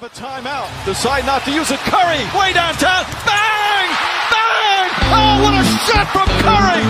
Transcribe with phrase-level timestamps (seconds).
[0.00, 0.68] have a timeout.
[0.86, 1.80] Decide not to use it.
[1.80, 3.04] Curry, way downtown.
[3.28, 3.88] Bang!
[4.32, 4.88] Bang!
[5.12, 6.82] Oh, what a shot from Curry!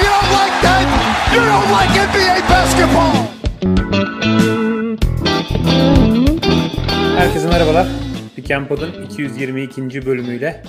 [0.00, 0.84] You don't like that?
[1.32, 3.14] You don't like NBA basketball!
[7.18, 7.86] Herkese merhabalar.
[8.36, 8.50] Pick
[9.10, 10.06] 222.
[10.06, 10.62] bölümüyle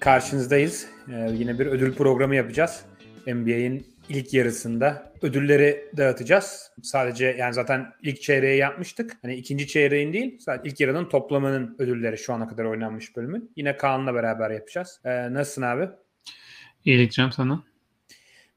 [0.00, 0.86] karşınızdayız.
[1.08, 2.80] Ee, yine bir ödül programı yapacağız.
[3.26, 6.72] NBA'in ilk yarısında ödülleri dağıtacağız.
[6.82, 9.16] Sadece yani zaten ilk çeyreği yapmıştık.
[9.22, 13.52] Hani ikinci çeyreğin değil sadece ilk yarının toplamının ödülleri şu ana kadar oynanmış bölümün.
[13.56, 15.00] Yine Kaan'la beraber yapacağız.
[15.04, 15.88] Ee, nasılsın abi?
[16.84, 17.64] İyilik Cem sana.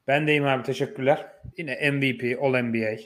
[0.08, 1.26] Ben deyim abi teşekkürler.
[1.56, 2.96] Yine MVP, All NBA,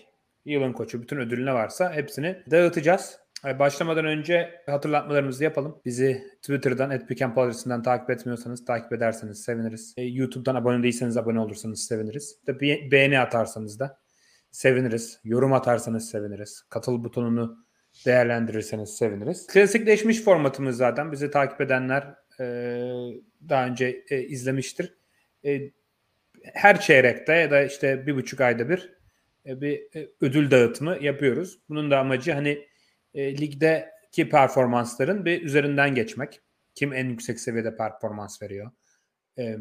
[0.45, 3.18] yılın koçu bütün ödül ne varsa hepsini dağıtacağız.
[3.46, 5.80] Başlamadan önce hatırlatmalarımızı yapalım.
[5.84, 9.95] Bizi Twitter'dan, @pickandpol adresinden takip etmiyorsanız takip ederseniz seviniriz.
[9.96, 12.38] E, YouTube'dan abone değilseniz abone olursanız seviniriz.
[12.46, 13.98] De be- beğeni atarsanız da
[14.51, 15.20] seviniriz.
[15.24, 16.62] Yorum atarsanız seviniriz.
[16.68, 17.66] Katıl butonunu
[18.06, 19.46] değerlendirirseniz seviniriz.
[19.46, 21.12] Klasikleşmiş formatımız zaten.
[21.12, 22.45] Bizi takip edenler e,
[23.48, 24.95] daha önce e, izlemiştir.
[25.45, 25.70] E,
[26.42, 28.92] her çeyrekte ya da işte bir buçuk ayda bir
[29.46, 31.59] e, bir e, ödül dağıtımı yapıyoruz.
[31.68, 32.66] Bunun da amacı hani
[33.16, 36.40] e, ligdeki performansların bir üzerinden geçmek.
[36.74, 38.70] Kim en yüksek seviyede performans veriyor.
[39.38, 39.56] E,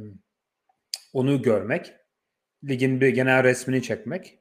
[1.14, 1.94] onu görmek.
[2.64, 4.40] Ligin bir genel resmini çekmek.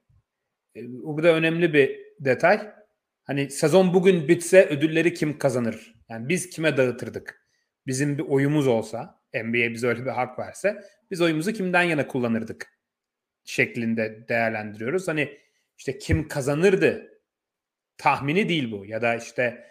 [0.77, 2.75] E, bu da önemli bir detay.
[3.23, 5.95] Hani sezon bugün bitse ödülleri kim kazanır?
[6.09, 7.49] Yani biz kime dağıtırdık?
[7.87, 12.79] Bizim bir oyumuz olsa, NBA bize öyle bir hak verse, biz oyumuzu kimden yana kullanırdık?
[13.45, 15.09] Şeklinde değerlendiriyoruz.
[15.09, 15.39] Hani
[15.79, 17.14] işte kim kazanırdı
[17.99, 18.87] tahmini değil bu.
[18.87, 19.65] Ya da işte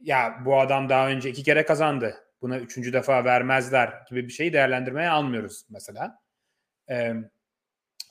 [0.00, 2.16] ya bu adam daha önce iki kere kazandı.
[2.42, 6.18] Buna üçüncü defa vermezler gibi bir şeyi değerlendirmeye almıyoruz mesela.
[6.90, 7.14] Ee,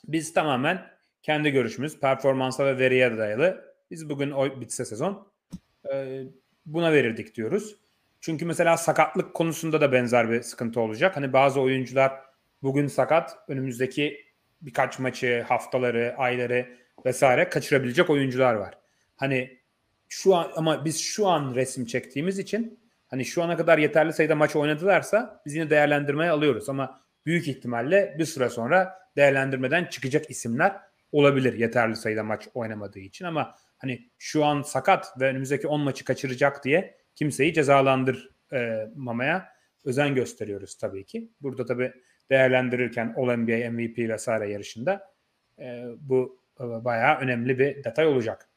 [0.08, 0.86] biz tamamen
[1.23, 3.75] kendi görüşümüz, performansa ve veriye dayalı.
[3.92, 5.31] Biz bugün o bitse sezon
[5.94, 6.23] e,
[6.66, 7.75] buna verirdik diyoruz.
[8.22, 11.17] Çünkü mesela sakatlık konusunda da benzer bir sıkıntı olacak.
[11.17, 12.22] Hani bazı oyuncular
[12.64, 14.25] bugün sakat, önümüzdeki
[14.61, 18.77] birkaç maçı, haftaları, ayları vesaire kaçırabilecek oyuncular var.
[19.20, 19.60] Hani
[20.10, 24.36] şu an ama biz şu an resim çektiğimiz için hani şu ana kadar yeterli sayıda
[24.36, 30.76] maç oynadılarsa biz yine değerlendirmeye alıyoruz ama büyük ihtimalle bir süre sonra değerlendirmeden çıkacak isimler
[31.12, 36.06] olabilir yeterli sayıda maç oynamadığı için ama hani şu an sakat ve önümüzdeki 10 maçı
[36.06, 39.50] kaçıracak diye kimseyi cezalandırmamaya
[39.86, 41.32] özen gösteriyoruz tabii ki.
[41.42, 41.94] Burada tabii
[42.30, 45.14] değerlendirirken All NBA, MVP vesaire yarışında
[45.60, 48.48] e, bu e, bayağı önemli bir detay olacak.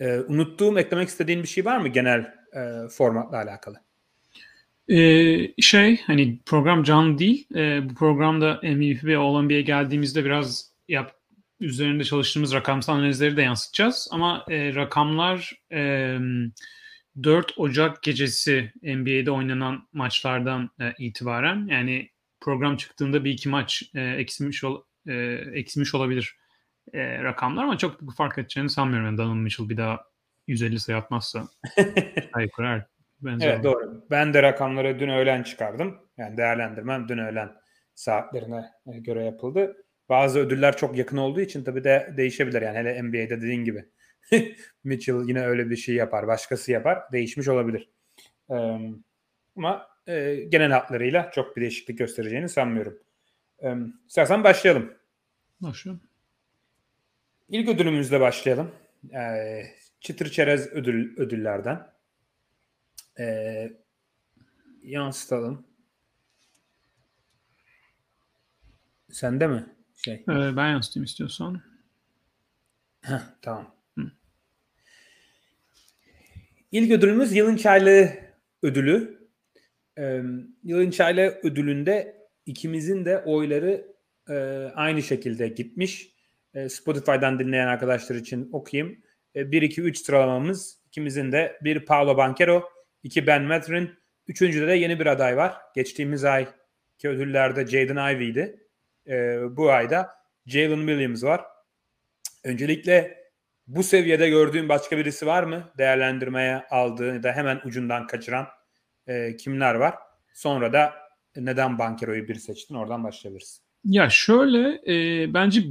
[0.00, 3.76] E, unuttuğum, eklemek istediğin bir şey var mı genel e, formatla alakalı?
[4.88, 7.46] Ee, şey hani program canlı değil.
[7.54, 11.12] Ee, bu programda MVP ve All NBA'ye geldiğimizde biraz yap,
[11.60, 14.08] üzerinde çalıştığımız rakamsal analizleri de yansıtacağız.
[14.12, 16.18] Ama e, rakamlar e,
[17.22, 22.10] 4 Ocak gecesi NBA'de oynanan maçlardan e, itibaren yani
[22.40, 25.14] program çıktığında bir iki maç e, eksilmiş, ol, e,
[25.54, 26.36] eksilmiş olabilir
[26.92, 29.06] e, rakamlar ama çok fark edeceğini sanmıyorum.
[29.06, 30.04] Yani Donovan Mitchell bir daha
[30.46, 31.44] 150 sayı atmazsa
[32.32, 32.86] hayır kurar.
[33.26, 34.04] Evet doğru.
[34.10, 35.98] Ben de rakamları dün öğlen çıkardım.
[36.16, 37.52] Yani değerlendirmem dün öğlen
[37.94, 39.76] saatlerine göre yapıldı.
[40.08, 42.62] Bazı ödüller çok yakın olduğu için tabii de değişebilir.
[42.62, 43.84] Yani hele NBA'de dediğin gibi.
[44.84, 46.26] Mitchell yine öyle bir şey yapar.
[46.26, 46.98] Başkası yapar.
[47.12, 47.88] Değişmiş olabilir.
[48.50, 48.78] Ee,
[49.56, 52.98] ama e, genel hatlarıyla çok bir değişiklik göstereceğini sanmıyorum.
[53.62, 53.74] Ee,
[54.08, 54.92] istersen başlayalım.
[55.60, 56.07] Başlayalım.
[57.48, 58.74] İlk ödülümüzle başlayalım.
[59.12, 59.62] Ee,
[60.00, 61.86] çıtır çerez ödül ödüllerden.
[63.18, 63.72] Ee,
[64.82, 65.66] yansıtalım.
[69.10, 69.66] Sende mi?
[69.94, 70.14] Şey.
[70.14, 71.62] Ee, ben yansıtayım istiyorsan.
[73.00, 73.74] Heh, tamam.
[73.98, 74.10] Hı.
[76.72, 78.12] İlk ödülümüz yılın çaylığı
[78.62, 79.28] ödülü.
[79.98, 80.22] Ee,
[80.64, 83.96] yılın çaylığı ödülünde ikimizin de oyları
[84.28, 84.34] e,
[84.74, 86.17] aynı şekilde gitmiş.
[86.54, 89.02] E, Spotify'dan dinleyen arkadaşlar için okuyayım.
[89.34, 92.68] E, 1-2-3 sıralamamız ikimizin de bir Paolo Banquero,
[93.02, 93.90] iki Ben Mathurin,
[94.28, 95.56] üçüncüde de yeni bir aday var.
[95.74, 96.48] Geçtiğimiz ay
[96.98, 98.66] ki ödüllerde Jaden Ivey'di.
[99.06, 100.10] E, bu ayda
[100.46, 101.44] Jalen Williams var.
[102.44, 103.18] Öncelikle
[103.66, 105.72] bu seviyede gördüğün başka birisi var mı?
[105.78, 108.46] Değerlendirmeye aldığın da hemen ucundan kaçıran
[109.06, 109.94] e, kimler var?
[110.34, 110.94] Sonra da
[111.36, 112.74] neden Bankero'yu bir seçtin?
[112.74, 113.62] Oradan başlayabiliriz.
[113.84, 115.62] Ya şöyle e, bence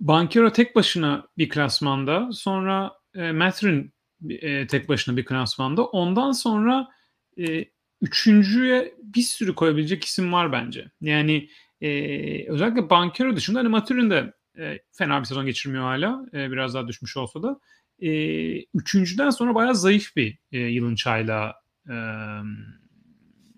[0.00, 2.28] Bankero tek başına bir klasmanda.
[2.32, 3.92] Sonra e, Mathurin
[4.28, 5.84] e, tek başına bir klasmanda.
[5.84, 6.88] Ondan sonra
[7.38, 7.64] e,
[8.00, 10.90] üçüncüye bir sürü koyabilecek isim var bence.
[11.00, 11.48] Yani
[11.80, 11.90] e,
[12.48, 16.26] özellikle Bankero dışında hani Mathurin de e, fena bir sezon geçirmiyor hala.
[16.34, 17.60] E, biraz daha düşmüş olsa da.
[17.98, 18.10] e,
[18.74, 21.54] üçüncüden sonra bayağı zayıf bir e, yılın çayla
[21.88, 21.94] e,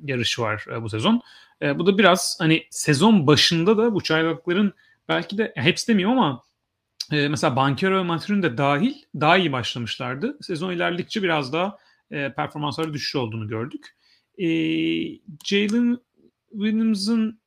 [0.04, 1.20] yarışı var e, bu sezon.
[1.62, 4.72] E, bu da biraz hani sezon başında da bu çaylakların
[5.08, 6.43] belki de hepsi demiyorum ama
[7.12, 10.38] e, mesela Bankero ve Maturin de dahil daha iyi başlamışlardı.
[10.40, 11.78] Sezon ilerledikçe biraz daha
[12.10, 13.96] e, performansları düşüş olduğunu gördük.
[14.38, 14.46] E,
[15.44, 15.99] Jalen
[16.50, 17.40] Williams'ın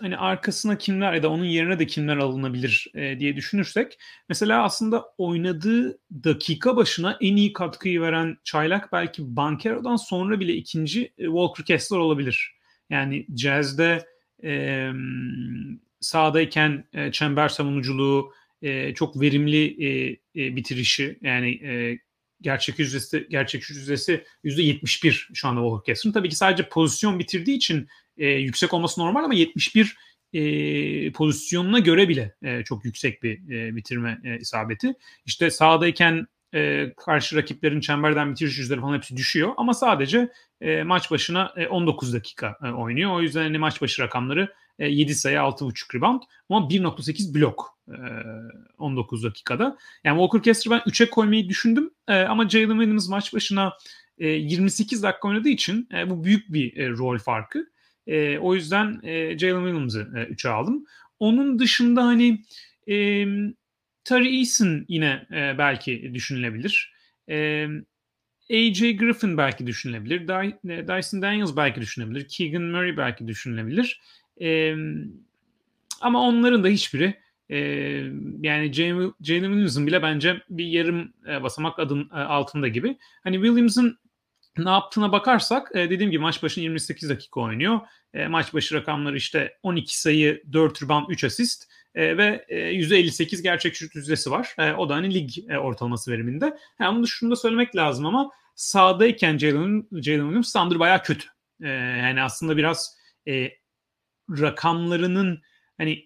[0.00, 3.98] hani arkasına kimler ya da onun yerine de kimler alınabilir e, diye düşünürsek
[4.28, 11.12] mesela aslında oynadığı dakika başına en iyi katkıyı veren çaylak belki Bankero'dan sonra bile ikinci
[11.18, 12.58] e, Walker Kessler olabilir.
[12.90, 14.06] Yani Jazz'de
[14.44, 14.90] e,
[16.00, 21.98] sahadayken e, çember savunuculuğu e, çok verimli e, e, bitirişi yani e,
[22.40, 26.12] gerçek yüzdesi gerçek yüzdesi %71 şu anda Walker.
[26.12, 29.96] Tabii ki sadece pozisyon bitirdiği için e, yüksek olması normal ama 71
[30.32, 34.94] e, pozisyonuna göre bile e, çok yüksek bir e, bitirme e, isabeti.
[35.26, 41.10] İşte sahadayken e, karşı rakiplerin çemberden bitiriş yüzleri falan hepsi düşüyor ama sadece e, maç
[41.10, 43.12] başına e, 19 dakika e, oynuyor.
[43.12, 47.96] O yüzden hani maç başı rakamları e, 7 sayı 6.5 rebound ama 1.8 blok e,
[48.78, 49.78] 19 dakikada.
[50.04, 53.72] Yani Walker Kessler'ı ben 3'e koymayı düşündüm e, ama Jalen Williams maç başına
[54.18, 57.66] e, 28 dakika oynadığı için e, bu büyük bir e, rol farkı.
[58.06, 60.84] E, o yüzden e, Jalen Williams'ı e, 3'e aldım.
[61.18, 62.44] Onun dışında hani
[62.88, 63.26] e,
[64.08, 66.92] Tari Eason yine e, belki düşünülebilir.
[67.28, 67.66] E,
[68.50, 70.20] AJ Griffin belki düşünülebilir.
[70.68, 72.28] E, Dyson Daniels belki düşünülebilir.
[72.28, 74.00] Keegan Murray belki düşünülebilir.
[74.40, 74.74] E,
[76.00, 77.14] ama onların da hiçbiri
[77.50, 77.58] e,
[78.42, 82.98] yani Jalen Williams'ın bile bence bir yarım e, basamak adın e, altında gibi.
[83.24, 83.98] Hani Williams'ın
[84.58, 87.80] ne yaptığına bakarsak e, dediğim gibi maç başına 28 dakika oynuyor.
[88.14, 93.42] E, maç başı rakamları işte 12 sayı, 4 rebound, 3 asist e, ve e, %58
[93.42, 94.54] gerçek şut yüzdesi var.
[94.58, 96.58] E, o da hani lig e, ortalaması veriminde.
[96.80, 101.28] Yani bunu şunu da söylemek lazım ama sahadayken Jalen, Williams standır bayağı kötü.
[101.62, 102.98] E, yani aslında biraz
[103.28, 103.50] e,
[104.30, 105.42] rakamlarının
[105.78, 106.04] hani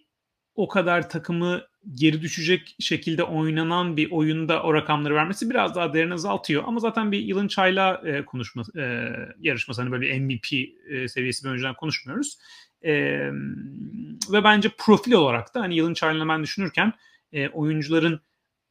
[0.55, 1.63] o kadar takımı
[1.95, 6.63] geri düşecek şekilde oynanan bir oyunda o rakamları vermesi biraz daha değerini azaltıyor.
[6.67, 9.09] Ama zaten bir yılın çayla e, konuşma e,
[9.41, 10.53] yarışması hani böyle bir MVP
[10.91, 12.39] e, seviyesi bir önceden konuşmuyoruz.
[12.85, 12.93] E,
[14.33, 16.93] ve bence profil olarak da hani yılın çayla ben düşünürken
[17.33, 18.21] e, oyuncuların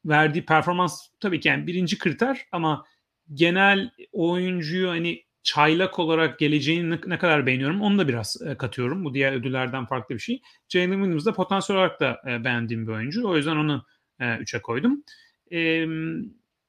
[0.05, 2.85] verdiği performans tabii ki yani birinci kriter ama
[3.33, 9.05] genel oyuncuyu hani çaylak olarak geleceğini ne, kadar beğeniyorum onu da biraz e, katıyorum.
[9.05, 10.41] Bu diğer ödüllerden farklı bir şey.
[10.69, 13.27] Jalen Williams da potansiyel olarak da e, beğendiğim bir oyuncu.
[13.27, 13.85] O yüzden onu
[14.19, 15.03] 3'e e, koydum.
[15.51, 15.85] E,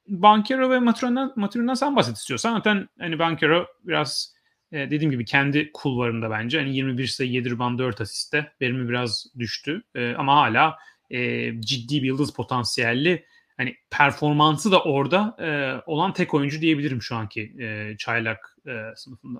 [0.07, 2.55] Bankero ve Maturin'den, Maturin'den sen bahset istiyorsan.
[2.55, 4.35] Zaten hani Bankero biraz
[4.71, 6.59] e, dediğim gibi kendi kulvarında bence.
[6.59, 8.51] Hani 21 sayı 7 rebound 4 asiste.
[8.61, 9.83] Verimi biraz düştü.
[9.95, 10.77] E, ama hala
[11.09, 13.25] e, ciddi bir yıldız potansiyelli
[13.57, 19.39] hani performansı da orada e, olan tek oyuncu diyebilirim şu anki e, çaylak e, sınıfında.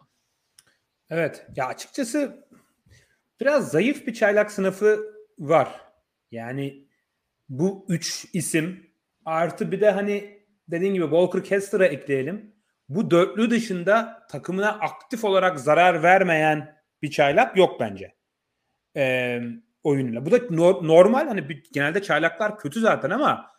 [1.10, 2.48] Evet ya açıkçası
[3.40, 5.00] biraz zayıf bir çaylak sınıfı
[5.40, 5.82] var.
[6.32, 6.88] Yani
[7.50, 8.88] bu üç isim
[9.26, 12.56] artı bir de hani dediğin gibi Walker Kessler'a ekleyelim.
[12.90, 18.16] Bu dörtlü dışında takımına aktif olarak zarar vermeyen bir çaylak yok bence.
[18.96, 19.42] Ee,
[19.84, 20.26] oyunuyla.
[20.26, 23.53] Bu da no- normal hani genelde çaylaklar kötü zaten ama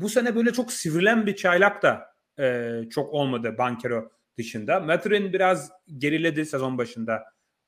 [0.00, 2.06] bu sene böyle çok sivrilen bir çaylak da
[2.38, 4.80] e, çok olmadı Bankero dışında.
[4.80, 7.24] Maturin biraz geriledi sezon başında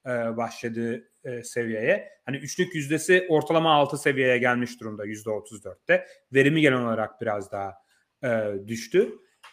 [0.07, 2.09] e, başladığı e, seviyeye.
[2.27, 6.07] Hani üçlük yüzdesi ortalama 6 seviyeye gelmiş durumda %34'te.
[6.33, 7.75] Verimi genel olarak biraz daha
[8.25, 9.13] e, düştü.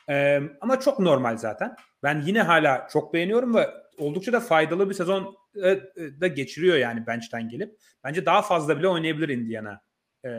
[0.10, 1.76] E, ama çok normal zaten.
[2.04, 5.82] Ben yine hala çok beğeniyorum ve oldukça da faydalı bir sezon e, e,
[6.22, 7.80] da geçiriyor yani bench'ten gelip.
[8.04, 9.82] Bence daha fazla bile oynayabilir Indiana
[10.26, 10.30] e,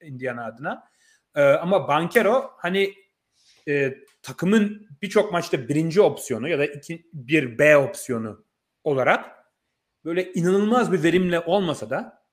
[0.00, 0.84] Indiana adına.
[1.34, 2.94] E, ama Bankero hani
[3.68, 8.44] e, takımın birçok maçta birinci opsiyonu ya da iki, bir B opsiyonu
[8.84, 9.30] olarak
[10.04, 12.24] böyle inanılmaz bir verimle olmasa da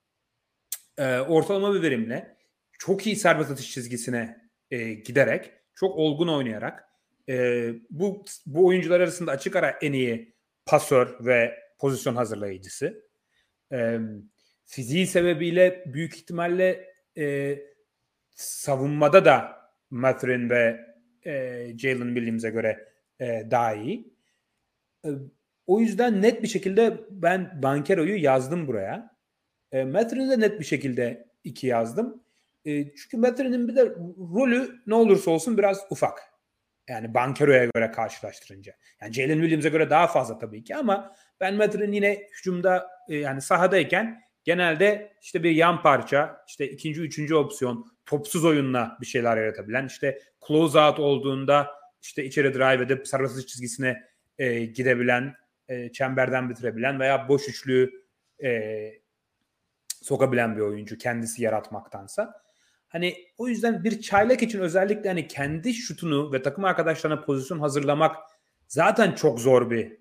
[0.97, 2.37] e, ortalama bir verimle
[2.79, 6.83] çok iyi serbest atış çizgisine e, giderek çok olgun oynayarak
[7.29, 13.09] e, bu bu oyuncular arasında açık ara en iyi pasör ve pozisyon hazırlayıcısı.
[13.73, 13.99] E,
[14.65, 17.57] fiziği sebebiyle büyük ihtimalle e,
[18.35, 20.79] savunmada da Mathurin ve
[21.25, 21.33] e,
[21.77, 22.87] Jalen Williams'e göre
[23.19, 24.13] e, daha iyi.
[25.05, 25.09] E,
[25.67, 29.15] o yüzden net bir şekilde ben Bankero'yu yazdım buraya.
[29.71, 32.23] E, Mathurin'i de net bir şekilde iki yazdım.
[32.65, 33.85] E, çünkü Mathurin'in bir de
[34.35, 36.19] rolü ne olursa olsun biraz ufak.
[36.89, 38.73] Yani Bankero'ya göre karşılaştırınca.
[39.01, 43.41] Yani Jalen Williams'e göre daha fazla tabii ki ama ben Mathurin yine hücumda e, yani
[43.41, 49.87] sahadayken genelde işte bir yan parça, işte ikinci, üçüncü opsiyon, topsuz oyunla bir şeyler yaratabilen,
[49.87, 51.67] işte close out olduğunda
[52.01, 54.03] işte içeri drive edip sarı çizgisine
[54.37, 55.35] e, gidebilen,
[55.67, 57.91] e, çemberden bitirebilen veya boş üçlü
[58.43, 58.91] e,
[60.01, 62.41] sokabilen bir oyuncu kendisi yaratmaktansa.
[62.87, 68.15] Hani o yüzden bir çaylak için özellikle hani kendi şutunu ve takım arkadaşlarına pozisyon hazırlamak
[68.67, 69.97] zaten çok zor bir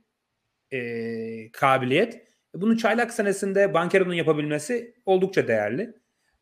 [0.73, 2.30] e, kabiliyet.
[2.55, 5.95] Bunun çaylak senesinde Bankero'nun yapabilmesi oldukça değerli.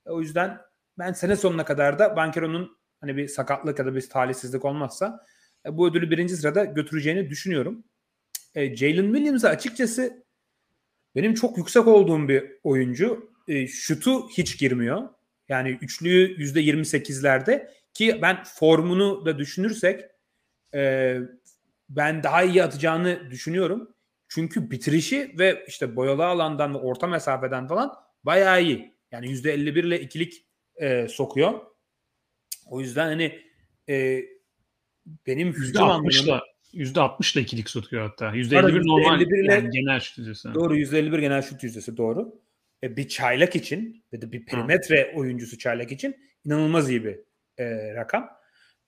[0.04, 0.58] O yüzden
[0.98, 5.24] ben sene sonuna kadar da Bankero'nun hani bir sakatlık ya da bir talihsizlik olmazsa
[5.66, 7.84] e, bu ödülü birinci sırada götüreceğini düşünüyorum.
[8.54, 10.24] E, Jalen Williams'a açıkçası
[11.16, 13.32] benim çok yüksek olduğum bir oyuncu.
[13.48, 15.08] E, şutu hiç girmiyor.
[15.48, 20.04] Yani üçlüyü %28'lerde ki ben formunu da düşünürsek
[20.74, 21.16] e,
[21.88, 23.94] ben daha iyi atacağını düşünüyorum.
[24.28, 27.94] Çünkü bitirişi ve işte boyalı alandan ve orta mesafeden falan
[28.25, 28.94] bayağı iyi.
[29.12, 31.61] Yani %51 ile ikilik e, sokuyor.
[32.66, 33.42] O yüzden hani
[33.88, 34.25] e,
[35.26, 36.42] benim hücum anlamında
[36.75, 38.30] %60 ile ikilik sokuyor hatta.
[38.30, 40.54] %51 normal ile, yani genel şut yüzdesi.
[40.54, 42.40] Doğru %51 genel şut yüzdesi doğru.
[42.82, 45.18] E, bir çaylak için ve de bir perimetre ha.
[45.18, 47.20] oyuncusu çaylak için inanılmaz iyi bir
[47.58, 48.30] e, rakam.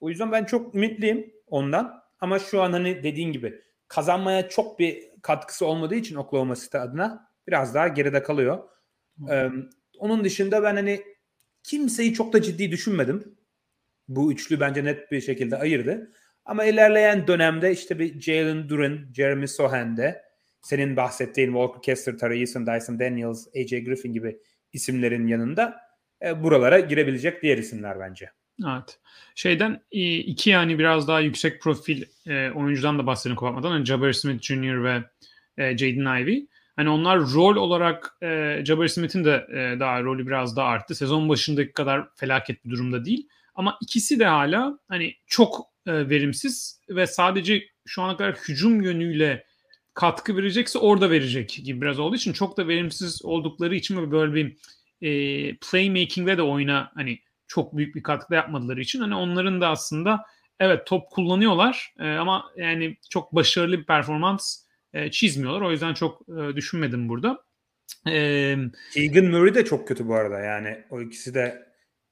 [0.00, 2.00] O yüzden ben çok ümitliyim ondan.
[2.20, 7.28] Ama şu an hani dediğin gibi kazanmaya çok bir katkısı olmadığı için Oklahoma City adına
[7.48, 8.58] biraz daha geride kalıyor.
[9.30, 9.48] Ee,
[9.98, 11.02] onun dışında ben hani
[11.62, 13.38] kimseyi çok da ciddi düşünmedim.
[14.08, 16.12] Bu üçlü bence net bir şekilde ayırdı.
[16.44, 20.22] Ama ilerleyen dönemde işte bir Jalen Duran, Jeremy Sohan'de
[20.62, 24.40] senin bahsettiğin Walker Kessler, Tari Eason, Dyson Daniels, AJ Griffin gibi
[24.72, 25.80] isimlerin yanında
[26.22, 28.30] e, buralara girebilecek diğer isimler bence.
[28.66, 28.98] Evet.
[29.34, 33.72] Şeyden iki yani biraz daha yüksek profil e, oyuncudan da bahsedelim kapatmadan.
[33.74, 34.84] Yani Jabari Smith Jr.
[34.84, 35.04] ve
[35.58, 36.46] e, Jaden Ivey.
[36.76, 40.94] Hani onlar rol olarak e, Jabari Smith'in de e, daha rolü biraz daha arttı.
[40.94, 43.28] Sezon başındaki kadar felaket bir durumda değil.
[43.54, 49.44] Ama ikisi de hala hani çok e, verimsiz ve sadece şu ana kadar hücum yönüyle
[49.94, 54.56] katkı verecekse orada verecek gibi biraz olduğu için çok da verimsiz oldukları için böyle bir
[55.02, 55.10] e,
[55.56, 57.18] playmaking'de de oyuna hani
[57.50, 60.24] çok büyük bir katkı yapmadıları için hani onların da aslında
[60.60, 64.56] evet top kullanıyorlar e, ama yani çok başarılı bir performans
[64.92, 65.60] e, çizmiyorlar.
[65.60, 67.44] O yüzden çok e, düşünmedim burada.
[68.08, 68.56] E,
[68.94, 71.66] Keegan Murray de çok kötü bu arada yani o ikisi de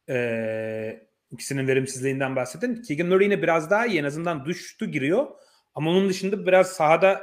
[0.09, 2.83] e, ikisinin verimsizliğinden bahsettin.
[2.83, 5.27] Keegan Murray yine biraz daha iyi en azından düştü giriyor
[5.75, 7.23] ama onun dışında biraz sahada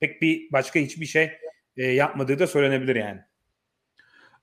[0.00, 1.30] pek bir başka hiçbir şey
[1.76, 3.20] e, yapmadığı da söylenebilir yani.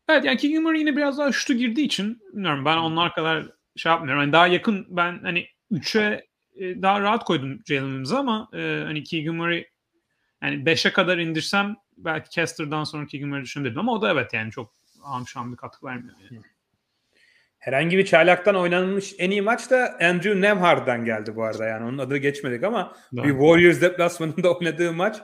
[0.10, 3.46] Evet yani Murray yine biraz daha şutu girdiği için bilmiyorum ben onlar kadar
[3.76, 4.22] şey yapmıyorum.
[4.22, 9.36] Yani daha yakın ben hani 3'e e, daha rahat koydum Jalen ama e, hani Keegan
[9.36, 9.68] Murray
[10.44, 14.52] yani 5'e kadar indirsem belki Kester'dan sonra Keegan Murray düşünebilirdim ama o da evet yani
[14.52, 16.16] çok amşan bir katkı vermiyor.
[16.32, 16.44] Yani.
[17.58, 21.98] Herhangi bir çaylaktan oynanmış en iyi maç da Andrew Nemhard'dan geldi bu arada yani onun
[21.98, 23.24] adı geçmedik ama Doğru.
[23.24, 25.18] bir Warriors deplasmanında oynadığı maç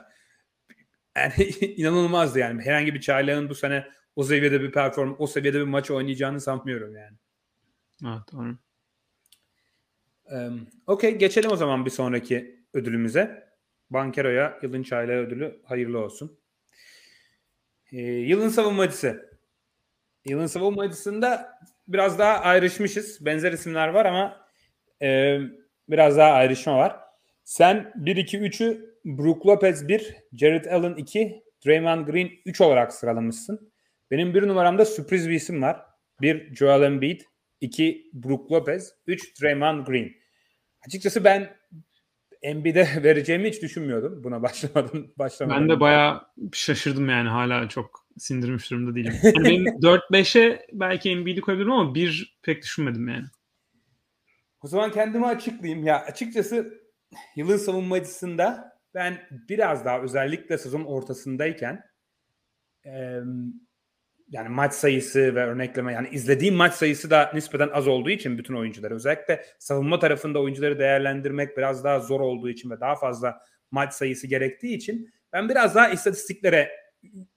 [1.16, 1.44] yani
[1.76, 2.62] inanılmazdı yani.
[2.64, 6.96] Herhangi bir çaylağın bu sene o seviyede bir perform, o seviyede bir maç oynayacağını sanmıyorum
[6.96, 7.16] yani.
[8.04, 8.58] Evet doğru.
[10.24, 13.50] Um, Okey geçelim o zaman bir sonraki ödülümüze.
[13.90, 16.38] Bankero'ya yılın çaylağı ödülü hayırlı olsun.
[17.92, 19.30] Ee, yılın savunmacısı.
[20.24, 23.24] Yılın savunmacısında biraz daha ayrışmışız.
[23.26, 24.46] Benzer isimler var ama
[25.02, 25.38] e,
[25.88, 27.00] biraz daha ayrışma var.
[27.44, 33.69] Sen 1-2-3'ü Brook Lopez 1, Jared Allen 2, Draymond Green 3 olarak sıralamışsın.
[34.10, 35.82] Benim bir numaramda sürpriz bir isim var.
[36.20, 37.20] Bir Joel Embiid,
[37.60, 40.10] iki Brook Lopez, üç Draymond Green.
[40.86, 41.56] Açıkçası ben
[42.42, 45.12] Embiid'e vereceğimi hiç düşünmüyordum buna başlamadım.
[45.18, 45.60] başlamadım.
[45.60, 49.14] Ben de bayağı şaşırdım yani hala çok sindirmiş durumda değilim.
[49.22, 53.24] Yani benim 4-5'e belki Embiid'i koyabilirim ama bir pek düşünmedim yani.
[54.62, 55.86] O zaman kendimi açıklayayım.
[55.86, 56.80] Ya açıkçası
[57.36, 61.82] yılın savunmacısında ben biraz daha özellikle sezon ortasındayken
[62.86, 63.20] e,
[64.30, 68.54] yani maç sayısı ve örnekleme yani izlediğim maç sayısı da nispeten az olduğu için bütün
[68.54, 73.94] oyuncular özellikle savunma tarafında oyuncuları değerlendirmek biraz daha zor olduğu için ve daha fazla maç
[73.94, 76.70] sayısı gerektiği için ben biraz daha istatistiklere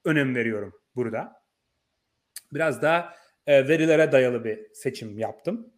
[0.05, 1.33] önem veriyorum burada.
[2.53, 3.15] Biraz daha
[3.47, 5.73] e, verilere dayalı bir seçim yaptım.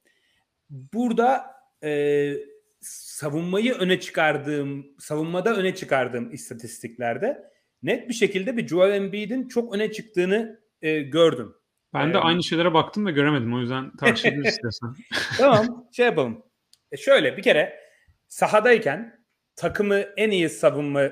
[0.70, 1.46] Burada
[1.84, 2.34] e,
[2.82, 7.52] savunmayı öne çıkardığım, savunmada öne çıkardığım istatistiklerde
[7.84, 11.56] net bir şekilde bir Joel Embiid'in çok öne çıktığını e, gördüm.
[11.94, 13.54] Ben de ee, aynı şeylere baktım ve göremedim.
[13.54, 14.96] O yüzden tartışabiliriz istersen.
[15.38, 15.88] tamam.
[15.96, 16.44] Şey yapalım.
[16.92, 17.80] E şöyle bir kere
[18.28, 19.26] sahadayken
[19.56, 21.12] takımı en iyi savunma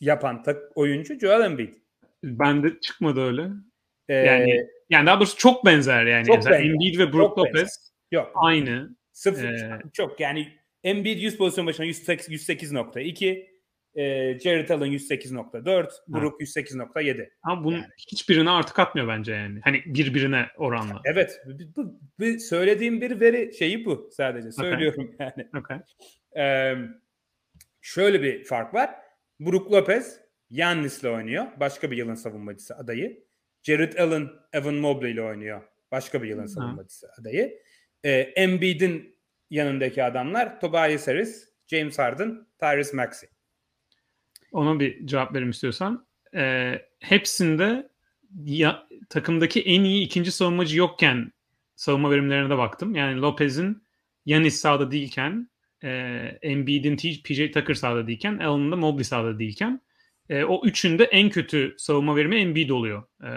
[0.00, 1.74] yapan tak, oyuncu Joel Embiid.
[2.24, 3.48] Ben de çıkmadı öyle.
[4.08, 6.26] Ee, Yani yani daha doğrusu çok benzer yani.
[6.26, 6.60] Çok benzer.
[6.60, 7.58] Embiid ve Brook Çok benzer.
[7.60, 8.32] Lopez yok.
[8.34, 8.96] aynı.
[9.12, 9.44] Sıfır.
[9.44, 13.46] Ee, çok yani Embiid 100 pozisyon başına 108 108.2
[13.98, 17.86] e, Jared Allen 108.4 Brook 108.7 Ama bunun Yani.
[18.12, 19.60] hiçbirine artık atmıyor bence yani.
[19.64, 21.00] Hani birbirine oranla.
[21.04, 21.40] Evet.
[21.76, 24.52] Bu, bu- söylediğim bir veri şeyi bu sadece.
[24.52, 25.48] Söylüyorum yani.
[25.58, 25.78] Okay.
[26.36, 26.74] Ee,
[27.80, 28.90] şöyle bir fark var.
[29.40, 31.46] Brook Lopez Yannis'le oynuyor.
[31.60, 33.24] Başka bir yılın savunmacısı adayı.
[33.62, 35.62] Jared Allen Evan Mobley ile oynuyor.
[35.92, 36.48] Başka bir yılın Hı.
[36.48, 37.58] savunmacısı adayı.
[38.04, 39.18] Ee, Embiid'in
[39.50, 43.28] yanındaki adamlar Tobias Harris, James Harden, Tyrese Maxey.
[44.52, 46.06] Ona bir cevap verim istiyorsan.
[46.34, 47.88] Ee, hepsinde
[48.44, 51.32] ya, takımdaki en iyi ikinci savunmacı yokken
[51.76, 52.94] savunma verimlerine de baktım.
[52.94, 53.82] Yani Lopez'in
[54.26, 55.50] Yanis sahada değilken,
[55.84, 55.88] e,
[56.42, 59.80] Embiid'in PJ Tucker sahada değilken, Allen'ın da Mobley sahada değilken
[60.28, 63.02] e, o üçünde en kötü savunma verimi Embiid oluyor.
[63.24, 63.28] E,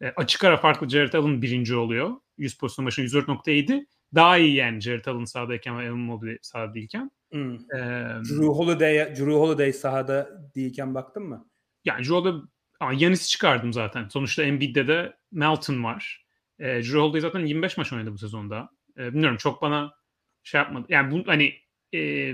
[0.00, 2.10] e, açık ara farklı Jared Allen birinci oluyor.
[2.38, 3.86] 100 pozisyon başına 104.7.
[4.14, 7.10] Daha iyi yani Jared Allen sahadayken ve Evan Mobley sahada değilken.
[7.32, 7.54] Hmm.
[7.54, 7.78] E,
[8.24, 11.48] Drew Holiday, Drew Holiday sahada değilken baktın mı?
[11.84, 12.42] Yani Joel'da
[12.80, 14.08] ama Yanis'i çıkardım zaten.
[14.08, 16.26] Sonuçta Embiid'de de Melton var.
[16.58, 18.70] E, Drew Holiday zaten 25 maç oynadı bu sezonda.
[18.98, 19.94] E, bilmiyorum çok bana
[20.42, 20.86] şey yapmadı.
[20.88, 21.54] Yani bu hani
[21.94, 22.32] e,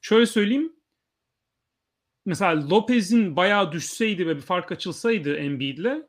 [0.00, 0.72] şöyle söyleyeyim.
[2.26, 6.02] Mesela Lopez'in bayağı düşseydi ve bir fark açılsaydı Embiid'le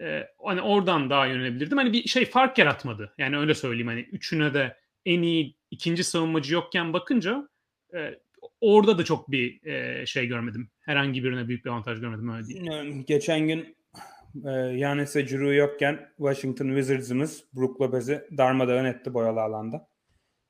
[0.00, 1.78] e, hani oradan daha yönelebilirdim.
[1.78, 3.14] Hani bir şey fark yaratmadı.
[3.18, 7.48] Yani öyle söyleyeyim hani üçüne de en iyi ikinci savunmacı yokken bakınca
[7.94, 7.98] e,
[8.60, 10.70] orada da çok bir e, şey görmedim.
[10.80, 13.04] Herhangi birine büyük bir avantaj görmedim öyle değil.
[13.06, 13.76] Geçen gün
[14.36, 19.88] e, Giannis ve Drew yokken Washington Wizards'ımız Brook Lopez'i darmadağın etti boyalı alanda.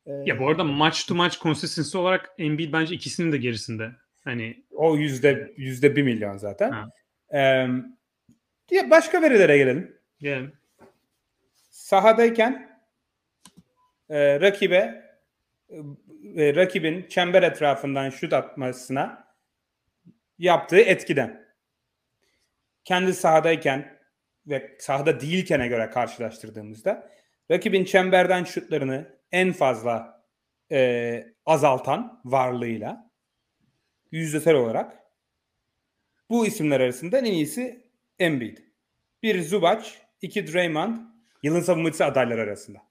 [0.07, 3.91] E, Ya bu arada maç to maç consistency olarak Embiid bence ikisinin de gerisinde.
[4.25, 6.71] Hani o yüzde yüzde bir milyon zaten.
[6.73, 6.89] Ha.
[7.33, 7.41] E,
[8.71, 9.97] ya başka verilere gelelim.
[10.21, 10.49] yani,
[11.71, 12.81] Sahadayken
[14.09, 15.06] e, rakibe
[16.37, 19.35] e, rakibin çember etrafından şut atmasına
[20.39, 21.47] yaptığı etkiden.
[22.85, 23.99] Kendi sahadayken
[24.47, 27.11] ve sahada değilkene göre karşılaştırdığımızda
[27.51, 30.25] rakibin çemberden şutlarını en fazla
[30.71, 33.11] e, azaltan varlığıyla
[34.11, 34.99] yüzdesel olarak
[36.31, 38.59] bu isimler arasında en iyisi Embiid.
[39.23, 39.89] Bir Zubac,
[40.23, 40.97] iki Draymond,
[41.43, 42.86] yılın savunmacısı adaylar arasında.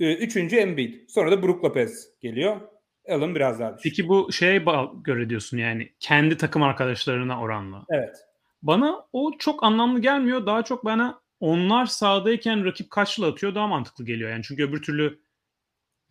[0.00, 1.08] Ee, Üçüncü Embiid.
[1.08, 2.60] Sonra da Brook Lopez geliyor.
[3.08, 3.84] Allen biraz daha düşük.
[3.84, 4.64] peki bu şeye
[5.04, 7.84] göre diyorsun yani kendi takım arkadaşlarına oranla.
[7.90, 8.16] Evet.
[8.62, 10.46] Bana o çok anlamlı gelmiyor.
[10.46, 14.30] Daha çok bana onlar sahadayken rakip kaçla atıyor daha mantıklı geliyor.
[14.30, 15.20] Yani çünkü öbür türlü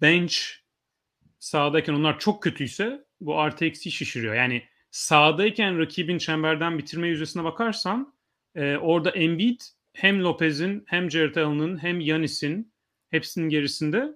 [0.02, 0.36] bench
[1.40, 4.36] sahadayken onlar çok kötüyse bu artı eksi şişiriyor.
[4.36, 8.14] Yani sahadayken rakibin çemberden bitirme yüzdesine bakarsan
[8.56, 9.62] e, orada Embiid
[9.94, 12.74] hem Lopez'in hem Jared Allen'ın hem Yanis'in
[13.10, 14.16] hepsinin gerisinde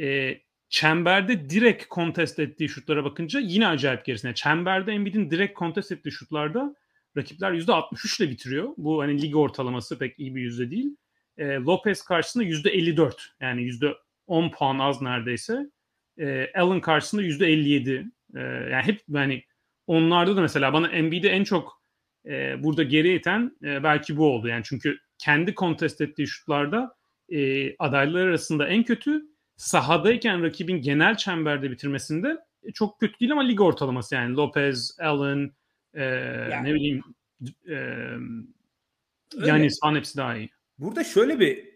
[0.00, 4.34] e, çemberde direkt kontest ettiği şutlara bakınca yine acayip gerisinde.
[4.34, 6.74] Çemberde Embiid'in direkt kontest ettiği şutlarda
[7.16, 8.68] rakipler %63 ile bitiriyor.
[8.76, 10.96] Bu hani lig ortalaması pek iyi bir yüzde değil.
[11.38, 15.70] E, Lopez karşısında %54 yani %10 puan az neredeyse.
[16.18, 18.10] E, Allen karşısında %57.
[18.34, 19.44] E, yani hep yani
[19.86, 21.82] onlarda da mesela bana Embiid'i en çok
[22.26, 24.48] e, burada geri iten e, belki bu oldu.
[24.48, 26.97] Yani çünkü kendi kontest ettiği şutlarda
[27.28, 29.22] e, adaylar arasında en kötü
[29.56, 35.50] sahadayken rakibin genel çemberde bitirmesinde e, çok kötü değil ama lig ortalaması yani Lopez, Allen,
[35.94, 36.04] e,
[36.64, 37.02] ne bileyim
[37.68, 37.74] e,
[39.46, 40.50] yani falan hepsi daha iyi.
[40.78, 41.68] Burada şöyle bir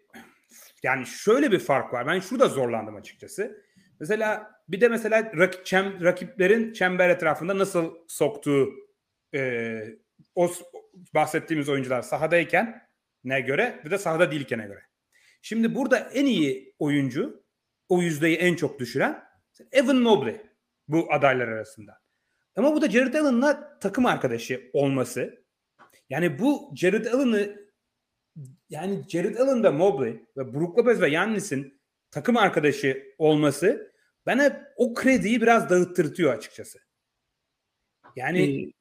[0.82, 2.06] yani şöyle bir fark var.
[2.06, 3.62] Ben şurada zorlandım açıkçası.
[4.00, 8.70] Mesela bir de mesela rak, çem, rakiplerin çember etrafında nasıl soktuğu
[9.34, 9.82] e,
[10.34, 10.50] o
[11.14, 12.88] bahsettiğimiz oyuncular sahadayken
[13.24, 14.80] ne göre bir de sahada değilkene göre.
[15.42, 17.44] Şimdi burada en iyi oyuncu
[17.88, 19.24] o yüzdeyi en çok düşüren
[19.72, 20.40] Evan Mobley
[20.88, 22.02] bu adaylar arasında.
[22.56, 25.44] Ama bu da Jared Allen'la takım arkadaşı olması.
[26.10, 27.62] Yani bu Jared Allen'ı
[28.70, 33.92] yani Jared Allen'da Mobley ve Brook Lopez ve Yannis'in takım arkadaşı olması
[34.26, 36.78] bana o krediyi biraz dağıttırtıyor açıkçası.
[38.16, 38.72] Yani Ee,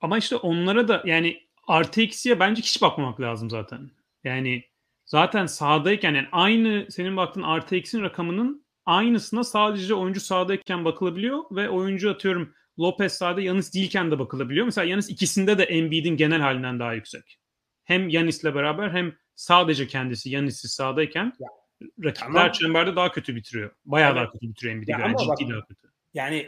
[0.00, 3.90] ama işte onlara da yani artı eksiye bence hiç bakmamak lazım zaten.
[4.24, 4.67] Yani
[5.08, 11.68] zaten sahadayken yani aynı senin baktığın artı eksinin rakamının aynısına sadece oyuncu sahadayken bakılabiliyor ve
[11.70, 14.66] oyuncu atıyorum Lopez sahada Yanis değilken de bakılabiliyor.
[14.66, 17.38] Mesela Yanis ikisinde de Embiid'in genel halinden daha yüksek.
[17.84, 21.48] Hem Yanis'le beraber hem sadece kendisi Yanis'i sahadayken Ya,
[22.04, 22.52] rakipler tamam.
[22.52, 23.70] çemberde daha kötü bitiriyor.
[23.84, 24.22] Bayağı Evet.
[24.22, 25.08] daha kötü bitiriyor Embiid'e göre.
[25.18, 25.88] ciddi bak- daha kötü.
[26.14, 26.46] yani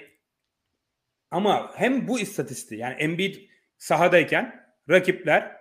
[1.31, 3.35] ama hem bu istatistiği yani Embiid
[3.79, 5.57] sahadayken rakipler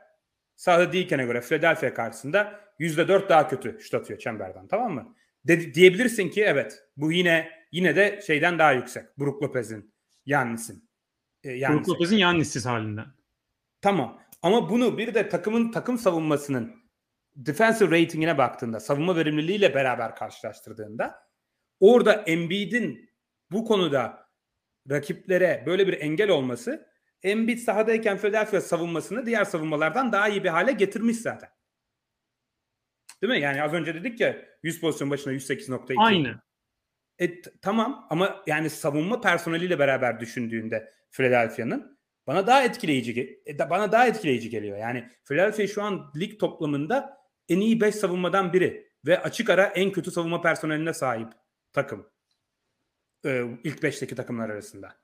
[0.56, 5.16] sahada değilkene göre Philadelphia karşısında %4 daha kötü şut atıyor çemberden tamam mı?
[5.48, 9.18] De, diyebilirsin ki evet bu yine yine de şeyden daha yüksek.
[9.18, 9.94] Brook Lopez'in
[10.26, 10.90] Yannis'in.
[11.44, 13.06] E, Brook Lopez'in Yannis'siz halinden.
[13.82, 14.22] Tamam.
[14.42, 16.76] Ama bunu bir de takımın takım savunmasının
[17.36, 21.16] defensive ratingine baktığında, savunma verimliliğiyle beraber karşılaştırdığında
[21.80, 23.10] orada Embiid'in
[23.52, 24.30] bu konuda
[24.90, 26.90] rakiplere böyle bir engel olması
[27.24, 31.50] Embiid sahadayken Philadelphia savunmasını diğer savunmalardan daha iyi bir hale getirmiş zaten.
[33.22, 33.40] Değil mi?
[33.40, 35.94] Yani az önce dedik ya 100 pozisyon başına 108.2.
[35.98, 36.42] Aynı.
[37.20, 44.08] E, tamam ama yani savunma personeliyle beraber düşündüğünde Philadelphia'nın bana daha etkileyici e, bana daha
[44.08, 44.78] etkileyici geliyor.
[44.78, 47.18] Yani Philadelphia şu an lig toplamında
[47.50, 51.34] en iyi 5 savunmadan biri ve açık ara en kötü savunma personeline sahip
[51.74, 52.10] takım.
[53.26, 54.96] Ee, ilk 5'teki takımlar arasında.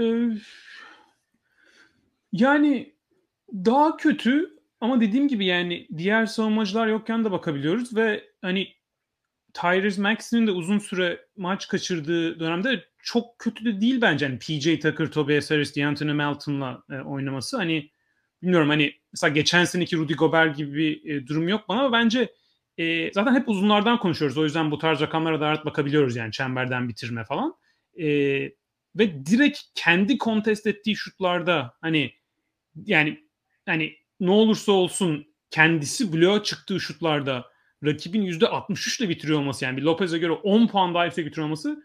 [0.00, 0.28] Ee,
[2.32, 2.96] yani
[3.52, 8.68] daha kötü ama dediğim gibi yani diğer savunmacılar yokken de bakabiliyoruz ve hani
[9.54, 14.24] Tyrese Maxey'nin de uzun süre maç kaçırdığı dönemde çok kötü de değil bence.
[14.24, 17.56] Yani PJ Tucker, Tobias Harris, DeAnthony Melton'la e, oynaması.
[17.56, 17.90] Hani
[18.42, 22.32] bilmiyorum hani mesela geçen seneki Rudy Gobert gibi bir e, durum yok bana ama bence
[22.78, 24.38] e, zaten hep uzunlardan konuşuyoruz.
[24.38, 27.54] O yüzden bu tarz rakamlara da rahat bakabiliyoruz yani çemberden bitirme falan.
[27.98, 28.06] E,
[28.96, 32.12] ve direkt kendi kontest ettiği şutlarda hani
[32.86, 33.24] yani
[33.66, 37.44] hani ne olursa olsun kendisi bloğa çıktığı şutlarda
[37.84, 41.82] rakibin %63 ile bitiriyor olması yani bir Lopez'e göre 10 puan daha yüksek bitiriyor olması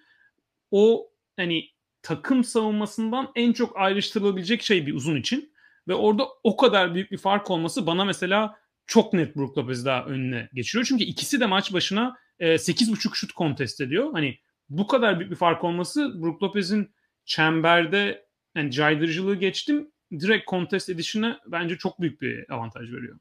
[0.72, 1.70] o hani
[2.02, 5.54] takım savunmasından en çok ayrıştırılabilecek şey bir uzun için.
[5.88, 10.06] Ve orada o kadar büyük bir fark olması bana mesela çok net Brook Lopez daha
[10.06, 10.86] önüne geçiriyor.
[10.86, 14.12] Çünkü ikisi de maç başına e, 8.5 şut kontest ediyor.
[14.14, 14.38] Hani
[14.70, 16.94] bu kadar büyük bir fark olması Brook Lopez'in
[17.26, 23.20] çemberde yani caydırıcılığı geçtim direkt kontest edişine bence çok büyük bir avantaj veriyor.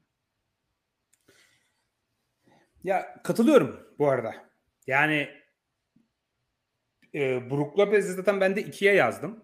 [2.83, 4.35] Ya katılıyorum bu arada.
[4.87, 5.29] Yani
[7.15, 9.43] e, Brook Lopez'i zaten ben de ikiye yazdım.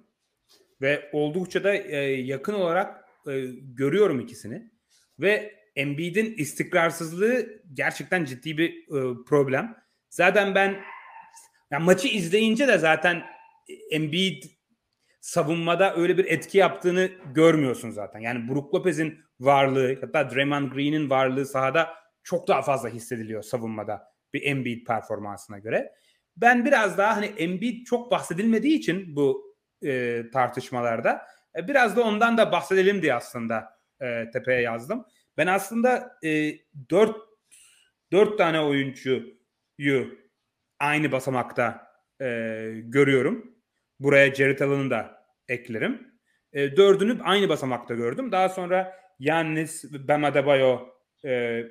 [0.82, 4.72] Ve oldukça da e, yakın olarak e, görüyorum ikisini.
[5.20, 9.76] Ve Embiid'in istikrarsızlığı gerçekten ciddi bir e, problem.
[10.10, 10.82] Zaten ben
[11.72, 13.24] yani maçı izleyince de zaten
[13.92, 14.44] Embiid
[15.30, 18.20] savunmada öyle bir etki yaptığını görmüyorsun zaten.
[18.20, 21.90] Yani Brook Lopez'in varlığı hatta Draymond Green'in varlığı sahada
[22.24, 25.92] çok daha fazla hissediliyor savunmada bir Embiid performansına göre.
[26.38, 31.22] Ben biraz daha hani Embiid çok bahsedilmediği için bu e, tartışmalarda
[31.56, 33.70] e, biraz da ondan da bahsedelim diye aslında
[34.02, 35.06] e, tepeye yazdım.
[35.38, 36.52] Ben aslında e,
[36.90, 37.16] 4
[38.12, 40.20] 4 tane oyuncuyu
[40.80, 41.88] aynı basamakta
[42.22, 42.26] e,
[42.84, 43.56] görüyorum.
[44.00, 45.19] Buraya Jared Allen'ı da
[45.50, 46.14] eklerim.
[46.54, 48.32] E, dördünü aynı basamakta gördüm.
[48.32, 50.80] Daha sonra Yannis, Bam Adebayo
[51.26, 51.64] e,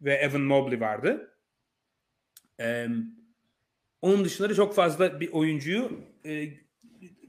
[0.00, 1.38] ve Evan Mobley vardı.
[2.60, 2.86] E,
[4.02, 6.48] onun dışında çok fazla bir oyuncuyu e,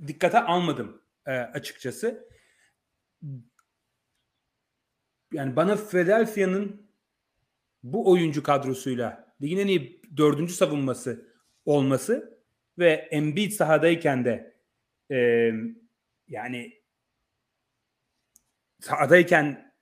[0.07, 2.27] dikkate almadım e, açıkçası.
[5.33, 6.87] Yani bana Philadelphia'nın
[7.83, 11.33] bu oyuncu kadrosuyla ligin en iyi dördüncü savunması
[11.65, 12.39] olması
[12.77, 14.56] ve Embiid sahadayken de
[15.11, 15.51] e,
[16.27, 16.73] yani
[18.79, 19.73] sahadayken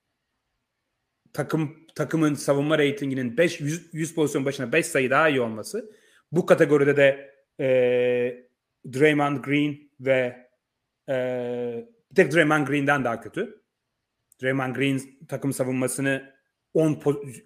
[1.33, 5.91] takım takımın savunma reytinginin 5 100, 100 pozisyon başına 5 sayı daha iyi olması
[6.31, 7.67] bu kategoride de e,
[8.93, 10.47] Draymond Green ve
[11.09, 11.15] e,
[12.11, 13.61] bir tek Draymond Green'den daha kötü.
[14.43, 16.33] Draymond Green takım savunmasını
[16.73, 17.01] 10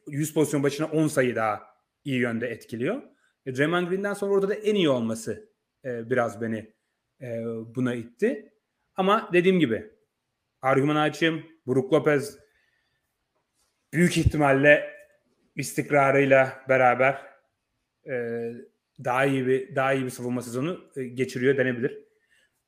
[0.08, 1.64] 100 pozisyon başına 10 sayı daha
[2.04, 3.02] iyi yönde etkiliyor.
[3.46, 5.50] E, Draymond Green'den sonra orada da en iyi olması
[5.86, 6.74] e, biraz beni
[7.22, 7.44] e,
[7.76, 8.54] buna itti.
[8.96, 9.92] Ama dediğim gibi
[10.62, 11.44] argüman açayım.
[11.68, 12.40] Brook Lopez
[13.94, 14.94] büyük ihtimalle
[15.56, 17.22] istikrarıyla beraber
[18.10, 18.14] e,
[19.04, 21.98] daha iyi bir daha iyi bir savunma sezonu e, geçiriyor denebilir.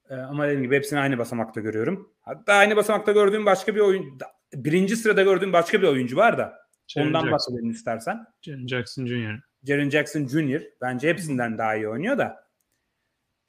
[0.09, 2.13] E, ama dediğim gibi hepsini aynı basamakta görüyorum.
[2.21, 4.19] Hatta aynı basamakta gördüğüm başka bir oyun
[4.53, 7.33] birinci sırada gördüğüm başka bir oyuncu var da Jaren ondan Jackson.
[7.33, 8.25] bahsedelim istersen.
[8.41, 9.39] Jaren Jackson Jr.
[9.63, 10.61] Jaren Jackson Jr.
[10.81, 12.50] bence hepsinden daha iyi oynuyor da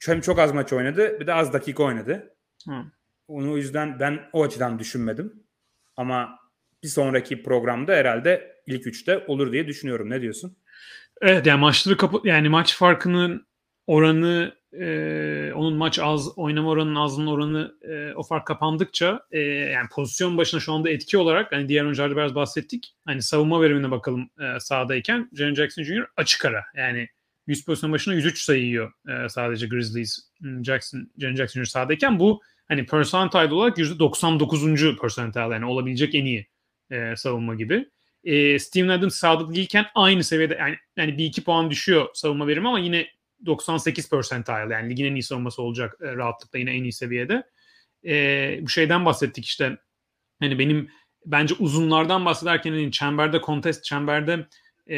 [0.07, 2.35] hem çok az maç oynadı bir de az dakika oynadı.
[2.69, 2.75] Hı.
[3.29, 5.33] Onu o yüzden ben o açıdan düşünmedim.
[5.97, 6.39] Ama
[6.83, 10.11] bir sonraki programda herhalde ilk üçte olur diye düşünüyorum.
[10.11, 10.57] Ne diyorsun?
[11.21, 13.47] Evet yani maçları kapı yani maç farkının
[13.87, 19.89] oranı e, onun maç az oynama oranının azlığının oranı e, o fark kapandıkça e, yani
[19.89, 22.95] pozisyon başına şu anda etki olarak hani diğer oyuncularda biraz bahsettik.
[23.07, 26.07] Hani savunma verimine bakalım e, sahadayken Jaren Jackson Jr.
[26.17, 26.65] açık ara.
[26.77, 27.09] Yani
[27.47, 30.19] 100 pozisyon başına 103 sayı yiyor e, sadece Grizzlies
[30.63, 34.99] Jackson Jaren Jackson sahadayken bu hani percentile olarak %99.
[35.01, 36.47] percentile yani olabilecek en iyi
[36.91, 37.89] e, savunma gibi.
[38.25, 42.69] E, Steven Adams sağda değilken aynı seviyede yani, yani bir iki puan düşüyor savunma verimi
[42.69, 43.07] ama yine
[43.47, 47.43] 98 percentile yani ligin en iyi savunması olacak e, rahatlıkla yine en iyi seviyede.
[48.07, 49.77] E, bu şeyden bahsettik işte
[50.41, 50.91] hani benim
[51.27, 54.47] bence uzunlardan bahsederken hani çemberde contest çemberde
[54.87, 54.97] e,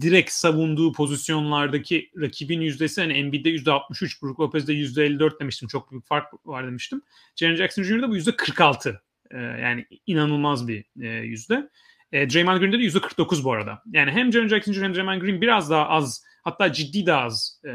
[0.00, 5.68] direkt savunduğu pozisyonlardaki rakibin yüzdesi hani Embiid'de %63, Brook Lopez'de %54 demiştim.
[5.68, 7.02] Çok büyük fark var demiştim.
[7.36, 8.98] Jaren Jackson Jr.'da bu %46.
[9.30, 11.70] E, yani inanılmaz bir e, yüzde.
[12.12, 13.82] E, Draymond Green'de de %49 bu arada.
[13.92, 14.82] Yani hem Jaren Jackson Jr.
[14.82, 17.72] hem Draymond Green biraz daha az hatta ciddi daha az e,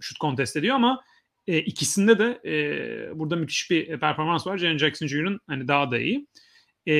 [0.00, 1.04] şut kontest ediyor ama
[1.46, 4.58] e, ikisinde de e, burada müthiş bir performans var.
[4.58, 6.26] Jaren Jackson Jr.'ın hani daha da iyi.
[6.88, 6.94] E,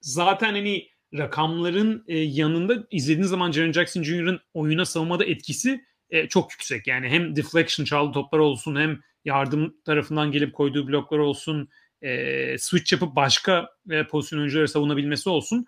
[0.00, 6.52] zaten hani rakamların e, yanında izlediğiniz zaman Jaren Jackson Jr.'ın oyuna savunmada etkisi e, çok
[6.52, 6.86] yüksek.
[6.86, 11.68] Yani hem deflection çaldı toplar olsun hem yardım tarafından gelip koyduğu bloklar olsun
[12.02, 15.66] e, switch yapıp başka e, pozisyon oyuncuları savunabilmesi olsun.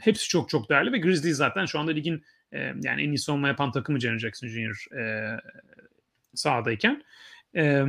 [0.00, 3.48] Hepsi çok çok değerli ve Grizzlies zaten şu anda ligin e, yani en iyi savunma
[3.48, 4.96] yapan takımı Jaren Jackson Jr.
[4.98, 5.36] E,
[6.34, 7.02] sahadayken.
[7.56, 7.84] E,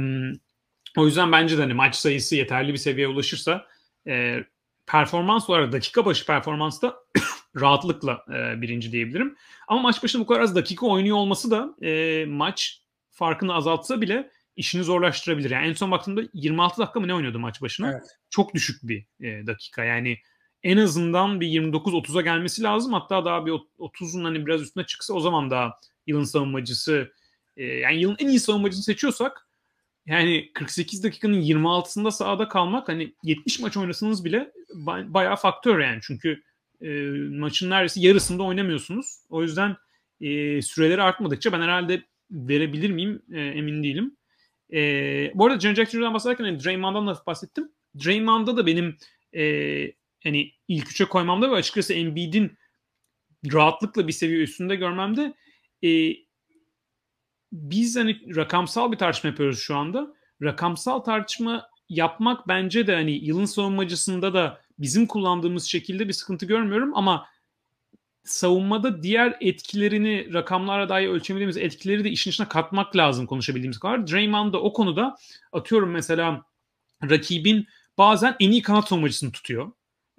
[0.97, 3.67] o yüzden bence de hani maç sayısı yeterli bir seviyeye ulaşırsa
[4.07, 4.43] e,
[4.87, 6.95] performans olarak dakika başı performansta
[7.61, 9.35] rahatlıkla e, birinci diyebilirim.
[9.67, 14.31] Ama maç başında bu kadar az dakika oynuyor olması da e, maç farkını azaltsa bile
[14.55, 15.49] işini zorlaştırabilir.
[15.49, 17.91] Yani en son baktığımda 26 dakika mı ne oynuyordu maç başına?
[17.91, 18.17] Evet.
[18.29, 19.83] Çok düşük bir e, dakika.
[19.83, 20.17] Yani
[20.63, 22.93] en azından bir 29-30'a gelmesi lazım.
[22.93, 27.11] Hatta daha bir 30'un hani biraz üstüne çıksa o zaman daha yılın savunmacısı
[27.57, 29.47] e, yani yılın en iyi savunmacısını seçiyorsak
[30.05, 35.99] yani 48 dakikanın 26'sında sahada kalmak hani 70 maç oynasanız bile bayağı faktör yani.
[36.01, 36.43] Çünkü
[36.81, 39.19] e, maçın neredeyse yarısında oynamıyorsunuz.
[39.29, 39.75] O yüzden
[40.21, 44.17] e, süreleri artmadıkça ben herhalde verebilir miyim e, emin değilim.
[44.73, 47.71] E, bu arada John Jackson'dan bahsederken hani Draymond'dan da bahsettim.
[48.05, 48.97] Draymond'da da benim
[49.35, 49.43] e,
[50.23, 52.57] hani ilk üçe koymamda ve açıkçası Embiid'in
[53.53, 55.33] rahatlıkla bir seviye üstünde görmemde
[55.83, 56.13] e,
[57.51, 60.15] biz hani rakamsal bir tartışma yapıyoruz şu anda.
[60.43, 66.91] Rakamsal tartışma yapmak bence de hani yılın savunmacısında da bizim kullandığımız şekilde bir sıkıntı görmüyorum
[66.95, 67.27] ama
[68.23, 74.07] savunmada diğer etkilerini rakamlara dahi ölçemediğimiz etkileri de işin içine katmak lazım konuşabildiğimiz kadar.
[74.07, 75.15] Draymond da o konuda
[75.51, 76.45] atıyorum mesela
[77.09, 79.71] rakibin bazen en iyi kanat savunmacısını tutuyor.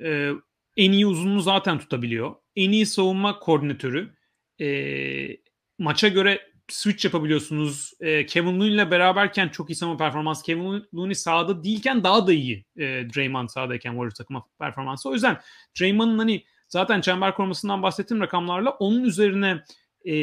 [0.02, 0.33] Ee,
[0.76, 2.35] en iyi uzunluğu zaten tutabiliyor.
[2.57, 4.14] En iyi savunma koordinatörü.
[4.61, 5.37] Ee,
[5.78, 7.92] maça göre switch yapabiliyorsunuz.
[8.00, 10.42] E, Kevin Looney ile beraberken çok iyi savunma performans.
[10.42, 15.09] Kevin Looney sahada değilken daha da iyi e, Draymond sahadayken Warriors takıma performansı.
[15.09, 15.40] O yüzden
[15.81, 19.64] Draymond'ın hani zaten çember korumasından bahsettiğim rakamlarla onun üzerine
[20.09, 20.14] e,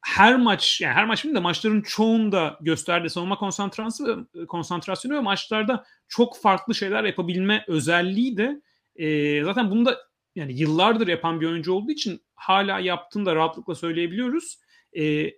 [0.00, 5.84] her maç yani her maç değil de maçların çoğunda gösterdiği savunma konsantrasyonu konsantrasyonu ve maçlarda
[6.08, 8.60] çok farklı şeyler yapabilme özelliği de
[8.96, 9.98] e, zaten bunu da
[10.34, 14.58] yani yıllardır yapan bir oyuncu olduğu için hala yaptığını da rahatlıkla söyleyebiliyoruz.
[14.98, 15.30] E,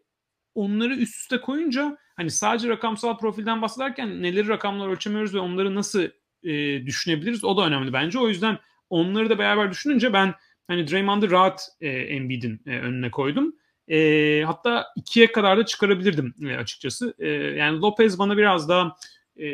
[0.59, 6.03] onları üst üste koyunca hani sadece rakamsal profilden bahsederken neleri rakamlar ölçemiyoruz ve onları nasıl
[6.42, 8.18] e, düşünebiliriz o da önemli bence.
[8.18, 8.59] O yüzden
[8.90, 10.35] onları da beraber düşününce ben
[10.66, 13.57] hani Draymond'ı rahat e, Embiid'in e, önüne koydum.
[13.88, 17.14] E, hatta ikiye kadar da çıkarabilirdim e, açıkçası.
[17.18, 18.97] E, yani Lopez bana biraz daha
[19.37, 19.47] e,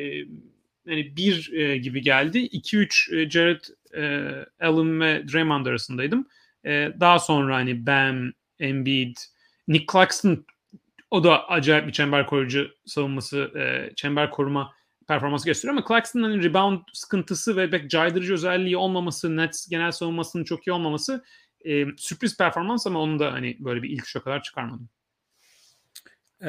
[0.86, 2.38] yani bir e, gibi geldi.
[2.38, 3.60] 2-3 e, Jared
[3.96, 6.26] e, Allen ve Draymond arasındaydım.
[6.66, 9.16] E, daha sonra hani Bam, Embiid,
[9.68, 10.44] Nick Claxton
[11.14, 14.72] o da acayip bir çember koruyucu savunması, e, çember koruma
[15.08, 20.66] performansı gösteriyor ama Claxton'ın rebound sıkıntısı ve pek caydırıcı özelliği olmaması, Nets genel savunmasının çok
[20.66, 21.24] iyi olmaması
[21.64, 24.88] e, sürpriz performans ama onu da hani böyle bir ilk şok kadar çıkarmadım.
[26.42, 26.48] Ee,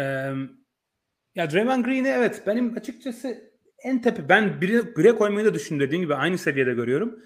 [1.35, 3.51] ya Draymond Green'i evet benim açıkçası
[3.83, 7.19] en tepe ben bire, bire koymayı da düşündüm dediğim gibi aynı seviyede görüyorum.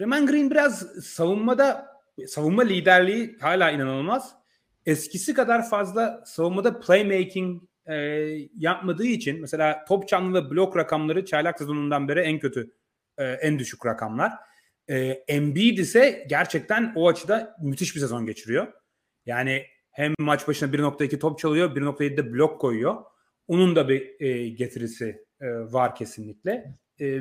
[0.00, 1.86] Draymond Green biraz savunmada
[2.26, 4.35] savunma liderliği hala inanılmaz
[4.86, 7.94] eskisi kadar fazla savunmada playmaking e,
[8.56, 12.72] yapmadığı için mesela top çalma ve blok rakamları çaylak sezonundan beri en kötü
[13.18, 14.32] e, en düşük rakamlar.
[14.88, 18.72] E, Embiid ise gerçekten o açıda müthiş bir sezon geçiriyor.
[19.26, 22.96] Yani hem maç başına 1.2 top çalıyor, 1.7'de blok koyuyor.
[23.48, 26.78] Onun da bir e, getirisi e, var kesinlikle.
[27.00, 27.20] E,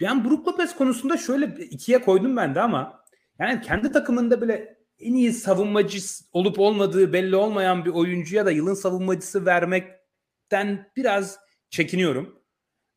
[0.00, 3.04] ben Brook Lopez konusunda şöyle ikiye koydum ben de ama
[3.38, 5.98] yani kendi takımında bile en iyi savunmacı
[6.32, 11.38] olup olmadığı belli olmayan bir oyuncuya da yılın savunmacısı vermekten biraz
[11.70, 12.44] çekiniyorum.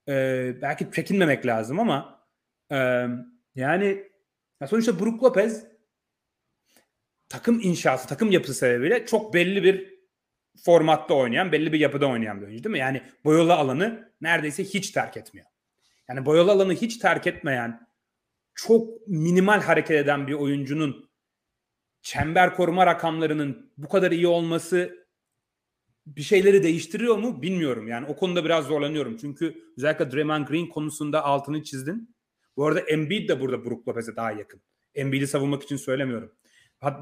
[0.08, 2.28] Ee, belki çekinmemek lazım ama
[2.72, 3.06] e,
[3.56, 4.04] yani
[4.62, 5.66] ya sonuçta Brook Lopez
[7.30, 9.98] takım inşası, takım yapısı sebebiyle çok belli bir
[10.66, 12.80] formatta oynayan, belli bir yapıda oynayan bir oyuncu değil mi?
[12.80, 15.48] Yani boyalı alanı neredeyse hiç terk etmiyor.
[16.10, 17.88] Yani boyalı alanı hiç terk etmeyen,
[18.56, 21.07] çok minimal hareket eden bir oyuncunun
[22.08, 25.08] çember koruma rakamlarının bu kadar iyi olması
[26.06, 27.88] bir şeyleri değiştiriyor mu bilmiyorum.
[27.88, 29.18] Yani o konuda biraz zorlanıyorum.
[29.18, 32.16] Çünkü özellikle Draymond Green konusunda altını çizdin.
[32.58, 34.62] Bu arada Embiid de burada Brook Lopez'e daha yakın.
[34.96, 36.32] Embiid'i savunmak için söylemiyorum.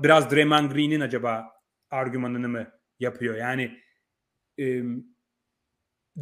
[0.04, 1.52] Biraz Draymond Green'in acaba
[1.90, 3.36] argümanını mı yapıyor?
[3.36, 3.80] Yani
[4.60, 4.82] e,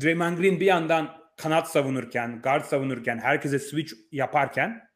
[0.02, 4.94] Draymond Green bir yandan kanat savunurken, guard savunurken, herkese switch yaparken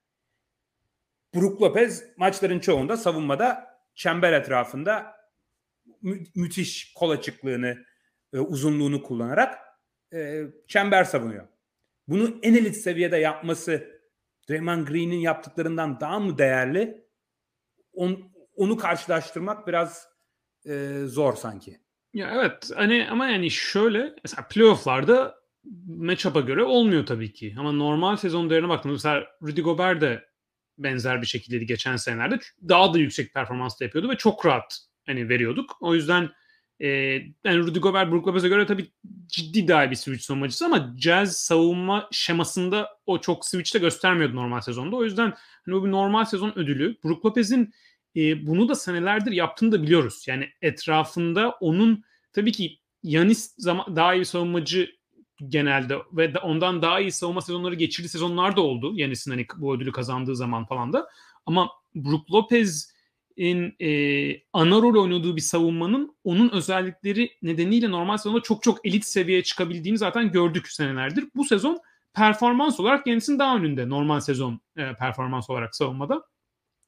[1.36, 3.67] Brook Lopez maçların çoğunda savunmada
[3.98, 5.16] çember etrafında
[6.02, 7.86] mü- müthiş kol açıklığını,
[8.34, 9.60] e, uzunluğunu kullanarak
[10.14, 11.48] e, çember savunuyor.
[12.08, 13.88] Bunu en elit seviyede yapması
[14.50, 17.08] Draymond Green'in yaptıklarından daha mı değerli?
[17.94, 20.08] On, onu karşılaştırmak biraz
[20.66, 21.80] e, zor sanki.
[22.14, 25.36] Ya evet hani ama yani şöyle mesela playofflarda
[25.88, 27.56] matchup'a göre olmuyor tabii ki.
[27.60, 30.27] Ama normal sezon değerine baktığımızda mesela Rudy Gobert de
[30.78, 32.40] benzer bir şekildeydi geçen senelerde.
[32.70, 35.78] Daha da yüksek performans da yapıyordu ve çok rahat hani veriyorduk.
[35.82, 36.30] O yüzden
[36.80, 36.88] e,
[37.44, 38.92] yani Rudy Gobert Brook Lopez'e göre tabii
[39.28, 44.62] ciddi daha bir switch savunmacısı ama Jazz savunma şemasında o çok switch de göstermiyordu normal
[44.62, 44.96] sezonda.
[44.96, 45.34] O yüzden
[45.66, 46.98] hani bu bir normal sezon ödülü.
[47.04, 47.74] Brook Lopez'in
[48.16, 50.26] e, bunu da senelerdir yaptığını da biliyoruz.
[50.28, 54.97] Yani etrafında onun tabii ki Yanis daha iyi savunmacı
[55.48, 58.92] genelde ve ondan daha iyi savunma sezonları geçirdiği sezonlar da oldu.
[58.96, 61.10] Yanis'in hani bu ödülü kazandığı zaman falan da.
[61.46, 63.90] Ama Brook Lopez'in e,
[64.54, 69.98] ana rol oynadığı bir savunmanın onun özellikleri nedeniyle normal sezonda çok çok elit seviyeye çıkabildiğini
[69.98, 71.26] zaten gördük senelerdir.
[71.36, 71.80] Bu sezon
[72.14, 76.24] performans olarak Yanis'in daha önünde normal sezon e, performans olarak savunmada.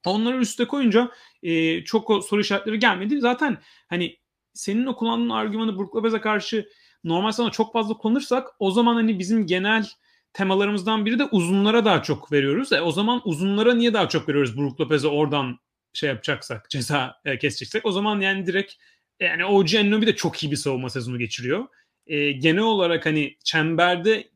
[0.05, 1.11] Onları üste koyunca
[1.43, 3.19] e, çok soru işaretleri gelmedi.
[3.19, 3.57] Zaten
[3.87, 4.17] hani
[4.53, 6.69] senin o argümanı Brook Lopez'e karşı
[7.03, 9.85] normal sana çok fazla kullanırsak o zaman hani bizim genel
[10.33, 12.73] temalarımızdan biri de uzunlara daha çok veriyoruz.
[12.73, 15.59] E, o zaman uzunlara niye daha çok veriyoruz Brook Lopez'e oradan
[15.93, 17.85] şey yapacaksak, ceza e, keseceksek.
[17.85, 18.73] O zaman yani direkt
[19.19, 21.67] yani OG Anunoby de çok iyi bir savunma sezonu geçiriyor.
[22.07, 24.29] E, genel olarak hani çemberde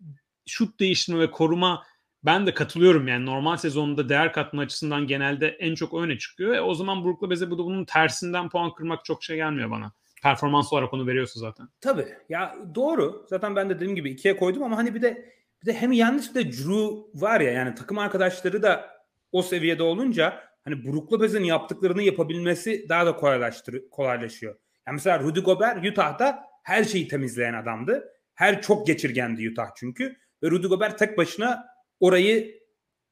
[0.47, 1.83] şut değiştirme ve koruma
[2.23, 6.55] ben de katılıyorum yani normal sezonda değer katma açısından genelde en çok öne çıkıyor.
[6.55, 9.91] E, o zaman Brook Lopez'e bu da bunun tersinden puan kırmak çok şey gelmiyor bana
[10.23, 11.69] performans olarak onu veriyorsa zaten.
[11.81, 12.07] Tabii.
[12.29, 13.25] Ya doğru.
[13.29, 16.29] Zaten ben de dediğim gibi ikiye koydum ama hani bir de bir de hem yanlış
[16.29, 18.89] bir de Drew var ya yani takım arkadaşları da
[19.31, 24.55] o seviyede olunca hani Brook Lopez'in yaptıklarını yapabilmesi daha da kolaylaştır kolaylaşıyor.
[24.87, 28.09] Yani mesela Rudy Gobert Utah'da her şeyi temizleyen adamdı.
[28.35, 30.15] Her çok geçirgendi Utah çünkü.
[30.43, 31.65] Ve Rudy Gobert tek başına
[31.99, 32.61] orayı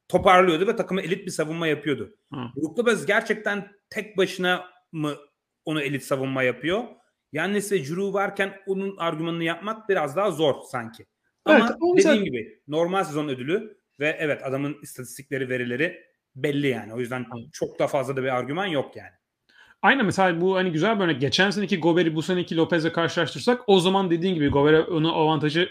[0.08, 2.14] toparlıyordu ve takıma elit bir savunma yapıyordu.
[2.56, 5.14] Brook Lopez gerçekten tek başına mı
[5.64, 6.84] onu elit savunma yapıyor?
[7.32, 11.06] Yannis ve Drew varken onun argümanını yapmak biraz daha zor sanki.
[11.44, 12.16] Ama evet, dediğim mesela...
[12.16, 16.02] gibi normal sezon ödülü ve evet adamın istatistikleri, verileri
[16.36, 16.94] belli yani.
[16.94, 19.12] O yüzden çok da fazla da bir argüman yok yani.
[19.82, 21.20] Aynen mesela bu hani güzel bir örnek.
[21.20, 25.70] Geçen seneki Gober'i bu seneki Lopez'e karşılaştırsak o zaman dediğin gibi Gober'e onu avantajı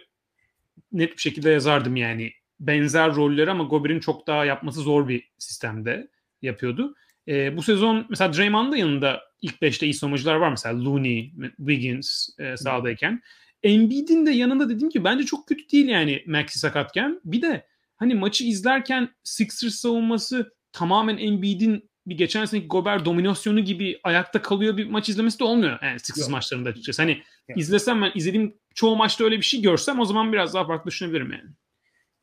[0.92, 2.32] net bir şekilde yazardım yani.
[2.60, 6.08] Benzer rolleri ama Gober'in çok daha yapması zor bir sistemde
[6.42, 6.96] yapıyordu.
[7.28, 12.58] E, bu sezon mesela Draymond'ın yanında ilk 5'te iyi savunmacılar var mesela Looney, Wiggins e,
[12.58, 13.22] sahadayken.
[13.64, 17.22] Embiid'in de yanında dedim ki bence çok kötü değil yani Maxi sakatken.
[17.26, 24.00] Bir de hani maçı izlerken Sixers savunması tamamen Embiid'in bir geçen seneki Gobert dominasyonu gibi
[24.04, 25.80] ayakta kalıyor bir maç izlemesi de olmuyor.
[25.82, 26.32] Yani Sixers Yok.
[26.32, 27.02] maçlarında açıkçası.
[27.02, 27.60] Hani Yok.
[27.60, 31.32] izlesem ben izlediğim çoğu maçta öyle bir şey görsem o zaman biraz daha farklı düşünebilirim
[31.32, 31.50] yani.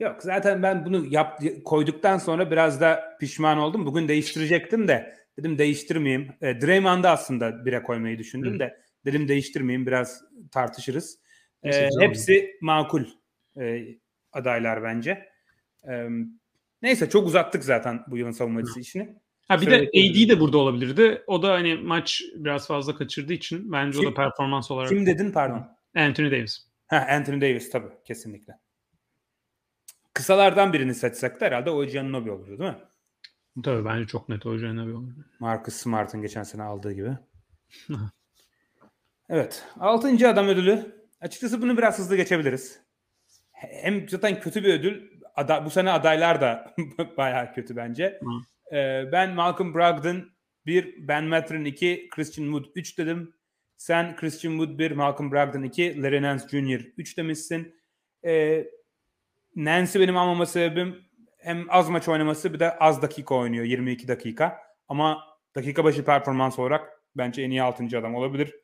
[0.00, 3.86] Yok zaten ben bunu yap, koyduktan sonra biraz da pişman oldum.
[3.86, 6.32] Bugün değiştirecektim de dedim değiştirmeyeyim.
[6.40, 8.58] E, Draymond'ı aslında bire koymayı düşündüm Hı.
[8.58, 11.18] de dedim değiştirmeyeyim biraz tartışırız.
[11.62, 13.04] E, hepsi makul
[13.60, 13.84] e,
[14.32, 15.28] adaylar bence.
[15.88, 16.08] E,
[16.82, 18.80] neyse çok uzattık zaten bu yılın savunmacısı Hı.
[18.80, 19.16] işini.
[19.48, 21.22] Ha bir Şöyle de AD de burada olabilirdi.
[21.26, 24.88] O da hani maç biraz fazla kaçırdığı için bence kim, o da performans olarak.
[24.88, 25.66] Kim dedin pardon?
[25.96, 26.66] Anthony Davis.
[26.86, 28.52] Ha Anthony Davis tabii kesinlikle.
[30.18, 32.76] Kısalardan birini seçsek de herhalde OG Anunoby olurdu değil mi?
[33.64, 35.24] Tabii bence çok net OG Anunoby olurdu.
[35.40, 37.10] Marcus Smart'ın geçen sene aldığı gibi.
[39.28, 39.64] evet.
[39.80, 40.94] Altıncı adam ödülü.
[41.20, 42.80] Açıkçası bunu biraz hızlı geçebiliriz.
[43.52, 45.10] Hem zaten kötü bir ödül.
[45.34, 46.74] Ada, bu sene adaylar da
[47.16, 48.20] bayağı kötü bence.
[48.72, 50.30] Ee, ben Malcolm Brogdon
[50.66, 53.34] 1, Ben Mathurin 2, Christian Wood 3 dedim.
[53.76, 56.84] Sen Christian Wood 1, Malcolm Brogdon 2, Larry Nance Jr.
[56.96, 57.74] 3 demişsin.
[58.24, 58.66] Ee,
[59.56, 61.04] Nancy benim almama sebebim
[61.38, 64.58] hem az maç oynaması bir de az dakika oynuyor 22 dakika.
[64.88, 65.24] Ama
[65.54, 67.98] dakika başı performans olarak bence en iyi 6.
[67.98, 68.54] adam olabilir.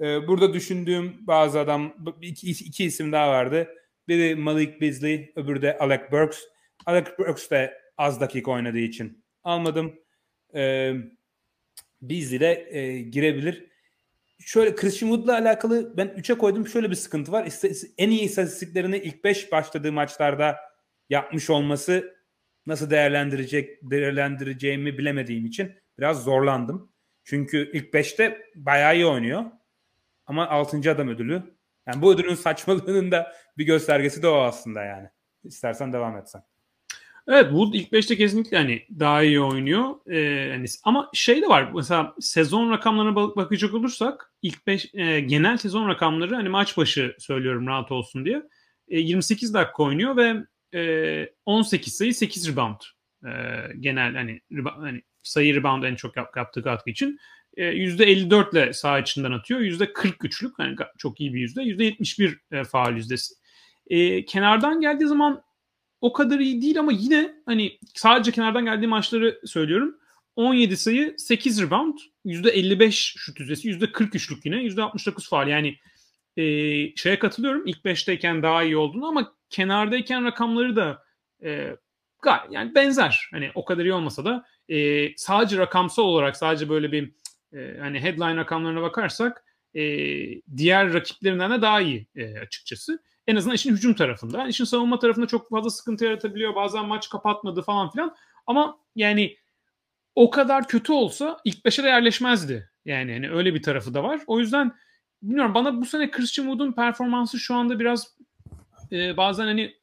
[0.00, 3.68] Ee, burada düşündüğüm bazı adam iki, iki isim daha vardı.
[4.08, 6.42] Biri Malik Beasley, öbürü de Alec Burks.
[6.86, 9.94] Alec Burks de az dakika oynadığı için almadım.
[10.54, 10.94] Ee,
[12.02, 13.73] Beasley de e, girebilir.
[14.38, 16.68] Şöyle Christian Wood'la alakalı ben 3'e koydum.
[16.68, 17.48] Şöyle bir sıkıntı var.
[17.98, 20.56] En iyi istatistiklerini ilk 5 başladığı maçlarda
[21.10, 22.14] yapmış olması
[22.66, 26.92] nasıl değerlendirecek değerlendireceğimi bilemediğim için biraz zorlandım.
[27.24, 29.44] Çünkü ilk 5'te bayağı iyi oynuyor.
[30.26, 30.90] Ama 6.
[30.90, 31.56] adam ödülü.
[31.86, 35.08] Yani bu ödülün saçmalığının da bir göstergesi de o aslında yani.
[35.44, 36.42] İstersen devam etsen.
[37.28, 39.94] Evet Wood ilk 5'te kesinlikle hani daha iyi oynuyor.
[40.06, 45.56] Ee, yani, ama şey de var mesela sezon rakamlarına bakacak olursak ilk 5 e, genel
[45.56, 48.42] sezon rakamları hani maç başı söylüyorum rahat olsun diye.
[48.88, 50.36] E, 28 dakika oynuyor ve
[50.74, 52.80] e, 18 sayı 8 rebound.
[53.24, 53.30] E,
[53.80, 57.18] genel hani, hani sayı rebound en çok yap, yaptığı katkı için.
[57.56, 59.60] E, %54 ile saha içinden atıyor.
[59.60, 61.62] %43'lük yani çok iyi bir yüzde.
[61.62, 63.34] %71 e, faal yüzdesi.
[63.86, 65.43] E, kenardan geldiği zaman
[66.04, 69.98] o kadar iyi değil ama yine hani sadece kenardan geldiği maçları söylüyorum.
[70.36, 75.48] 17 sayı, 8 rebound, %55 şut yüzdesi, %43'lük yine, %69 faal.
[75.48, 75.76] Yani
[76.36, 76.42] e,
[76.96, 77.66] şeye katılıyorum.
[77.66, 81.02] İlk 5'teyken daha iyi olduğunu ama kenardayken rakamları da
[81.44, 81.76] e,
[82.50, 83.28] yani benzer.
[83.30, 87.12] Hani o kadar iyi olmasa da e, sadece rakamsal olarak sadece böyle bir
[87.52, 89.44] e, hani headline rakamlarına bakarsak
[89.74, 89.82] e,
[90.56, 92.98] diğer rakiplerinden de daha iyi e, açıkçası.
[93.26, 94.48] En azından işin hücum tarafında.
[94.48, 96.54] İşin savunma tarafında çok fazla sıkıntı yaratabiliyor.
[96.54, 98.16] Bazen maç kapatmadı falan filan.
[98.46, 99.36] Ama yani
[100.14, 102.70] o kadar kötü olsa ilk beşe de yerleşmezdi.
[102.84, 104.20] Yani hani öyle bir tarafı da var.
[104.26, 104.72] O yüzden
[105.22, 108.16] bilmiyorum bana bu sene Christian Wood'un performansı şu anda biraz
[108.92, 109.74] e, bazen hani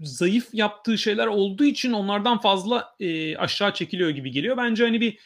[0.00, 4.56] zayıf yaptığı şeyler olduğu için onlardan fazla e, aşağı çekiliyor gibi geliyor.
[4.56, 5.18] Bence hani bir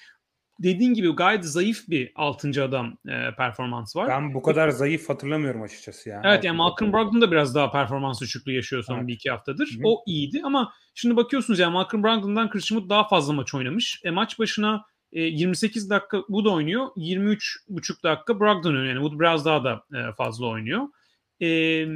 [0.59, 2.64] dediğin gibi gayet zayıf bir 6.
[2.64, 4.09] adam e, performansı var.
[4.09, 6.22] Ben bu kadar zayıf hatırlamıyorum açıkçası ya.
[6.24, 9.06] Evet yani Malcolm Brogdon da biraz daha performans düşüklüğü yaşıyor son evet.
[9.06, 9.68] bir iki haftadır.
[9.74, 9.82] Hı-hı.
[9.84, 14.00] O iyiydi ama şimdi bakıyorsunuz ya Malcolm Brogdon'dan Christian Wood daha fazla maç oynamış.
[14.04, 16.86] E, maç başına e, 28 dakika Wood oynuyor.
[16.96, 18.86] 23,5 dakika Brogdon oynuyor.
[18.94, 20.82] Yani Wood biraz daha da e, fazla oynuyor.
[21.42, 21.86] E,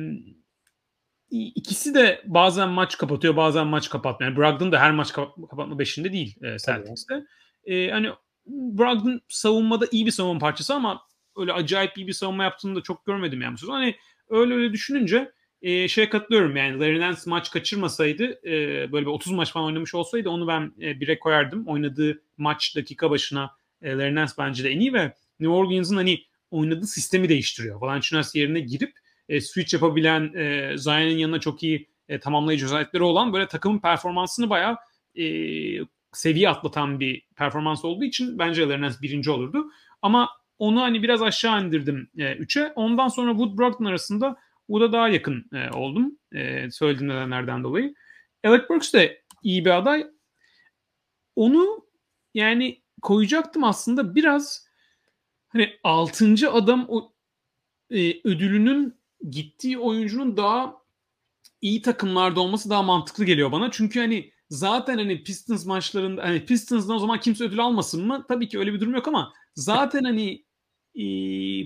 [1.31, 4.33] ikisi de bazen maç kapatıyor bazen maç kapatmıyor.
[4.33, 7.25] Yani Brogdon da her maç kapatma beşinde değil e, Celtics'te.
[7.65, 8.11] E, hani
[8.47, 11.03] Brogdon savunmada iyi bir savunma parçası ama
[11.37, 13.57] öyle acayip iyi bir savunma yaptığını da çok görmedim yani.
[13.69, 13.97] Hani
[14.29, 15.33] öyle öyle düşününce
[15.63, 18.53] e, şeye katılıyorum yani Larry Nance maç kaçırmasaydı e,
[18.93, 21.67] böyle bir 30 maç falan oynamış olsaydı onu ben e, bire koyardım.
[21.67, 23.51] Oynadığı maç dakika başına
[23.83, 27.81] e, Larry Nance bence de en iyi ve New Orleans'ın hani oynadığı sistemi değiştiriyor.
[27.81, 28.93] Valanciunas yerine girip
[29.29, 34.51] e, switch yapabilen e, Zion'ın yanına çok iyi e, tamamlayıcı özellikleri olan böyle takımın performansını
[34.51, 34.77] bayağı
[35.15, 35.25] e,
[36.13, 39.71] seviye atlatan bir performans olduğu için bence Larry birinci olurdu.
[40.03, 42.63] Ama onu hani biraz aşağı indirdim 3'e.
[42.63, 44.37] E, Ondan sonra Wood Brogdon arasında
[44.67, 46.19] Wood'a daha yakın e, oldum.
[46.33, 47.95] E, söylediğim nedenlerden dolayı.
[48.45, 50.07] Alec Burks de iyi bir aday.
[51.37, 51.87] Onu
[52.35, 54.67] yani koyacaktım aslında biraz
[55.49, 56.51] hani 6.
[56.53, 57.13] adam o
[57.91, 58.95] e, ödülünün
[59.31, 60.83] gittiği oyuncunun daha
[61.61, 63.71] iyi takımlarda olması daha mantıklı geliyor bana.
[63.71, 68.25] Çünkü hani zaten hani Pistons maçlarında hani Pistons'dan o zaman kimse ödül almasın mı?
[68.29, 70.45] Tabii ki öyle bir durum yok ama zaten hani
[70.95, 71.05] e,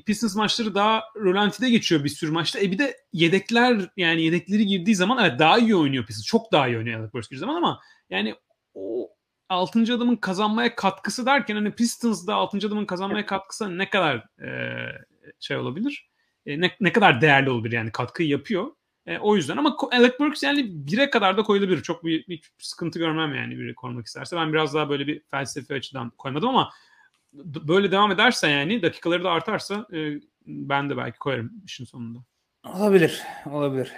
[0.05, 2.61] Pistons maçları daha rolantide geçiyor bir sürü maçta.
[2.61, 6.27] E bir de yedekler yani yedekleri girdiği zaman evet daha iyi oynuyor Pistons.
[6.27, 7.81] Çok daha iyi oynuyor Alec Burks zaman ama
[8.11, 8.35] yani
[8.75, 9.11] o
[9.49, 9.95] 6.
[9.95, 12.67] adamın kazanmaya katkısı derken hani Pistons'da 6.
[12.67, 14.49] adamın kazanmaya katkısı ne kadar e,
[15.41, 16.11] şey olabilir?
[16.47, 18.67] E, ne, ne kadar değerli olabilir yani katkıyı yapıyor.
[19.07, 21.83] E, o yüzden ama Alec Burks yani bire kadar da koyulabilir.
[21.83, 24.37] Çok bir, bir sıkıntı görmem yani biri koymak isterse.
[24.37, 26.71] Ben biraz daha böyle bir felsefi açıdan koymadım ama
[27.45, 32.19] böyle devam ederse yani dakikaları da artarsa e, ben de belki koyarım işin sonunda.
[32.65, 33.23] Olabilir.
[33.47, 33.93] Olabilir.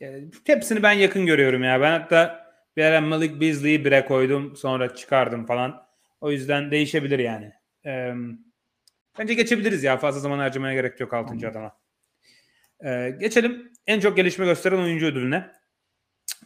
[0.00, 1.80] Yani hepsini ben yakın görüyorum ya.
[1.80, 4.56] Ben hatta bir ara Malik Beasley'i bire koydum.
[4.56, 5.82] Sonra çıkardım falan.
[6.20, 7.52] O yüzden değişebilir yani.
[7.86, 8.14] Ee,
[9.18, 9.96] bence geçebiliriz ya.
[9.96, 11.48] Fazla zaman harcamaya gerek yok 6.
[11.48, 11.76] adama.
[12.84, 15.52] Ee, geçelim en çok gelişme gösteren oyuncu ödülüne.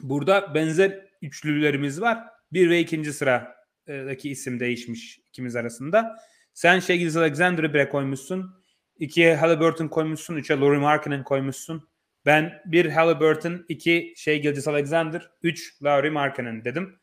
[0.01, 2.19] Burada benzer üçlülerimiz var.
[2.53, 6.17] Bir ve ikinci sıradaki isim değişmiş ikimiz arasında.
[6.55, 8.63] Sen Shaggy Alexander'ı bire koymuşsun.
[8.99, 10.37] İkiye Halliburton koymuşsun.
[10.37, 11.89] Üçe Laurie Markkinen koymuşsun.
[12.27, 16.99] Ben bir Halliburton, iki Shea Gilgis Alexander, üç Laurie Markkinen dedim.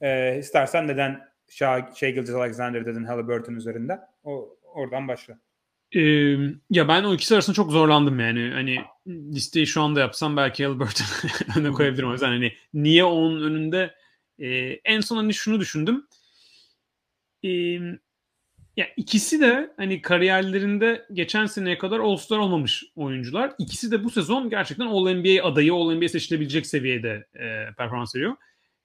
[0.00, 4.00] Ee, istersen neden Shea Gilgis Alexander dedin Halliburton üzerinde?
[4.22, 5.38] O, oradan başla.
[5.94, 6.00] Ee,
[6.70, 8.50] ya ben o ikisi arasında çok zorlandım yani.
[8.52, 11.06] Hani listeyi şu anda yapsam belki Albert'ın
[11.56, 12.08] önüne koyabilirim.
[12.08, 13.94] O yüzden hani niye onun önünde
[14.38, 14.48] e,
[14.84, 16.06] en son hani şunu düşündüm.
[17.44, 17.48] E,
[18.76, 23.52] ya ikisi de hani kariyerlerinde geçen seneye kadar All-Star olmamış oyuncular.
[23.58, 28.36] İkisi de bu sezon gerçekten All-NBA adayı, All-NBA seçilebilecek seviyede e, performans veriyor.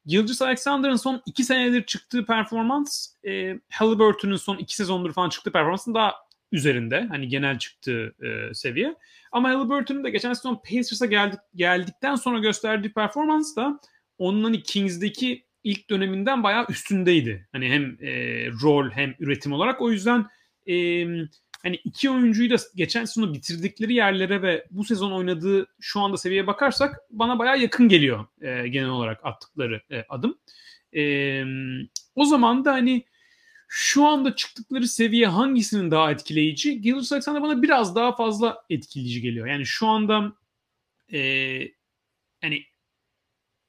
[0.05, 5.93] Gilgis Alexander'ın son iki senedir çıktığı performans e, Halliburton'un son iki sezondur falan çıktığı performansın
[5.93, 7.05] daha üzerinde.
[7.09, 8.95] Hani genel çıktığı e, seviye.
[9.31, 13.79] Ama Halliburton'un da geçen sezon Pacers'a geldik, geldikten sonra gösterdiği performans da
[14.17, 17.47] onun hani Kings'deki ilk döneminden bayağı üstündeydi.
[17.51, 18.11] Hani hem e,
[18.63, 19.81] rol hem üretim olarak.
[19.81, 20.25] O yüzden
[20.69, 21.05] e,
[21.63, 26.47] hani iki oyuncuyu da geçen sezonu bitirdikleri yerlere ve bu sezon oynadığı şu anda seviyeye
[26.47, 30.37] bakarsak bana bayağı yakın geliyor e, genel olarak attıkları e, adım.
[30.95, 31.43] E,
[32.15, 33.05] o zaman da hani
[33.71, 36.81] şu anda çıktıkları seviye hangisinin daha etkileyici?
[36.81, 39.47] Gilles Alexander bana biraz daha fazla etkileyici geliyor.
[39.47, 40.33] Yani şu anda
[41.13, 41.19] e,
[42.41, 42.63] hani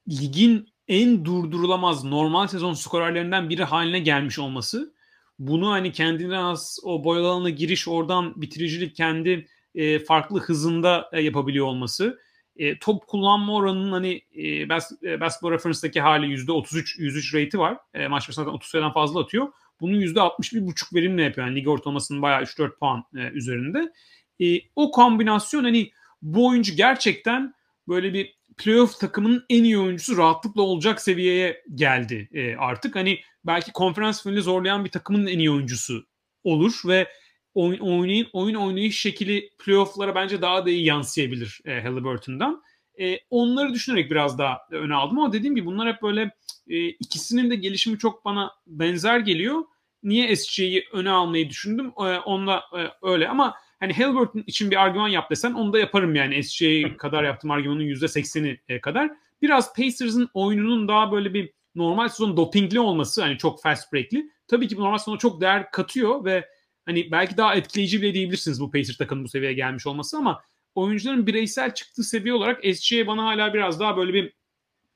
[0.08, 4.94] ligin en durdurulamaz normal sezon skorerlerinden biri haline gelmiş olması
[5.38, 11.20] bunu hani kendine az o boyalı alana giriş oradan bitiricilik kendi e, farklı hızında e,
[11.22, 12.20] yapabiliyor olması
[12.56, 17.76] e, top kullanma oranının hani e, bas, e, Basketball Reference'daki hali %33 103 rate'i var.
[17.94, 19.48] E, maç başına 30 sayıdan fazla atıyor.
[19.80, 21.46] Bunun %61,5 verimle yapıyor.
[21.46, 23.92] Yani lig ortalamasının bayağı 3-4 puan e, üzerinde.
[24.40, 25.90] E, o kombinasyon hani
[26.22, 27.54] bu oyuncu gerçekten
[27.88, 32.96] böyle bir playoff takımının en iyi oyuncusu rahatlıkla olacak seviyeye geldi e, artık.
[32.96, 36.06] Hani belki konferans finali zorlayan bir takımın en iyi oyuncusu
[36.44, 37.08] olur ve
[37.54, 42.62] oyun, oynayın, oyun oynayış şekli playoff'lara bence daha da iyi yansıyabilir e, Halliburton'dan.
[43.00, 46.30] E, onları düşünerek biraz daha öne aldım ama dediğim gibi bunlar hep böyle
[46.68, 49.64] e, ikisinin de gelişimi çok bana benzer geliyor.
[50.02, 51.92] Niye SG'yi öne almayı düşündüm?
[51.98, 56.14] E, onunla e, öyle ama hani Halliburton için bir argüman yap desen onu da yaparım
[56.14, 56.62] yani SJ
[56.98, 59.10] kadar yaptığım argümanın %80'i e, kadar.
[59.42, 64.30] Biraz Pacers'ın oyununun daha böyle bir normal sezon dopingli olması hani çok fast break'li.
[64.48, 66.48] Tabii ki normal sezona çok değer katıyor ve
[66.86, 70.42] hani belki daha etkileyici bile diyebilirsiniz bu Pacers takımın bu seviyeye gelmiş olması ama
[70.74, 74.32] oyuncuların bireysel çıktığı seviye olarak SGA bana hala biraz daha böyle bir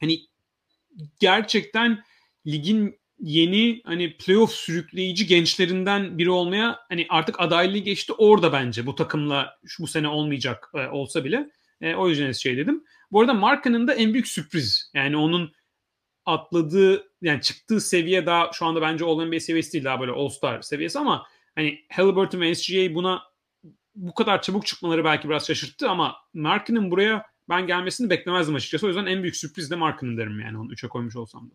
[0.01, 0.20] hani
[1.20, 2.05] gerçekten
[2.47, 8.95] ligin yeni hani playoff sürükleyici gençlerinden biri olmaya hani artık adaylığı geçti orada bence bu
[8.95, 11.51] takımla şu bu sene olmayacak e, olsa bile.
[11.81, 12.85] E, o yüzden şey dedim.
[13.12, 14.91] Bu arada Marka'nın da en büyük sürpriz.
[14.95, 15.53] Yani onun
[16.27, 20.29] atladığı yani çıktığı seviye daha şu anda bence All NBA seviyesi değil daha böyle All
[20.29, 23.22] Star seviyesi ama hani Halliburton ve SGA buna
[23.95, 28.86] bu kadar çabuk çıkmaları belki biraz şaşırttı ama Mark'ının buraya ben gelmesini beklemezdim açıkçası.
[28.86, 31.55] O yüzden en büyük sürpriz de Mark'ının derim yani onu 3'e koymuş olsam da.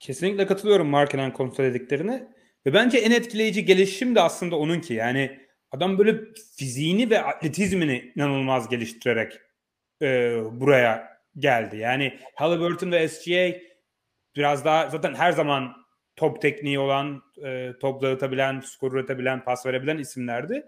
[0.00, 2.28] Kesinlikle katılıyorum Mark'ın kontrol dediklerine.
[2.66, 4.94] Ve bence en etkileyici gelişim de aslında onunki.
[4.94, 5.40] Yani
[5.70, 6.20] adam böyle
[6.56, 9.32] fiziğini ve atletizmini inanılmaz geliştirerek
[10.02, 11.76] e, buraya geldi.
[11.76, 13.58] Yani Halliburton ve SGA
[14.36, 15.72] biraz daha zaten her zaman
[16.16, 20.62] top tekniği olan, e, top dağıtabilen, skor üretebilen, pas verebilen isimlerdi.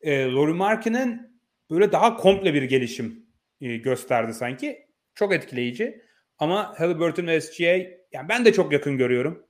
[0.00, 1.40] E, Laurie Mark'ının
[1.70, 3.26] böyle daha komple bir gelişim
[3.60, 4.86] e, gösterdi sanki.
[5.14, 6.02] Çok etkileyici.
[6.38, 7.64] Ama Halliburton ve SGA
[8.12, 9.46] yani ben de çok yakın görüyorum.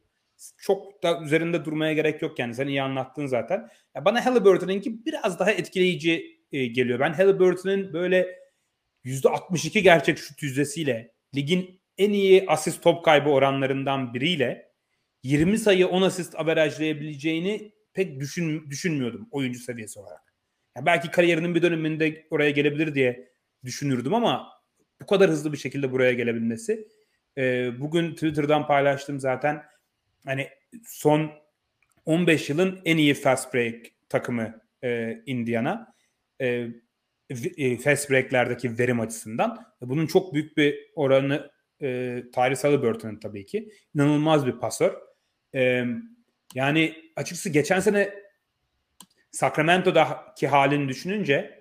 [0.58, 2.54] Çok da üzerinde durmaya gerek yok yani.
[2.54, 3.68] Sen iyi anlattın zaten.
[3.96, 7.00] Ya bana Halliburton'unki biraz daha etkileyici e, geliyor.
[7.00, 8.40] Ben Halliburton'un böyle
[9.04, 14.70] %62 gerçek şut yüzdesiyle ligin en iyi asist top kaybı oranlarından biriyle
[15.22, 20.29] 20 sayı 10 asist averajlayabileceğini pek düşün, düşünmüyordum oyuncu seviyesi olarak.
[20.76, 23.32] Ya belki kariyerinin bir döneminde oraya gelebilir diye
[23.64, 24.48] düşünürdüm ama
[25.02, 26.88] bu kadar hızlı bir şekilde buraya gelebilmesi
[27.38, 29.62] e, bugün Twitter'dan paylaştım zaten.
[30.24, 30.48] Hani
[30.86, 31.30] son
[32.04, 35.94] 15 yılın en iyi fast break takımı e, Indiana.
[36.40, 36.66] E,
[37.56, 39.66] e, fast break'lerdeki verim açısından.
[39.80, 41.50] Bunun çok büyük bir oranı
[41.82, 43.72] e, Tyrese Halliburton'un tabii ki.
[43.94, 44.94] İnanılmaz bir pasör.
[45.54, 45.84] E,
[46.54, 48.14] yani açıkçası geçen sene
[49.30, 51.60] Sacramento'daki halini düşününce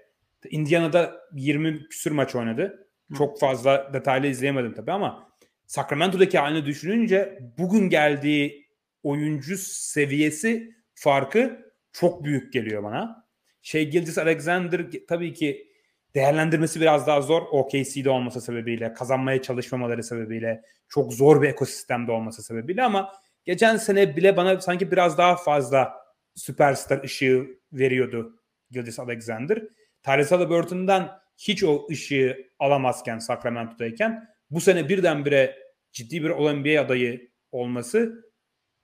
[0.50, 2.88] Indiana'da 20 küsür maç oynadı.
[3.18, 5.30] Çok fazla detaylı izleyemedim tabii ama
[5.66, 8.70] Sacramento'daki halini düşününce bugün geldiği
[9.04, 11.60] oyuncu seviyesi farkı
[11.92, 13.30] çok büyük geliyor bana.
[13.62, 15.68] Şey Gilgis Alexander tabii ki
[16.16, 17.42] değerlendirmesi biraz daha zor.
[17.42, 23.12] OKC'de olması sebebiyle, kazanmaya çalışmamaları sebebiyle, çok zor bir ekosistemde olması sebebiyle ama
[23.46, 25.94] geçen sene bile bana sanki biraz daha fazla
[26.36, 28.40] süperstar ışığı veriyordu
[28.72, 29.64] Gilgis Alexander.
[30.04, 35.58] Tyrese Halliburton'dan hiç o ışığı alamazken Sacramento'dayken bu sene birdenbire
[35.92, 38.26] ciddi bir All-NBA adayı olması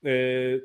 [0.05, 0.09] e,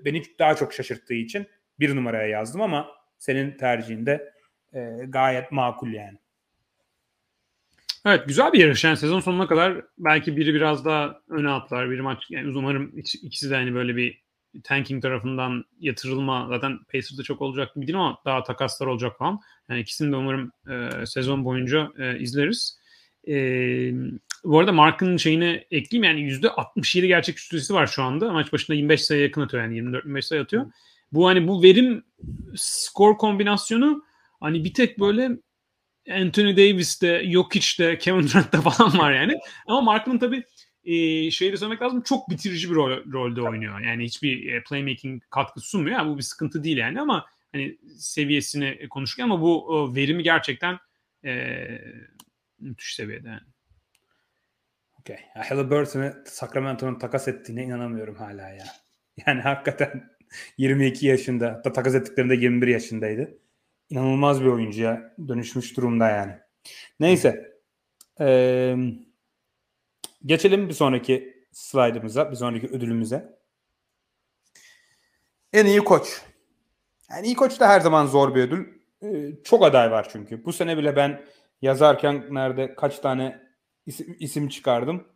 [0.04, 1.46] beni daha çok şaşırttığı için
[1.80, 4.32] bir numaraya yazdım ama senin tercihinde
[4.74, 6.18] e, gayet makul yani.
[8.06, 8.84] Evet güzel bir yarış.
[8.84, 11.90] Yani sezon sonuna kadar belki biri biraz daha öne atlar.
[11.90, 14.22] Biri maç yani umarım ikisi de hani böyle bir
[14.64, 19.40] tanking tarafından yatırılma zaten Pacers'da çok olacak gibi değil ama daha takaslar olacak falan.
[19.68, 22.80] Yani ikisini de umarım e, sezon boyunca e, izleriz.
[23.28, 23.34] E,
[24.44, 28.32] bu arada Mark'ın şeyini ekleyeyim yani %67 gerçek süresi var şu anda.
[28.32, 30.72] Maç başında 25 sayı yakın atıyor yani 24-25 sayı atıyor.
[31.12, 32.04] Bu hani bu verim
[32.54, 34.04] skor kombinasyonu
[34.40, 35.30] hani bir tek böyle
[36.10, 39.38] Anthony Davis'te, Jokic'te, Kevin Durant'te falan var yani.
[39.66, 40.44] Ama Mark'ın tabii
[40.84, 43.80] e, şeyi de söylemek lazım çok bitirici bir rol, rolde oynuyor.
[43.80, 45.96] Yani hiçbir e, playmaking katkı sunmuyor.
[45.96, 50.78] Yani bu bir sıkıntı değil yani ama hani seviyesini konuşurken ama bu o, verimi gerçekten
[51.24, 51.66] e,
[52.60, 53.40] müthiş seviyede yani.
[55.00, 55.18] Okay.
[55.34, 58.64] Halliburton'ı Sacramento'nun takas ettiğine inanamıyorum hala ya.
[59.26, 60.10] Yani hakikaten
[60.58, 63.38] 22 yaşında hatta takas ettiklerinde 21 yaşındaydı.
[63.90, 66.32] İnanılmaz bir oyuncuya dönüşmüş durumda yani.
[67.00, 67.50] Neyse.
[68.20, 68.76] Ee,
[70.26, 73.38] geçelim bir sonraki slaytımıza, bir sonraki ödülümüze.
[75.52, 76.22] En iyi koç.
[77.10, 78.66] Yani iyi koç da her zaman zor bir ödül.
[79.02, 80.44] Ee, çok aday var çünkü.
[80.44, 81.24] Bu sene bile ben
[81.62, 83.42] yazarken nerede kaç tane
[83.86, 85.08] isim, isim çıkardım.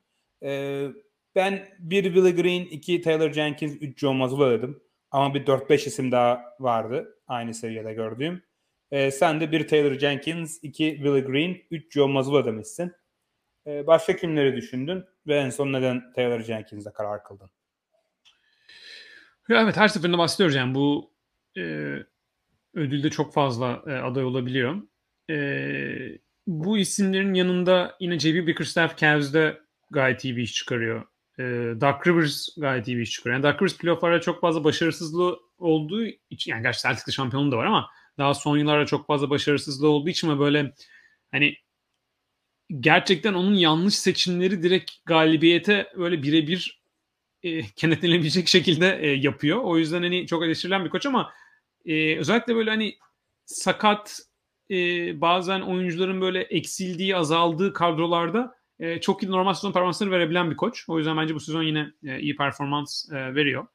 [0.42, 0.88] Ee,
[1.34, 4.82] ben bir Willie Green, iki Taylor Jenkins, üç Joe Mazzulla dedim.
[5.10, 8.42] Ama bir 4-5 isim daha vardı aynı seviyede gördüğüm.
[8.90, 12.92] Ee, sen de bir Taylor Jenkins, iki Willie Green, üç Joe Mazzulla demişsin.
[13.66, 17.50] Ee, başka kimleri düşündün ve en son neden Taylor Jenkins'e karar kıldın?
[19.48, 21.12] Ya evet her seferinde bahsediyoruz yani bu
[21.56, 21.62] e,
[22.74, 24.82] ödülde çok fazla e, aday olabiliyor.
[25.30, 25.38] E,
[26.46, 28.46] bu isimlerin yanında yine J.B.
[28.46, 29.60] Bickerstaff Cavs'de
[29.90, 31.02] gayet iyi bir iş çıkarıyor.
[31.38, 31.42] E,
[31.80, 33.42] Doug Rivers gayet iyi bir iş çıkarıyor.
[33.42, 37.66] Yani Doug Rivers playoff'larda çok fazla başarısızlığı olduğu için yani gerçi Celtics'te şampiyonluğu da var
[37.66, 40.74] ama daha son yıllarda çok fazla başarısızlığı olduğu için ve böyle
[41.30, 41.56] hani
[42.80, 46.82] gerçekten onun yanlış seçimleri direkt galibiyete böyle birebir
[47.42, 49.58] e, kenetlenebilecek şekilde e, yapıyor.
[49.64, 51.32] O yüzden hani çok eleştirilen bir koç ama
[51.84, 52.98] e, özellikle böyle hani
[53.44, 54.18] sakat
[54.70, 54.76] e,
[55.20, 60.84] bazen oyuncuların böyle eksildiği, azaldığı kadrolarda e, çok iyi normal sezon performansları verebilen bir koç.
[60.88, 63.66] O yüzden bence bu sezon yine e, iyi performans e, veriyor.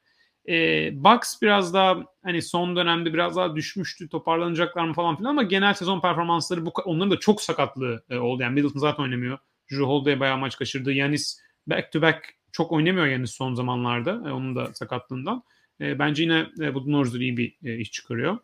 [0.48, 4.08] E, Bucks biraz daha hani son dönemde biraz daha düşmüştü.
[4.08, 8.42] Toparlanacaklar mı falan filan ama genel sezon performansları bu onların da çok sakatlığı e, oldu.
[8.42, 9.38] Yani Middleton zaten oynamıyor.
[9.70, 10.92] Drew Holiday bayağı maç kaçırdı.
[10.92, 14.10] Yanis back to back çok oynamıyor Yanis son zamanlarda.
[14.10, 15.42] E, onun da sakatlığından.
[15.80, 18.38] E, bence yine e, bu North'da iyi bir e, iş çıkarıyor.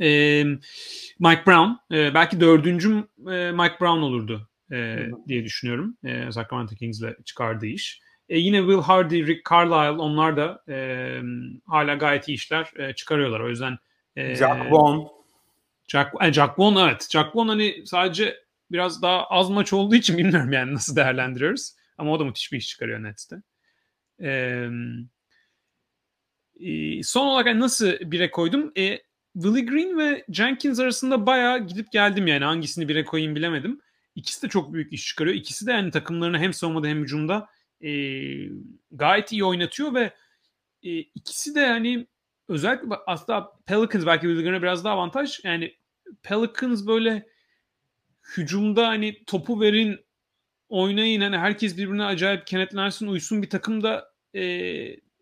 [0.00, 0.44] E,
[1.18, 1.94] Mike Brown.
[1.96, 5.96] E, belki dördüncü e, Mike Brown olurdu e, diye düşünüyorum.
[6.04, 8.00] E, Sacramento Kings'le çıkardığı iş.
[8.32, 10.76] E, yine Will Hardy, Rick Carlisle onlar da e,
[11.66, 13.40] hala gayet iyi işler e, çıkarıyorlar.
[13.40, 13.78] O yüzden
[14.16, 15.06] e, Jack Vaughn.
[15.88, 17.08] Jack, e, Jack Vaughn evet.
[17.10, 18.36] Jack Vaughn hani sadece
[18.70, 21.72] biraz daha az maç olduğu için bilmiyorum yani nasıl değerlendiriyoruz.
[21.98, 23.36] Ama o da müthiş bir iş çıkarıyor Nets'te.
[24.22, 24.68] Ee,
[27.02, 28.72] son olarak yani nasıl bire koydum?
[28.76, 28.98] E,
[29.34, 33.80] Willie Green ve Jenkins arasında bayağı gidip geldim yani hangisini bire koyayım bilemedim.
[34.14, 35.36] İkisi de çok büyük iş çıkarıyor.
[35.36, 37.48] İkisi de yani takımlarını hem savunmada hem hücumda
[37.82, 37.90] e,
[38.92, 40.12] gayet iyi oynatıyor ve
[40.82, 42.06] e, ikisi de yani
[42.48, 45.40] özellikle aslında Pelicans belki birbirine biraz daha avantaj.
[45.44, 45.74] Yani
[46.22, 47.26] Pelicans böyle
[48.36, 50.00] hücumda hani topu verin
[50.68, 54.42] oynayın hani herkes birbirine acayip kenetlensin uysun bir takımda e,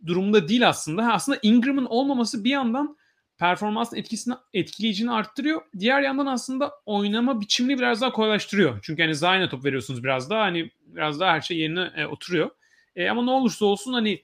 [0.07, 1.07] durumda değil aslında.
[1.07, 2.97] Ha, aslında Ingram'ın olmaması bir yandan
[3.41, 5.63] performansın etkisini etkileyicini arttırıyor.
[5.79, 8.79] Diğer yandan aslında oynama biçimini biraz daha kolaylaştırıyor.
[8.83, 12.51] Çünkü hani Zayn'e top veriyorsunuz biraz daha hani biraz daha her şey yerine e, oturuyor.
[12.97, 14.23] E, ama ne olursa olsun hani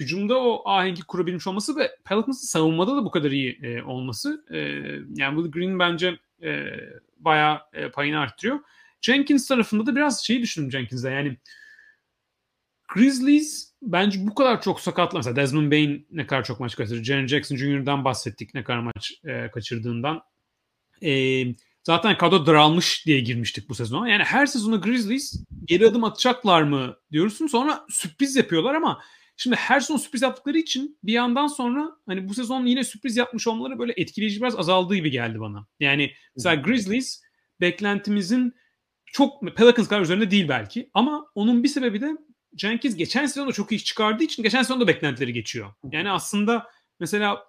[0.00, 4.58] hücumda o ahengi kurabilmiş olması ve Pelicans'ın savunmada da bu kadar iyi e, olması e,
[5.14, 6.66] yani Will Green bence e,
[7.18, 8.60] bayağı e, payını arttırıyor.
[9.00, 11.36] Jenkins tarafında da biraz şeyi düşündüm Jenkins'de yani
[12.88, 15.18] Grizzlies bence bu kadar çok sakatlı.
[15.18, 17.04] Mesela Desmond Bain ne kadar çok maç kaçırdı.
[17.04, 20.22] Jaren Jackson Jr.'dan bahsettik ne kadar maç e, kaçırdığından.
[21.02, 21.42] E,
[21.82, 24.08] zaten kadro daralmış diye girmiştik bu sezona.
[24.08, 27.46] Yani her sezonu Grizzlies geri adım atacaklar mı diyorsun.
[27.46, 29.00] Sonra sürpriz yapıyorlar ama
[29.36, 33.46] şimdi her sezon sürpriz yaptıkları için bir yandan sonra hani bu sezon yine sürpriz yapmış
[33.46, 35.66] olmaları böyle etkileyici biraz azaldığı gibi geldi bana.
[35.80, 37.22] Yani mesela Grizzlies
[37.60, 38.54] beklentimizin
[39.06, 42.16] çok Pelicans kadar üzerinde değil belki ama onun bir sebebi de
[42.56, 45.72] Jenkins geçen sezon da çok iyi iş çıkardığı için geçen sezon da beklentileri geçiyor.
[45.90, 46.66] Yani aslında
[47.00, 47.44] mesela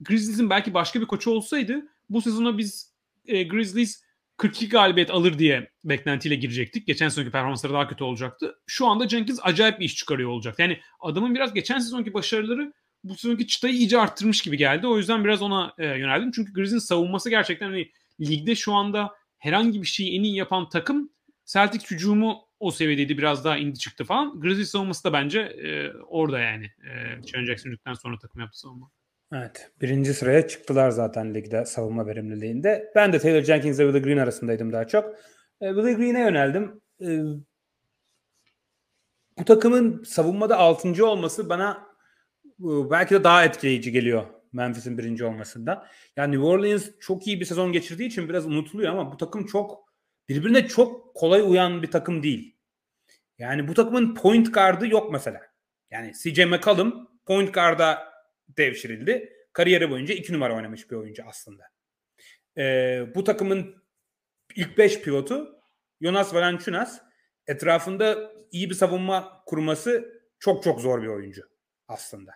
[0.00, 2.94] Grizzlies'in belki başka bir koçu olsaydı bu sezona biz
[3.26, 4.02] e, Grizzlies
[4.36, 6.86] 42 galibiyet alır diye beklentiyle girecektik.
[6.86, 8.54] Geçen sezonki performansları daha kötü olacaktı.
[8.66, 10.58] Şu anda Jenkins acayip bir iş çıkarıyor olacak.
[10.58, 12.72] Yani adamın biraz geçen sezonki başarıları
[13.04, 14.86] bu sezonki çıtayı iyice arttırmış gibi geldi.
[14.86, 16.30] O yüzden biraz ona e, yöneldim.
[16.32, 17.90] Çünkü Grizzlies'in savunması gerçekten hani
[18.20, 21.10] ligde şu anda herhangi bir şeyi en iyi yapan takım
[21.46, 24.40] Celtic hücumu o seviyedeydi biraz daha indi çıktı falan.
[24.40, 26.64] Grizzlies savunması da bence e, orada yani.
[26.64, 28.90] E, Sharon Jackson sonra takım yaptı savunma.
[29.32, 29.70] Evet.
[29.80, 32.92] Birinci sıraya çıktılar zaten ligde savunma verimliliğinde.
[32.94, 35.14] Ben de Taylor Jenkins ve Willie Green arasındaydım daha çok.
[35.60, 36.80] E, Willie Green'e yöneldim.
[37.00, 37.20] E,
[39.38, 41.06] bu takımın savunmada 6.
[41.06, 41.86] olması bana
[42.60, 45.86] e, belki de daha etkileyici geliyor Memphis'in birinci olmasında.
[46.16, 49.85] Yani New Orleans çok iyi bir sezon geçirdiği için biraz unutuluyor ama bu takım çok
[50.28, 52.56] birbirine çok kolay uyan bir takım değil.
[53.38, 55.40] Yani bu takımın point guard'ı yok mesela.
[55.90, 58.12] Yani CJ McCollum point guard'a
[58.48, 59.32] devşirildi.
[59.52, 61.64] Kariyeri boyunca iki numara oynamış bir oyuncu aslında.
[62.58, 63.82] Ee, bu takımın
[64.56, 65.60] ilk beş pivotu
[66.02, 67.00] Jonas Valanciunas
[67.46, 71.42] etrafında iyi bir savunma kurması çok çok zor bir oyuncu
[71.88, 72.32] aslında.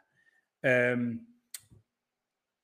[0.65, 0.95] Ee,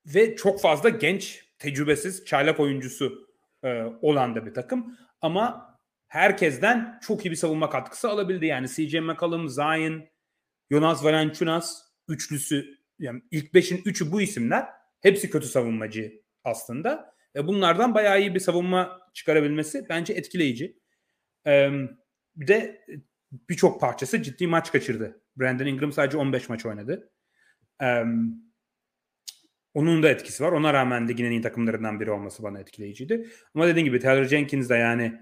[0.06, 3.28] ve çok fazla genç, tecrübesiz, çaylak oyuncusu
[3.64, 4.98] e, olan da bir takım.
[5.20, 5.76] Ama
[6.08, 8.46] herkesten çok iyi bir savunma katkısı alabildi.
[8.46, 10.04] Yani CJ McCollum, Zion,
[10.70, 14.66] Jonas Valanciunas üçlüsü yani ilk beşin üçü bu isimler.
[15.00, 17.14] Hepsi kötü savunmacı aslında.
[17.36, 20.78] E bunlardan bayağı iyi bir savunma çıkarabilmesi bence etkileyici.
[21.46, 21.70] Ee,
[22.36, 22.86] bir de
[23.32, 25.22] birçok parçası ciddi maç kaçırdı.
[25.36, 27.12] Brandon Ingram sadece 15 maç oynadı.
[27.82, 28.02] Ee,
[29.76, 30.52] onun da etkisi var.
[30.52, 33.28] Ona rağmen ligin en iyi takımlarından biri olması bana etkileyiciydi.
[33.54, 35.20] Ama dediğim gibi Taylor Jenkins de yani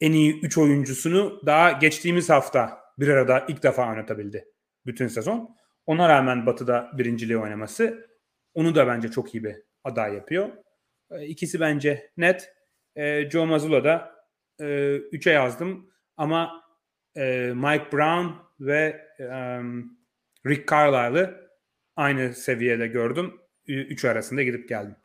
[0.00, 4.44] en iyi 3 oyuncusunu daha geçtiğimiz hafta bir arada ilk defa oynatabildi
[4.86, 5.56] bütün sezon.
[5.86, 8.08] Ona rağmen Batı'da birinciliği oynaması
[8.54, 10.48] onu da bence çok iyi bir aday yapıyor.
[11.10, 12.52] E, ikisi bence net.
[12.96, 14.16] E, Joe Mazzulla da
[14.60, 16.64] 3'e yazdım ama
[17.16, 18.26] e, Mike Brown
[18.60, 19.06] ve
[20.46, 21.50] Rick Carlisle'ı
[21.96, 23.40] aynı seviyede gördüm.
[23.68, 24.96] Üç arasında gidip geldim.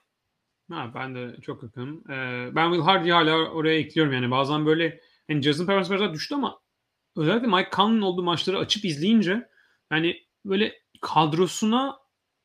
[0.72, 2.04] Ha, ben de çok yakınım.
[2.12, 4.32] Ee, ben Will Hardy'yi hala oraya ekliyorum yani.
[4.32, 6.62] Bazen böyle hani Jason Perez biraz düştü ama
[7.18, 9.50] özellikle Mike Conley'nin olduğu maçları açıp izleyince
[9.92, 12.00] yani böyle kadrosuna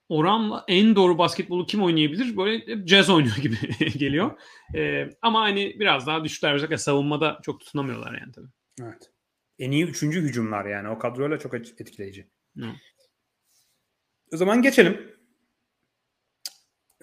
[0.09, 2.37] oranla en doğru basketbolu kim oynayabilir?
[2.37, 3.57] Böyle jazz oynuyor gibi
[3.99, 4.41] geliyor.
[4.75, 6.55] Ee, ama hani biraz daha düştüler.
[6.55, 8.49] Özellikle savunmada çok tutunamıyorlar yani tabii.
[8.83, 9.11] Evet.
[9.59, 10.89] En iyi üçüncü hücumlar yani.
[10.89, 12.31] O kadroyla çok etkileyici.
[12.63, 12.77] Evet.
[14.33, 15.16] O zaman geçelim.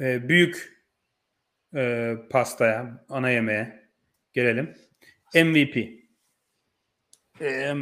[0.02, 0.84] Ee, büyük
[1.76, 3.90] e, pastaya, ana yemeğe
[4.34, 4.76] gelelim.
[5.36, 5.78] MVP.
[7.42, 7.74] Ee,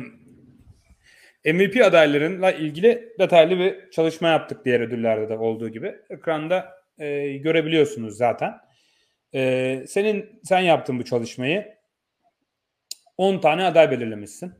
[1.54, 5.96] MVP adaylarıyla ilgili detaylı bir çalışma yaptık diğer ödüllerde de olduğu gibi.
[6.10, 8.54] Ekranda e, görebiliyorsunuz zaten.
[9.34, 11.78] E, senin sen yaptın bu çalışmayı.
[13.18, 14.54] 10 tane aday belirlemişsin.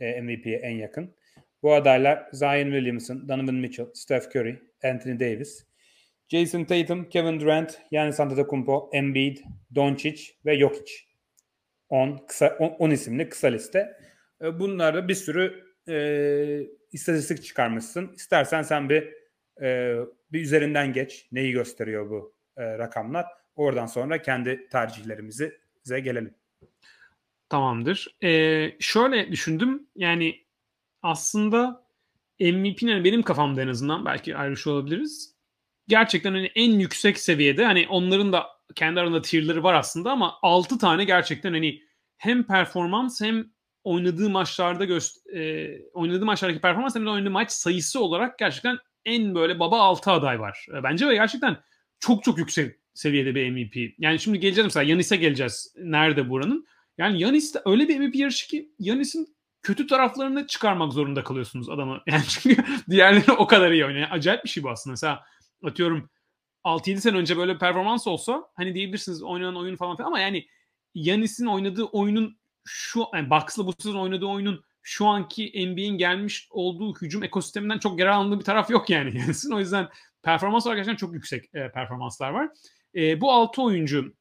[0.00, 1.16] E, MVP'ye en yakın.
[1.62, 5.66] Bu adaylar Zion Williamson, Donovan Mitchell, Steph Curry, Anthony Davis,
[6.34, 9.38] Jason Tatum, Kevin Durant, Giannis Antetokounmpo, Embiid,
[9.74, 10.92] Doncic ve Jokic.
[11.88, 13.96] 10 kısa 10 isimli kısa liste.
[14.42, 18.12] E, bunlarda bir sürü e, istatistik çıkarmışsın.
[18.14, 19.12] İstersen sen bir
[19.62, 19.96] e,
[20.32, 21.28] bir üzerinden geç.
[21.32, 23.26] Neyi gösteriyor bu e, rakamlar?
[23.56, 26.34] Oradan sonra kendi tercihlerimizi size gelelim.
[27.48, 28.16] Tamamdır.
[28.24, 29.86] Ee, şöyle düşündüm.
[29.96, 30.44] Yani
[31.02, 31.84] aslında
[32.40, 35.33] MVP'nin benim kafamda en azından belki ayrışıyor olabiliriz.
[35.88, 40.78] Gerçekten hani en yüksek seviyede hani onların da kendi arasında tierleri var aslında ama 6
[40.78, 41.80] tane gerçekten hani
[42.16, 43.46] hem performans hem
[43.84, 45.22] oynadığı maçlarda göster
[45.92, 50.40] oynadığı maçlardaki performans hem de oynadığı maç sayısı olarak gerçekten en böyle baba altı aday
[50.40, 50.66] var.
[50.78, 51.56] E, bence ve gerçekten
[52.00, 53.94] çok çok yüksek seviyede bir MVP.
[53.98, 55.74] Yani şimdi geleceğiz mesela Yanis'e geleceğiz.
[55.78, 56.66] Nerede buranın?
[56.98, 62.00] Yani Yanis de öyle bir MVP yarışı ki Yanis'in kötü taraflarını çıkarmak zorunda kalıyorsunuz adamı.
[62.06, 64.02] Yani çünkü diğerleri o kadar iyi oynuyor.
[64.02, 64.92] Yani acayip bir şey bu aslında.
[64.92, 65.22] Mesela
[65.64, 66.10] atıyorum
[66.64, 70.46] 6-7 sene önce böyle performans olsa hani diyebilirsiniz oynanan oyun falan filan ama yani
[70.94, 76.94] Yanis'in oynadığı oyunun şu yani Bucks'la bu sezon oynadığı oyunun şu anki NBA'in gelmiş olduğu
[76.94, 79.24] hücum ekosisteminden çok geri alındığı bir taraf yok yani.
[79.52, 79.88] o yüzden
[80.22, 82.48] performans olarak gerçekten çok yüksek e, performanslar var.
[82.94, 84.14] E, bu altı oyuncu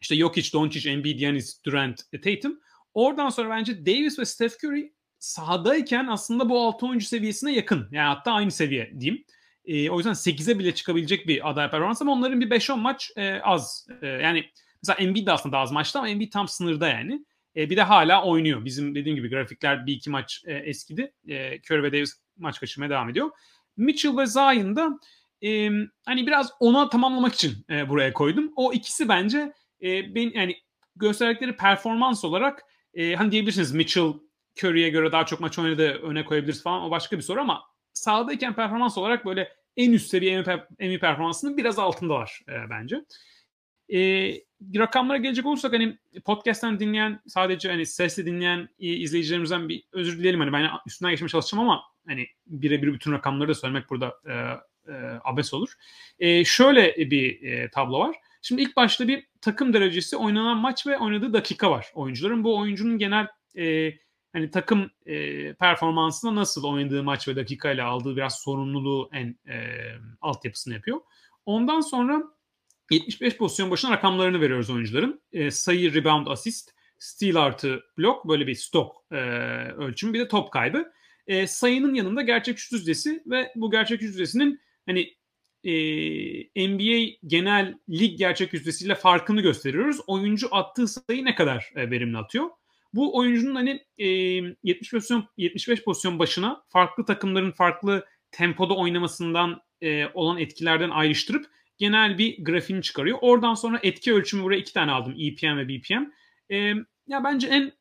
[0.00, 2.60] işte Jokic, Doncic, Embiid, Giannis, Durant, e, Tatum.
[2.94, 7.88] Oradan sonra bence Davis ve Steph Curry sahadayken aslında bu altı oyuncu seviyesine yakın.
[7.92, 9.24] Yani hatta aynı seviye diyeyim.
[9.70, 13.40] E, o yüzden 8'e bile çıkabilecek bir aday performans ama onların bir 5-10 maç e,
[13.40, 13.86] az.
[14.02, 14.44] E, yani
[14.82, 17.24] mesela Embiid de aslında az maçta ama Embiid tam sınırda yani.
[17.56, 18.64] E, bir de hala oynuyor.
[18.64, 21.12] Bizim dediğim gibi grafikler bir iki maç e, eskidi.
[21.28, 23.30] E, Curry ve Davis maç kaçırmaya devam ediyor.
[23.76, 24.98] Mitchell ve Zion da
[25.42, 25.70] e,
[26.06, 28.52] hani biraz ona tamamlamak için e, buraya koydum.
[28.56, 29.52] O ikisi bence
[29.82, 30.56] e, ben yani
[30.96, 32.62] gösterdikleri performans olarak
[32.94, 34.12] e, hani diyebilirsiniz Mitchell
[34.58, 37.62] Curry'e göre daha çok maç oynadı öne koyabiliriz falan o başka bir soru ama
[37.92, 40.44] sahadayken performans olarak böyle en üst seviye
[40.78, 43.04] iyi performansının biraz altındalar e, bence.
[43.92, 43.98] E,
[44.76, 50.52] rakamlara gelecek olursak hani podcast'ten dinleyen sadece hani sesle dinleyen izleyicilerimizden bir özür dileyelim hani
[50.52, 54.32] ben üstünden geçmeye çalışacağım ama hani birebir bütün rakamları da söylemek burada e,
[54.92, 55.72] e, abes olur.
[56.18, 58.16] E, şöyle bir e, tablo var.
[58.42, 62.44] Şimdi ilk başta bir takım derecesi oynanan maç ve oynadığı dakika var oyuncuların.
[62.44, 63.92] Bu oyuncunun genel e,
[64.32, 69.76] hani takım e, performansında nasıl oynadığı maç ve dakika ile aldığı biraz sorumluluğu en e,
[70.20, 71.00] altyapısını yapıyor.
[71.46, 72.22] Ondan sonra
[72.90, 75.20] 75 pozisyon başına rakamlarını veriyoruz oyuncuların.
[75.32, 79.16] E, sayı, rebound, assist, steal artı blok böyle bir stok e,
[79.72, 80.92] ölçümü bir de top kaybı.
[81.26, 85.14] E, sayının yanında gerçek şut yüzdesi ve bu gerçek yüzdesinin hani
[85.64, 85.72] e,
[86.68, 90.00] NBA genel lig gerçek yüzdesiyle farkını gösteriyoruz.
[90.06, 92.50] Oyuncu attığı sayı ne kadar e, verimli atıyor?
[92.92, 100.06] Bu oyuncunun hani e, 75 pozisyon 75 pozisyon başına farklı takımların farklı tempoda oynamasından e,
[100.14, 101.46] olan etkilerden ayrıştırıp
[101.78, 103.18] genel bir grafiğini çıkarıyor.
[103.20, 105.14] Oradan sonra etki ölçümü buraya iki tane aldım.
[105.18, 106.04] EPM ve BPM.
[106.50, 106.56] E,
[107.06, 107.72] ya bence en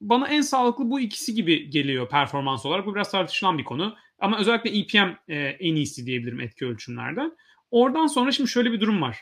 [0.00, 2.86] bana en sağlıklı bu ikisi gibi geliyor performans olarak.
[2.86, 3.96] Bu biraz tartışılan bir konu.
[4.18, 7.36] Ama özellikle EPM e, en iyisi diyebilirim etki ölçümlerden.
[7.70, 9.20] Oradan sonra şimdi şöyle bir durum var.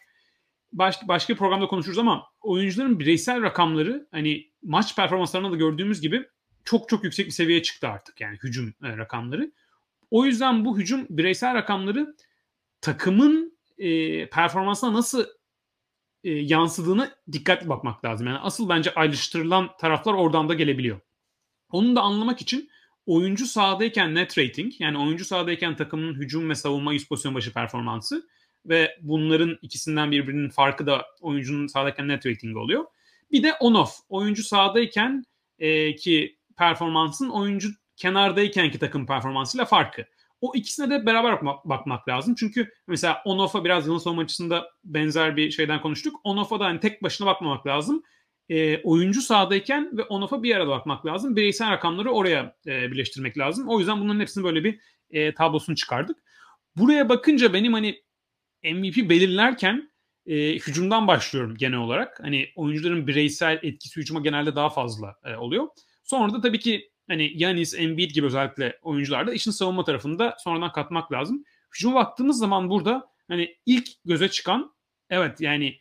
[0.73, 6.25] Baş, başka bir programda konuşuruz ama oyuncuların bireysel rakamları hani maç performanslarında da gördüğümüz gibi
[6.65, 9.53] çok çok yüksek bir seviyeye çıktı artık yani hücum e, rakamları.
[10.11, 12.17] O yüzden bu hücum bireysel rakamları
[12.81, 15.27] takımın e, performansına nasıl
[16.25, 18.27] e, yansıdığını dikkatli bakmak lazım.
[18.27, 21.01] Yani asıl bence ayrıştırılan taraflar oradan da gelebiliyor.
[21.71, 22.71] Onu da anlamak için
[23.07, 28.29] oyuncu sahadayken net rating yani oyuncu sahadayken takımın hücum ve savunma yüz pozisyon başı performansı
[28.67, 32.85] ve bunların ikisinden birbirinin farkı da oyuncunun sahadayken net rating oluyor.
[33.33, 33.97] Bir de on off.
[34.09, 35.25] Oyuncu sahadayken
[35.59, 40.05] e, ki performansın oyuncu kenardayken ki takım performansıyla farkı.
[40.41, 42.35] O ikisine de beraber bakmak, lazım.
[42.35, 46.21] Çünkü mesela on-off'a biraz yılın savunma açısında benzer bir şeyden konuştuk.
[46.25, 48.03] On-off'a da hani tek başına bakmamak lazım.
[48.49, 51.37] E, oyuncu sahadayken ve on-off'a bir arada bakmak lazım.
[51.37, 53.69] Bireysel rakamları oraya e, birleştirmek lazım.
[53.69, 54.79] O yüzden bunların hepsini böyle bir
[55.11, 56.19] e, tablosunu çıkardık.
[56.77, 58.03] Buraya bakınca benim hani
[58.65, 59.92] MVP belirlerken
[60.27, 62.21] e, hücumdan başlıyorum genel olarak.
[62.23, 65.69] Hani oyuncuların bireysel etkisi hücuma genelde daha fazla e, oluyor.
[66.03, 71.13] Sonra da tabii ki hani Yanis, Embiid gibi özellikle oyuncularda işin savunma tarafında sonradan katmak
[71.13, 71.45] lazım.
[71.75, 74.75] Hücuma baktığımız zaman burada hani ilk göze çıkan
[75.11, 75.79] evet yani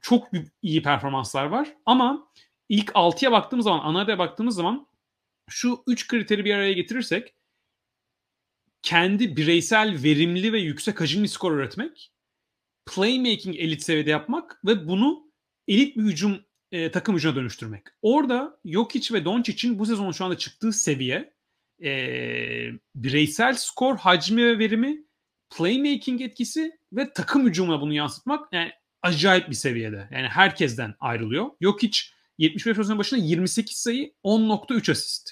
[0.00, 0.28] çok
[0.62, 2.28] iyi performanslar var ama
[2.68, 4.86] ilk 6'ya baktığımız zaman, ana baktığımız zaman
[5.50, 7.34] şu 3 kriteri bir araya getirirsek
[8.82, 12.11] kendi bireysel verimli ve yüksek hacimli skor üretmek,
[12.86, 15.32] playmaking elit seviyede yapmak ve bunu
[15.68, 16.38] elit bir hücum
[16.72, 17.82] e, takım hücumuna dönüştürmek.
[18.02, 21.34] Orada Jokic ve Doncic'in bu sezon şu anda çıktığı seviye
[21.82, 21.90] e,
[22.94, 25.04] bireysel skor hacmi ve verimi,
[25.56, 28.72] playmaking etkisi ve takım hücumuna bunu yansıtmak yani
[29.02, 30.08] acayip bir seviyede.
[30.12, 31.50] Yani herkesten ayrılıyor.
[31.60, 31.98] Jokic
[32.38, 35.30] 75 pozisyon başına 28 sayı 10.3 asist.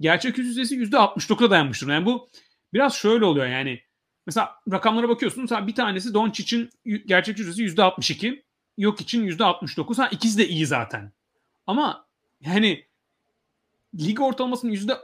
[0.00, 1.88] Gerçek yüzdesi %69'a dayanmıştır.
[1.88, 2.30] Yani bu
[2.74, 3.80] biraz şöyle oluyor yani.
[4.26, 5.42] Mesela rakamlara bakıyorsun.
[5.42, 6.70] Mesela bir tanesi Doncic'in
[7.06, 8.42] gerçek yüzdesi %62.
[8.78, 9.96] Yok için %69.
[9.96, 11.12] Ha ikisi de iyi zaten.
[11.66, 12.06] Ama
[12.40, 12.84] yani
[13.98, 14.96] lig ortalamasının yüzde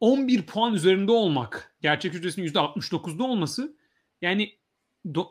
[0.00, 3.76] 11 puan üzerinde olmak, gerçek yüzdesinin yüzde 69'da olması
[4.22, 4.60] yani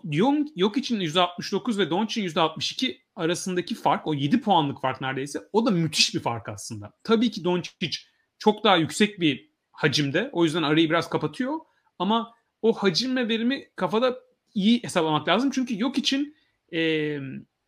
[0.04, 5.66] Young yok için %69 ve Doncic'in %62 arasındaki fark o 7 puanlık fark neredeyse o
[5.66, 6.94] da müthiş bir fark aslında.
[7.04, 7.98] Tabii ki Doncic
[8.38, 11.60] çok daha yüksek bir hacimde o yüzden arayı biraz kapatıyor
[12.00, 14.20] ama o hacim ve verimi kafada
[14.54, 15.52] iyi hesaplamak lazım.
[15.54, 16.36] Çünkü yok için
[16.74, 17.18] e,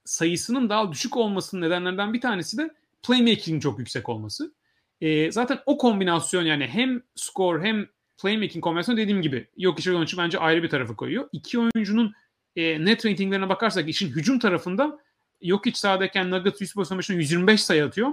[0.06, 2.70] sayısının daha düşük olmasının nedenlerinden bir tanesi de
[3.04, 4.54] playmaking çok yüksek olması.
[5.02, 7.88] E, zaten o kombinasyon yani hem skor hem
[8.22, 11.30] playmaking kombinasyonu dediğim gibi yok işe onun bence ayrı bir tarafa koyuyor.
[11.32, 12.14] İki oyuncunun
[12.56, 15.00] e, net ratinglerine bakarsak işin hücum tarafında
[15.42, 18.12] yok iç sahadayken Nuggets 100 pozisyon başına 125 sayı atıyor.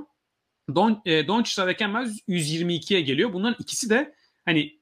[0.75, 1.91] Don, e, Doncic sahadayken
[2.29, 3.33] 122'ye geliyor.
[3.33, 4.15] Bunların ikisi de
[4.45, 4.78] hani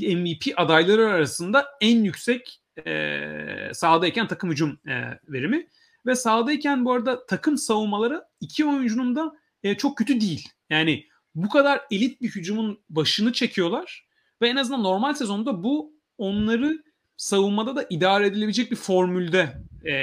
[0.00, 4.94] MVP adayları arasında en yüksek e, sahadayken takım hücum e,
[5.28, 5.66] verimi.
[6.06, 9.32] Ve sahadayken bu arada takım savunmaları iki oyuncunun da
[9.62, 10.48] e, çok kötü değil.
[10.70, 14.06] Yani bu kadar elit bir hücumun başını çekiyorlar
[14.42, 16.82] ve en azından normal sezonda bu onları
[17.16, 19.94] savunmada da idare edilebilecek bir formülde e,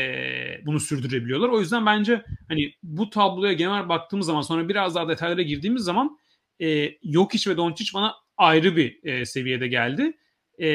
[0.66, 1.50] bunu sürdürebiliyorlar.
[1.50, 6.18] O yüzden bence hani bu tabloya genel baktığımız zaman sonra biraz daha detaylara girdiğimiz zaman
[6.62, 10.18] e, Jokic ve Doncic bana ayrı bir e, seviyede geldi.
[10.60, 10.68] E,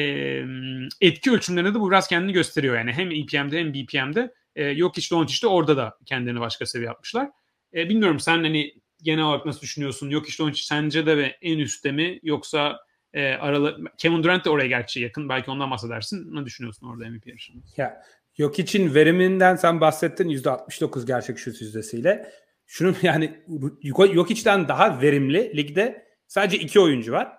[1.01, 2.75] etki ölçümlerinde de bu biraz kendini gösteriyor.
[2.75, 7.29] Yani hem EPM'de hem BPM'de e, Jokic, Doncic de orada da kendini başka seviye yapmışlar.
[7.73, 10.11] E, bilmiyorum sen hani genel olarak nasıl düşünüyorsun?
[10.11, 12.79] Jokic, Doncic sence de ve en üstte mi yoksa
[13.13, 15.29] e, aralı Kevin Durant de oraya gerçi yakın.
[15.29, 16.35] Belki ondan bahsedersin.
[16.35, 17.63] Ne düşünüyorsun orada MVP yarışında?
[17.77, 18.03] Ya
[18.37, 22.31] Yok için veriminden sen bahsettin %69 gerçek şut yüzdesiyle.
[22.65, 23.43] Şunu yani
[23.93, 27.31] yok içten daha verimli ligde sadece iki oyuncu var.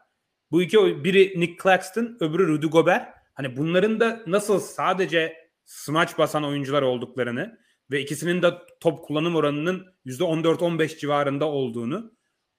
[0.55, 3.15] Bu iki biri Nick Claxton, öbürü Rudy Gobert.
[3.35, 7.59] Hani bunların da nasıl sadece smaç basan oyuncular olduklarını
[7.91, 12.13] ve ikisinin de top kullanım oranının %14-15 civarında olduğunu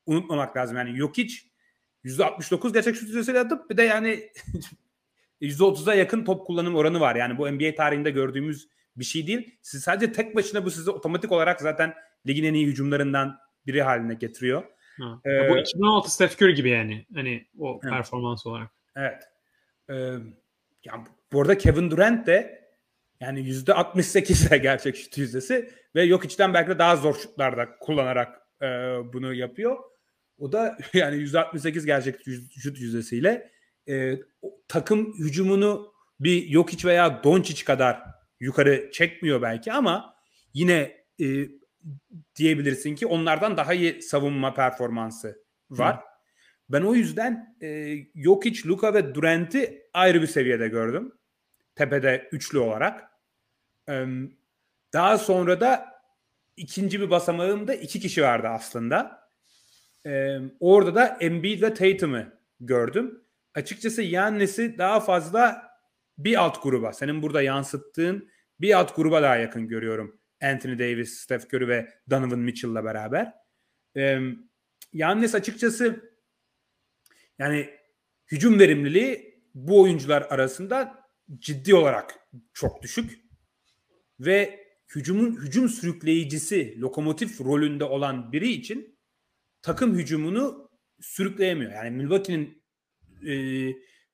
[0.06, 0.78] unutmamak lazım.
[0.78, 1.48] Yani yok hiç
[2.06, 4.30] %69 gerçek şut yüzdesiyle atıp bir de yani
[5.41, 7.16] %30'a yakın top kullanım oranı var.
[7.16, 9.58] Yani bu NBA tarihinde gördüğümüz bir şey değil.
[9.62, 11.93] Siz sadece tek başına bu sizi otomatik olarak zaten
[12.28, 13.38] ligin en iyi hücumlarından
[13.68, 14.64] biri haline getiriyor.
[15.00, 15.20] Ha.
[15.26, 17.06] Ee, bu 2016 Steph Curry gibi yani.
[17.14, 17.93] Hani o evet.
[17.93, 18.72] performans olarak.
[18.96, 19.24] Evet.
[19.89, 19.96] Ee,
[20.84, 22.66] yani bu arada Kevin Durant de
[23.20, 28.66] yani %68'e gerçek şut yüzdesi ve yok içten belki de daha zor şutlarda kullanarak e,
[29.14, 29.78] bunu yapıyor.
[30.38, 32.16] O da yani %68 gerçek
[32.60, 33.52] şut yüzdesiyle
[33.89, 34.20] e,
[34.68, 38.02] takım hücumunu bir yok iç veya Doncic kadar
[38.39, 40.16] yukarı çekmiyor belki ama
[40.54, 41.26] yine e,
[42.36, 45.95] diyebilirsin ki onlardan daha iyi savunma performansı var.
[45.95, 45.99] Hı.
[46.69, 51.11] Ben o yüzden e, Jokic, Luka ve Durant'i ayrı bir seviyede gördüm.
[51.75, 53.03] Tepede üçlü olarak.
[53.89, 54.05] E,
[54.93, 55.86] daha sonra da
[56.57, 59.29] ikinci bir basamağımda iki kişi vardı aslında.
[60.05, 62.25] E, orada da Embiid ve Tatum'u
[62.59, 63.21] gördüm.
[63.55, 65.71] Açıkçası Yannis'i daha fazla
[66.17, 68.29] bir alt gruba, senin burada yansıttığın
[68.61, 70.19] bir alt gruba daha yakın görüyorum.
[70.41, 73.33] Anthony Davis, Steph Curry ve Donovan Mitchell'la beraber.
[73.97, 74.19] Ee,
[74.93, 76.15] Yannis açıkçası
[77.39, 77.69] yani
[78.31, 81.05] hücum verimliliği bu oyuncular arasında
[81.38, 82.19] ciddi olarak
[82.53, 83.19] çok düşük
[84.19, 84.65] ve
[84.95, 88.99] hücumun hücum sürükleyicisi, lokomotif rolünde olan biri için
[89.61, 90.69] takım hücumunu
[91.01, 91.71] sürükleyemiyor.
[91.71, 92.63] Yani Milwaukee'nin
[93.27, 93.36] e,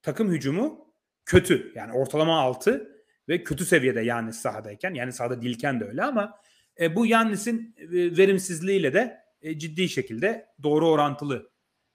[0.01, 0.95] takım hücumu
[1.25, 1.71] kötü.
[1.75, 3.00] Yani ortalama altı
[3.31, 6.39] ve kötü seviyede yani sahadayken yani sahada değilken de öyle ama
[6.79, 11.51] e, bu Yannis'in e, verimsizliğiyle de e, ciddi şekilde doğru orantılı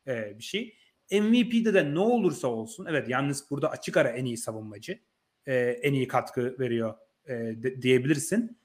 [0.07, 0.77] e, bir şey.
[1.13, 4.99] MVP'de de ne olursa olsun evet Yannis burada açık ara en iyi savunmacı.
[5.47, 6.95] E, en iyi katkı veriyor
[7.27, 8.59] e, de, diyebilirsin.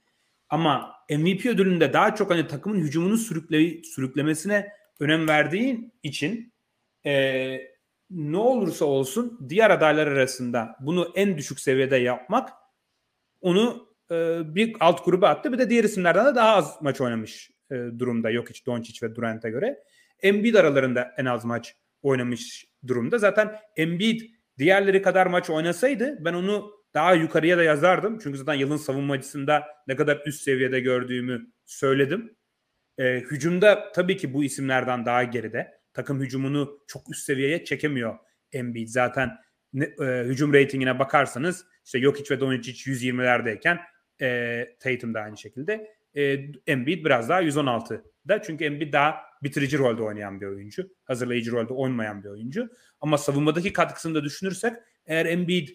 [0.50, 6.54] Ama MVP ödülünde daha çok hani takımın hücumunu sürükle, sürüklemesine önem verdiğin için
[7.06, 7.58] e,
[8.10, 12.50] ne olursa olsun diğer adaylar arasında bunu en düşük seviyede yapmak
[13.42, 15.54] onu e, bir alt gruba attı.
[15.54, 19.50] Bir de diğer isimlerden de daha az maç oynamış e, durumda Jokic, Doncic ve Durant'e
[19.50, 19.84] göre.
[20.22, 23.18] Embiid aralarında en az maç oynamış durumda.
[23.18, 24.22] Zaten Embiid
[24.58, 28.20] diğerleri kadar maç oynasaydı ben onu daha yukarıya da yazardım.
[28.24, 32.36] Çünkü zaten yılın savunmacısında ne kadar üst seviyede gördüğümü söyledim.
[32.98, 38.18] E, hücumda tabii ki bu isimlerden daha geride takım hücumunu çok üst seviyeye çekemiyor
[38.52, 38.88] Embiid.
[38.88, 39.30] Zaten
[39.76, 43.80] e, hücum reytingine bakarsanız işte Jokic ve Doncic 120'lerdeyken
[44.22, 45.96] e, Tatum da aynı şekilde.
[46.16, 48.42] E, Embiid biraz daha 116'da.
[48.42, 50.90] Çünkü Embiid daha bitirici rolde oynayan bir oyuncu.
[51.04, 52.70] Hazırlayıcı rolde oynayan bir oyuncu.
[53.02, 54.74] Ama savunmadaki katkısını da düşünürsek
[55.06, 55.70] eğer Embiid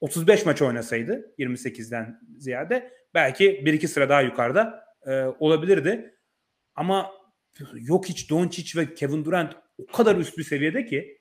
[0.00, 6.14] 35 maç oynasaydı 28'den ziyade belki bir iki sıra daha yukarıda e, olabilirdi.
[6.74, 7.12] Ama
[7.74, 11.18] yok hiç Doncic ve Kevin Durant o kadar üst bir seviyede ki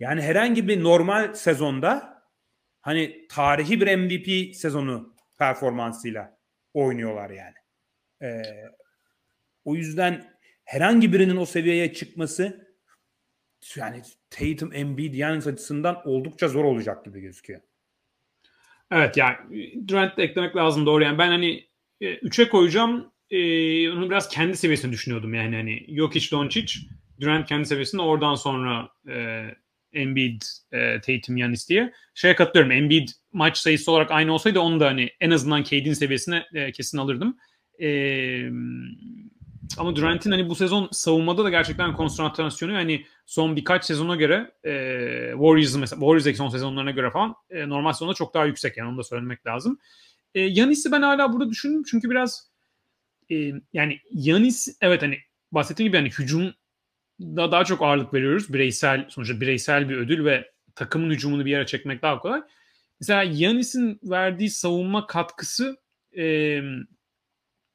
[0.00, 2.21] yani herhangi bir normal sezonda
[2.82, 6.38] hani tarihi bir MVP sezonu performansıyla
[6.74, 7.54] oynuyorlar yani.
[8.22, 8.42] Ee,
[9.64, 10.24] o yüzden
[10.64, 12.72] herhangi birinin o seviyeye çıkması
[13.76, 17.60] yani Tatum, Embiid Giannis açısından oldukça zor olacak gibi gözüküyor.
[18.90, 19.36] Evet yani
[19.88, 21.04] Durant eklemek lazım doğru.
[21.04, 21.66] Yani ben hani
[22.00, 26.74] 3'e koyacağım e, onu biraz kendi seviyesinde düşünüyordum yani hani Jokic, Doncic,
[27.20, 29.46] Durant kendi seviyesinde oradan sonra e,
[29.92, 31.92] Embiid, e, Tatum, Yanis diye.
[32.14, 32.72] Şeye katılıyorum.
[32.72, 36.98] Embiid maç sayısı olarak aynı olsaydı onu da hani en azından KD'nin seviyesine e, kesin
[36.98, 37.36] alırdım.
[37.80, 37.88] E,
[39.78, 44.72] ama Durant'in hani bu sezon savunmada da gerçekten konsantrasyonu yani son birkaç sezona göre e,
[45.32, 48.98] Warriors'ın mesela Warriors'daki son sezonlarına göre falan e, normal sezonda çok daha yüksek yani onu
[48.98, 49.78] da söylemek lazım.
[50.34, 52.50] E, Yanis'i ben hala burada düşündüm çünkü biraz
[53.30, 55.18] e, yani Yanis evet hani
[55.52, 56.54] bahsettiğim gibi hani hücum
[57.22, 58.52] da daha çok ağırlık veriyoruz.
[58.52, 62.42] Bireysel sonuçta bireysel bir ödül ve takımın hücumunu bir yere çekmek daha kolay.
[63.00, 65.76] Mesela Yanis'in verdiği savunma katkısı
[66.16, 66.60] e,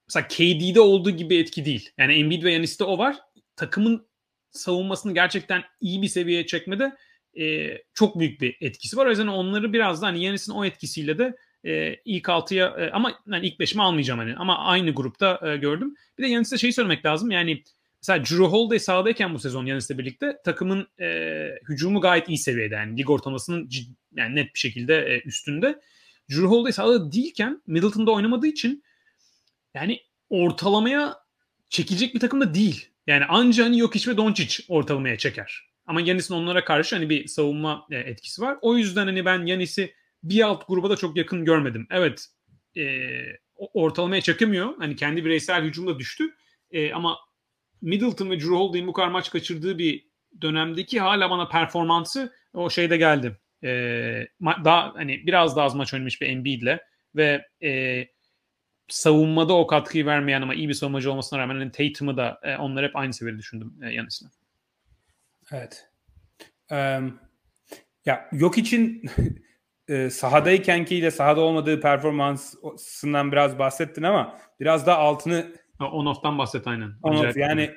[0.08, 1.90] mesela KD'de olduğu gibi etki değil.
[1.98, 3.16] Yani Embiid ve Yanis'te o var.
[3.56, 4.08] Takımın
[4.52, 6.98] savunmasını gerçekten iyi bir seviyeye çekmede
[7.40, 9.06] e, çok büyük bir etkisi var.
[9.06, 11.36] O yüzden onları biraz da hani Yanis'in o etkisiyle de
[11.66, 15.96] e, ilk altıya e, ama yani ilk beşime almayacağım hani ama aynı grupta e, gördüm.
[16.18, 17.64] Bir de Yanis'e şeyi söylemek lazım yani
[18.02, 22.98] mesela Drew Holiday sahadayken bu sezon Yanis'le birlikte takımın e, hücumu gayet iyi seviyede yani
[22.98, 25.80] lig ortalamasının cid, yani net bir şekilde e, üstünde.
[26.30, 28.84] Drew Holiday sahada değilken Middleton'da oynamadığı için
[29.74, 31.16] yani ortalamaya
[31.70, 32.90] çekilecek bir takım da değil.
[33.08, 35.68] Yani anca hani Jokic ve Doncic ortalamaya çeker.
[35.86, 38.58] Ama Yanis'in onlara karşı hani bir savunma e, etkisi var.
[38.62, 39.94] O yüzden hani ben Yanis'i
[40.24, 41.88] bir alt gruba da çok yakın görmedim.
[41.92, 42.28] Evet
[42.78, 42.84] e,
[43.56, 44.78] ortalamaya çekemiyor.
[44.78, 46.36] Hani kendi bireysel hücumda düştü.
[46.72, 47.18] E, ama
[47.82, 50.08] Middleton ve Drew Holiday'in bu kadar maç kaçırdığı bir
[50.42, 53.38] dönemdeki hala bana performansı o şeyde geldi.
[53.64, 53.70] E,
[54.42, 56.78] daha hani biraz daha az maç oynamış bir Embiid'le
[57.16, 58.04] ve e,
[58.88, 62.88] savunmada o katkıyı vermeyen ama iyi bir savunmacı olmasına rağmen hani Tatum'u da e, onları
[62.88, 64.26] hep aynı seviyede düşündüm e, Yanis'le.
[65.52, 65.90] Evet.
[66.72, 67.20] Um,
[68.06, 69.04] ya yok için
[69.88, 75.54] e, sahadaykenkiyle sahada olmadığı performansından biraz bahsettin ama biraz daha altını
[75.86, 76.92] on-off'tan bahset aynen.
[77.04, 77.72] On-off, yani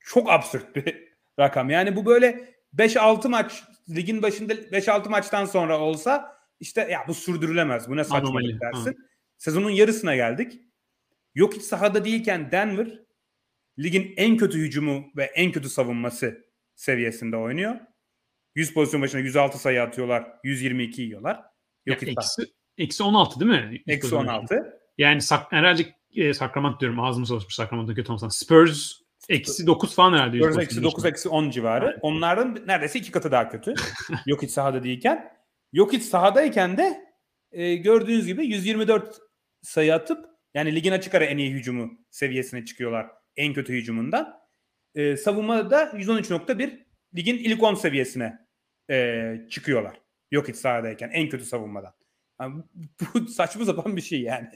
[0.00, 1.70] çok absürt bir rakam.
[1.70, 7.88] Yani bu böyle 5-6 maç ligin başında 5-6 maçtan sonra olsa işte ya bu sürdürülemez.
[7.88, 8.90] Bu ne saçmalık dersin.
[8.90, 9.06] Ha.
[9.38, 10.60] Sezonun yarısına geldik.
[11.34, 13.00] Yok hiç sahada değilken Denver
[13.78, 16.44] ligin en kötü hücumu ve en kötü savunması
[16.74, 17.76] seviyesinde oynuyor.
[18.54, 20.32] 100 pozisyon başına 106 sayı atıyorlar.
[20.44, 21.42] 122 yiyorlar.
[21.86, 22.42] Yok ya, eksi,
[22.78, 23.82] eksi 16 değil mi?
[23.86, 24.80] Eksi 16.
[24.98, 28.28] Yani sak, herhalde e, Sacramento diyorum ağzımı çalışmış Sacramento kötü olmasın.
[28.28, 28.92] Spurs
[29.28, 30.38] eksi 9 falan herhalde.
[30.38, 31.86] Spurs eksi 9 eksi 10 civarı.
[31.86, 31.98] Evet.
[32.02, 33.74] Onların neredeyse iki katı daha kötü.
[34.26, 35.32] Yok hiç sahada değilken.
[35.72, 37.06] Yok hiç sahadayken de
[37.52, 39.18] e, gördüğünüz gibi 124
[39.62, 43.06] sayı atıp yani ligin açık ara en iyi hücumu seviyesine çıkıyorlar.
[43.36, 44.34] En kötü hücumundan.
[44.94, 46.86] E, savunmada 113.1
[47.16, 48.38] ligin ilk 10 seviyesine
[48.90, 50.00] e, çıkıyorlar.
[50.30, 51.92] Yok hiç sahadayken en kötü savunmadan.
[52.40, 52.62] Yani
[53.14, 54.48] bu saçma sapan bir şey yani.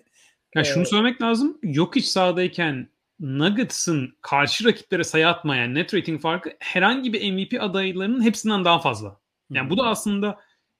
[0.54, 1.58] Ya şunu ee, söylemek lazım.
[1.62, 2.88] Yok hiç sahadayken
[3.20, 9.20] Nuggets'ın karşı rakiplere sayı atmayan net rating farkı herhangi bir MVP adaylarının hepsinden daha fazla.
[9.50, 10.38] Yani bu da aslında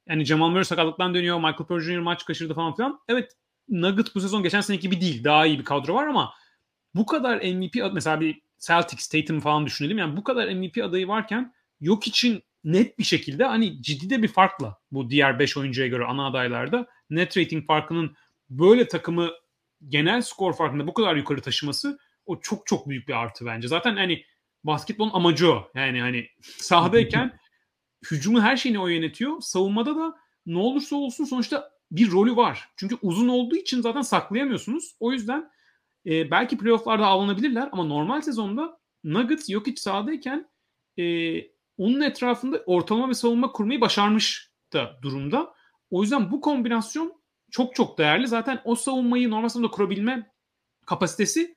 [0.08, 1.36] yani Jamal Murray sakatlıktan dönüyor.
[1.36, 1.98] Michael Porter Jr.
[1.98, 3.00] maç kaçırdı falan filan.
[3.08, 3.36] Evet
[3.68, 5.24] Nuggets bu sezon geçen seneki gibi değil.
[5.24, 6.34] Daha iyi bir kadro var ama
[6.94, 9.98] bu kadar MVP mesela bir Celtics, Tatum falan düşünelim.
[9.98, 14.28] Yani bu kadar MVP adayı varken yok için net bir şekilde hani ciddi de bir
[14.28, 18.16] farkla bu diğer 5 oyuncuya göre ana adaylarda net rating farkının
[18.50, 19.30] böyle takımı
[19.88, 23.68] genel skor farkında bu kadar yukarı taşıması o çok çok büyük bir artı bence.
[23.68, 24.24] Zaten hani
[24.64, 25.70] basketbolun amacı o.
[25.74, 27.38] Yani hani sahadayken
[28.10, 29.40] hücumu her şeyini o yönetiyor.
[29.40, 30.14] Savunmada da
[30.46, 32.68] ne olursa olsun sonuçta bir rolü var.
[32.76, 34.96] Çünkü uzun olduğu için zaten saklayamıyorsunuz.
[35.00, 35.50] O yüzden
[36.06, 40.50] e, belki playofflarda avlanabilirler ama normal sezonda Nuggets yok hiç sahadayken
[40.98, 41.04] e,
[41.78, 45.54] onun etrafında ortalama ve savunma kurmayı başarmış da durumda.
[45.90, 47.19] O yüzden bu kombinasyon
[47.50, 48.28] çok çok değerli.
[48.28, 50.30] Zaten o savunmayı normal sezonda kurabilme
[50.86, 51.54] kapasitesi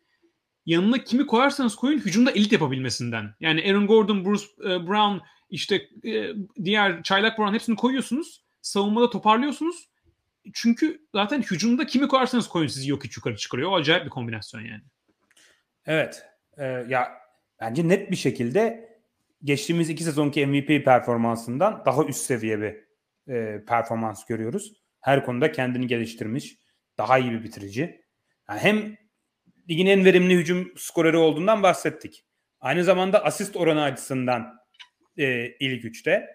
[0.66, 3.36] yanına kimi koyarsanız koyun hücumda elit yapabilmesinden.
[3.40, 5.18] Yani Aaron Gordon, Bruce e, Brown,
[5.50, 5.76] işte
[6.06, 6.34] e,
[6.64, 8.44] diğer Çaylak Brown hepsini koyuyorsunuz.
[8.62, 9.90] Savunmada toparlıyorsunuz.
[10.54, 13.72] Çünkü zaten hücumda kimi koyarsanız koyun sizi yok hiç yukarı çıkarıyor.
[13.72, 14.84] O acayip bir kombinasyon yani.
[15.86, 16.26] Evet.
[16.58, 17.12] E, ya
[17.60, 18.90] bence net bir şekilde
[19.44, 22.76] geçtiğimiz iki sezonki MVP performansından daha üst seviye bir
[23.34, 24.83] e, performans görüyoruz.
[25.04, 26.58] Her konuda kendini geliştirmiş.
[26.98, 28.02] Daha iyi bir bitirici.
[28.50, 28.98] Yani hem
[29.70, 32.26] ligin en verimli hücum skoreri olduğundan bahsettik.
[32.60, 34.60] Aynı zamanda asist oranı açısından
[35.18, 36.30] e, ilk üçte.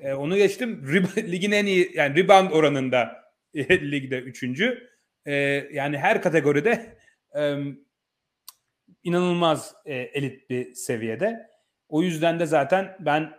[0.00, 0.84] E, onu geçtim.
[0.86, 3.16] Rib- ligin en iyi yani rebound oranında
[3.54, 4.88] e, ligde üçüncü.
[5.26, 5.34] E,
[5.72, 6.98] yani her kategoride
[7.36, 7.56] e,
[9.02, 11.46] inanılmaz e, elit bir seviyede.
[11.88, 13.32] O yüzden de zaten ben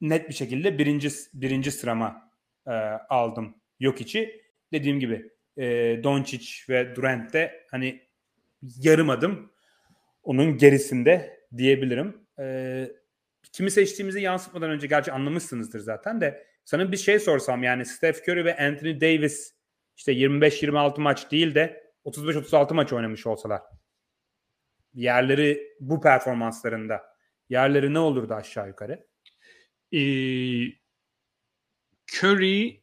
[0.00, 2.30] net bir şekilde birinci birinci sırama
[2.66, 2.72] e,
[3.08, 4.42] aldım yok içi.
[4.72, 5.64] Dediğim gibi e,
[6.04, 8.02] Doncic ve Durant de hani
[8.60, 9.52] yarım adım
[10.22, 12.26] onun gerisinde diyebilirim.
[12.38, 12.88] E,
[13.52, 18.44] kimi seçtiğimizi yansıtmadan önce gerçi anlamışsınızdır zaten de sana bir şey sorsam yani Steph Curry
[18.44, 19.54] ve Anthony Davis
[19.96, 23.62] işte 25-26 maç değil de 35-36 maç oynamış olsalar
[24.96, 27.02] yerleri bu performanslarında
[27.48, 29.06] yerleri ne olurdu aşağı yukarı?
[29.92, 29.98] Ee,
[32.14, 32.82] Curry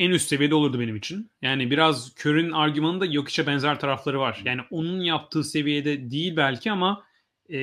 [0.00, 1.30] en üst seviyede olurdu benim için.
[1.42, 4.42] Yani biraz Curry'nin argümanında yok içe benzer tarafları var.
[4.44, 7.04] Yani onun yaptığı seviyede değil belki ama
[7.48, 7.58] e,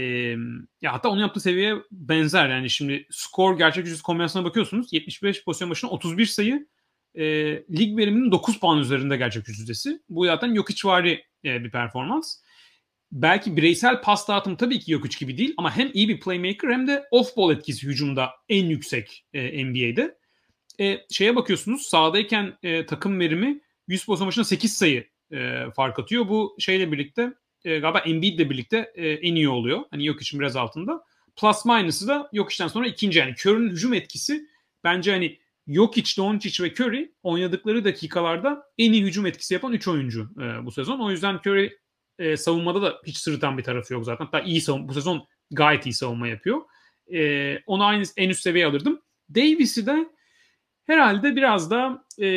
[0.81, 2.49] ya hatta onun yaptığı seviye benzer.
[2.49, 4.93] Yani şimdi skor gerçek yüzü kombinasyona bakıyorsunuz.
[4.93, 6.68] 75 pozisyon başına 31 sayı
[7.15, 9.99] e, lig veriminin 9 puan üzerinde gerçek yüzdesi.
[10.09, 12.35] Bu zaten yok içvari e, bir performans.
[13.11, 16.69] Belki bireysel pas dağıtımı tabii ki yok hiç gibi değil ama hem iyi bir playmaker
[16.69, 20.16] hem de off ball etkisi hücumda en yüksek e, NBA'de
[20.79, 26.29] e, şeye bakıyorsunuz sahadayken e, takım verimi 100 pozisyon başına 8 sayı e, fark atıyor.
[26.29, 27.33] Bu şeyle birlikte
[27.65, 29.79] e, galiba Embiid ile birlikte e, en iyi oluyor.
[29.91, 31.03] Hani yok için biraz altında.
[31.35, 34.47] Plus minus'ı da yok işten sonra ikinci yani Curry'nin hücum etkisi
[34.83, 40.29] bence hani Jokic, Doncic ve Curry oynadıkları dakikalarda en iyi hücum etkisi yapan 3 oyuncu
[40.41, 40.99] e, bu sezon.
[40.99, 41.77] O yüzden Curry
[42.19, 44.25] e, savunmada da hiç sırıtan bir tarafı yok zaten.
[44.25, 46.61] Hatta iyi savun bu sezon gayet iyi savunma yapıyor.
[47.13, 49.01] E, onu aynı en üst seviyeye alırdım.
[49.35, 50.09] Davis'i de
[50.88, 52.27] herhalde biraz da e,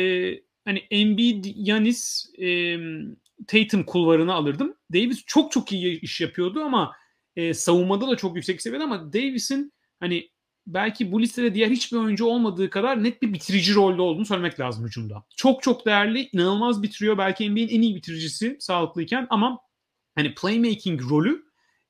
[0.65, 2.77] hani Embiid, Yanis, e,
[3.47, 4.75] Tatum kulvarını alırdım.
[4.93, 6.95] Davis çok çok iyi iş yapıyordu ama
[7.35, 10.29] e, savunmada da çok yüksek seviyede ama Davis'in hani
[10.67, 14.85] belki bu listede diğer hiçbir oyuncu olmadığı kadar net bir bitirici rolde olduğunu söylemek lazım
[14.85, 15.23] hücumda.
[15.35, 17.17] Çok çok değerli, inanılmaz bitiriyor.
[17.17, 19.59] Belki NBA'in en iyi bitiricisi sağlıklıyken ama
[20.15, 21.43] hani playmaking rolü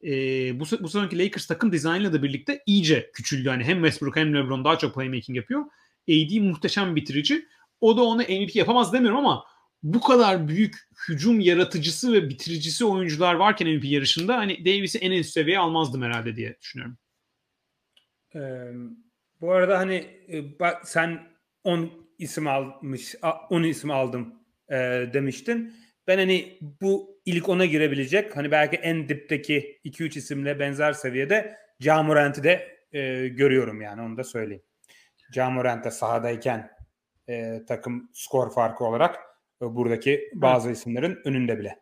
[0.04, 0.12] e,
[0.60, 3.50] bu, bu sezonki Lakers takım dizaynıyla da birlikte iyice küçüldü.
[3.50, 5.66] Hani hem Westbrook hem LeBron daha çok playmaking yapıyor.
[6.10, 7.46] AD muhteşem bitirici.
[7.82, 9.46] O da onu MVP yapamaz demiyorum ama
[9.84, 10.76] bu kadar büyük
[11.10, 16.36] hücum yaratıcısı ve bitiricisi oyuncular varken MVP yarışında hani Davis'i en üst seviyeye almazdım herhalde
[16.36, 16.98] diye düşünüyorum.
[18.36, 18.40] Ee,
[19.42, 19.96] bu arada hani
[20.32, 21.20] e, bak sen
[21.64, 23.16] 10 isim almış
[23.50, 24.36] 10 isim aldım
[24.70, 24.76] e,
[25.14, 25.74] demiştin.
[26.08, 32.44] Ben hani bu ilk ona girebilecek hani belki en dipteki 2-3 isimle benzer seviyede Camurant'i
[32.44, 34.64] de e, görüyorum yani onu da söyleyeyim.
[35.32, 36.72] Camurant de sahadayken
[37.30, 39.16] e, takım skor farkı olarak
[39.62, 40.78] e, buradaki bazı evet.
[40.78, 41.80] isimlerin önünde bile.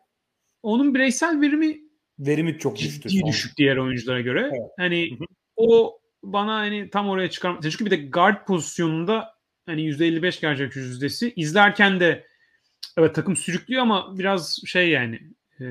[0.62, 1.80] Onun bireysel verimi
[2.18, 3.08] verimi çok düştü.
[3.08, 4.40] Ciddi düşük diğer oyunculara göre.
[4.40, 4.70] Evet.
[4.76, 5.24] Hani Hı-hı.
[5.56, 7.56] o bana hani tam oraya çıkar.
[7.62, 9.34] Çünkü bir de guard pozisyonunda
[9.66, 11.32] hani %55 gerçek yüzdesi.
[11.36, 12.26] izlerken de
[12.98, 15.20] evet takım sürüklüyor ama biraz şey yani
[15.60, 15.66] e,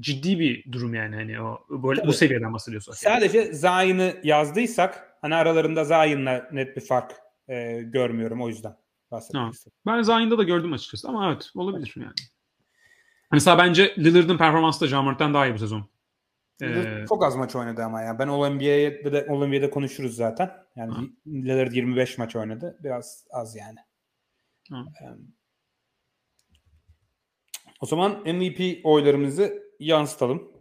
[0.00, 2.08] ciddi bir durum yani hani o böyle Tabii.
[2.08, 2.96] bu seviyeden bahsediyorsak.
[2.96, 3.52] Sadece.
[3.52, 7.16] Zayn'ı yazdıysak hani aralarında Zayn'la net bir fark
[7.48, 8.76] e, görmüyorum o yüzden
[9.10, 9.78] bahsetmek istedim.
[9.86, 12.14] Ben Zayn'da da gördüm açıkçası ama evet olabilir yani.
[13.32, 15.90] Mesela bence Lillard'ın performansı da Jamart'tan daha iyi bu sezon.
[16.62, 18.18] Ee, çok az maç oynadı ama ya.
[18.18, 20.50] Ben Olimpiya'da de Olimpiya'da konuşuruz zaten.
[20.76, 21.02] Yani ha.
[21.26, 22.78] Lillard 25 maç oynadı.
[22.84, 23.78] Biraz az yani.
[24.70, 24.84] Ha.
[27.80, 30.52] O zaman MVP oylarımızı yansıtalım.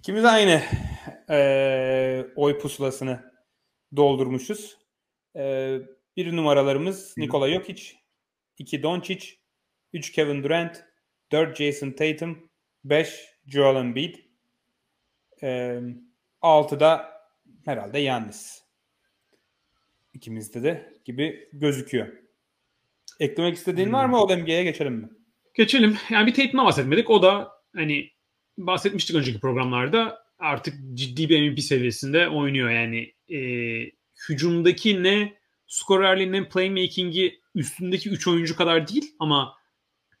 [0.00, 0.62] İkimiz aynı
[1.30, 3.32] e, oy pusulasını
[3.96, 4.78] doldurmuşuz.
[5.36, 5.76] E,
[6.16, 7.92] bir numaralarımız Nikola Jokic,
[8.58, 9.28] iki Doncic,
[9.92, 10.84] üç Kevin Durant,
[11.32, 12.50] 4 Jason Tatum,
[12.84, 14.14] 5 Joel Embiid,
[15.42, 15.80] e,
[16.42, 17.10] 6'da
[17.64, 18.62] herhalde Yannis.
[20.14, 22.08] İkimizde de gibi gözüküyor.
[23.20, 23.94] Eklemek istediğin hmm.
[23.94, 24.22] var mı?
[24.22, 25.08] O NBA'ye geçelim mi?
[25.54, 25.98] Geçelim.
[26.10, 27.10] Yani bir Tatum'a bahsetmedik.
[27.10, 28.10] O da hani
[28.58, 32.70] bahsetmiştik önceki programlarda artık ciddi bir MVP seviyesinde oynuyor.
[32.70, 33.40] Yani e,
[34.28, 35.34] hücumdaki ne
[35.66, 39.54] skorerliği ne playmaking'i üstündeki 3 oyuncu kadar değil ama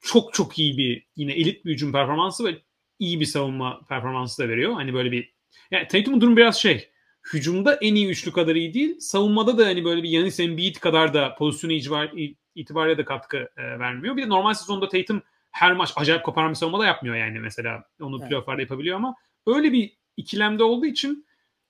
[0.00, 2.58] çok çok iyi bir yine elit bir hücum performansı ve
[2.98, 4.72] iyi bir savunma performansı da veriyor.
[4.72, 5.34] Hani böyle bir
[5.70, 6.90] yani Tatum'un durum biraz şey
[7.32, 9.00] hücumda en iyi üçlü kadar iyi değil.
[9.00, 12.12] Savunmada da hani böyle bir Yanis Embiid kadar da pozisyonu itibar,
[12.54, 14.16] itibariyle de katkı e, vermiyor.
[14.16, 17.84] Bir de normal sezonda Tatum her maç acayip koparan bir savunma da yapmıyor yani mesela.
[18.00, 18.28] Onu evet.
[18.28, 19.14] playofflarda yapabiliyor ama
[19.46, 21.26] öyle bir ikilemde olduğu için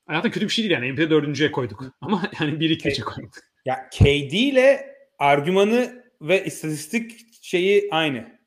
[0.07, 0.93] hayatım kötü bir şey değil yani.
[0.93, 1.85] MVP'de dördüncüye koyduk.
[2.01, 3.35] Ama yani 1-2-3'e koyduk.
[3.65, 8.41] Ya KD ile argümanı ve istatistik şeyi aynı.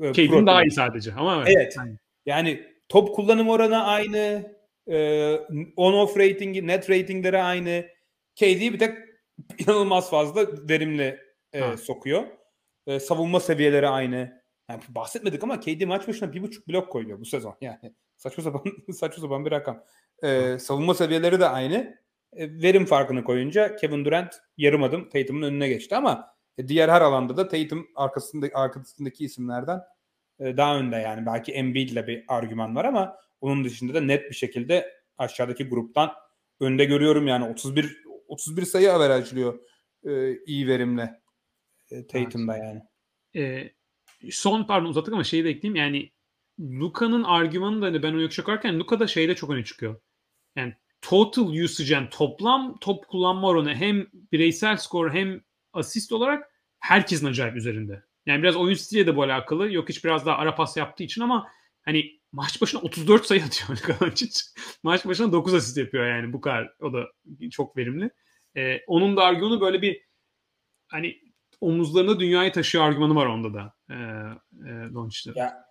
[0.00, 1.56] KD'nin daha iyi sadece ama evet.
[1.56, 1.76] evet.
[1.78, 1.98] Aynı.
[2.26, 4.56] Yani top kullanım oranı aynı.
[4.88, 4.96] E,
[5.76, 7.86] on-off ratingi, net ratingleri aynı.
[8.36, 8.98] KD bir tek
[9.58, 11.20] inanılmaz fazla verimli
[11.52, 12.24] e, sokuyor.
[12.86, 14.42] E, savunma seviyeleri aynı.
[14.70, 17.56] Yani bahsetmedik ama KD maç başına bir buçuk blok koyuyor bu sezon.
[17.60, 18.62] Yani saçma sapan
[18.92, 19.84] saçma sapan bir rakam.
[20.22, 22.06] E, savunma seviyeleri de aynı.
[22.32, 26.28] E, verim farkını koyunca Kevin Durant yarım adım Tatum'un önüne geçti ama
[26.58, 29.80] e, diğer her alanda da Tatum arkasında, arkasındaki isimlerden
[30.40, 31.26] e, daha önde yani.
[31.26, 36.12] Belki Embiid ile bir argüman var ama onun dışında da net bir şekilde aşağıdaki gruptan
[36.60, 39.58] önde görüyorum yani 31 31 sayı averajlıyor
[40.04, 41.20] e, iyi verimle
[41.90, 42.82] e, Tatum'da yani.
[43.36, 43.70] E,
[44.30, 46.10] son pardon uzattık ama şeyi de ekleyeyim yani
[46.60, 50.00] Luka'nın argümanı da hani ben o yakışakarken Luka da şeyde çok öne çıkıyor.
[50.56, 55.40] Yani total usage yani toplam top kullanma oranı hem bireysel skor hem
[55.72, 58.02] asist olarak herkesin acayip üzerinde.
[58.26, 59.72] Yani biraz oyun stiliyle de bu alakalı.
[59.72, 61.48] Yok hiç biraz daha ara pas yaptığı için ama
[61.82, 64.10] hani maç başına 34 sayı atıyor Luka
[64.82, 66.72] Maç başına 9 asist yapıyor yani bu kadar.
[66.80, 67.06] O da
[67.50, 68.10] çok verimli.
[68.56, 70.02] Ee, onun da argümanı böyle bir
[70.88, 71.20] hani
[71.60, 73.74] omuzlarında dünyayı taşıyor argümanı var onda da.
[73.90, 73.94] E,
[74.68, 75.40] e.
[75.40, 75.66] Ya,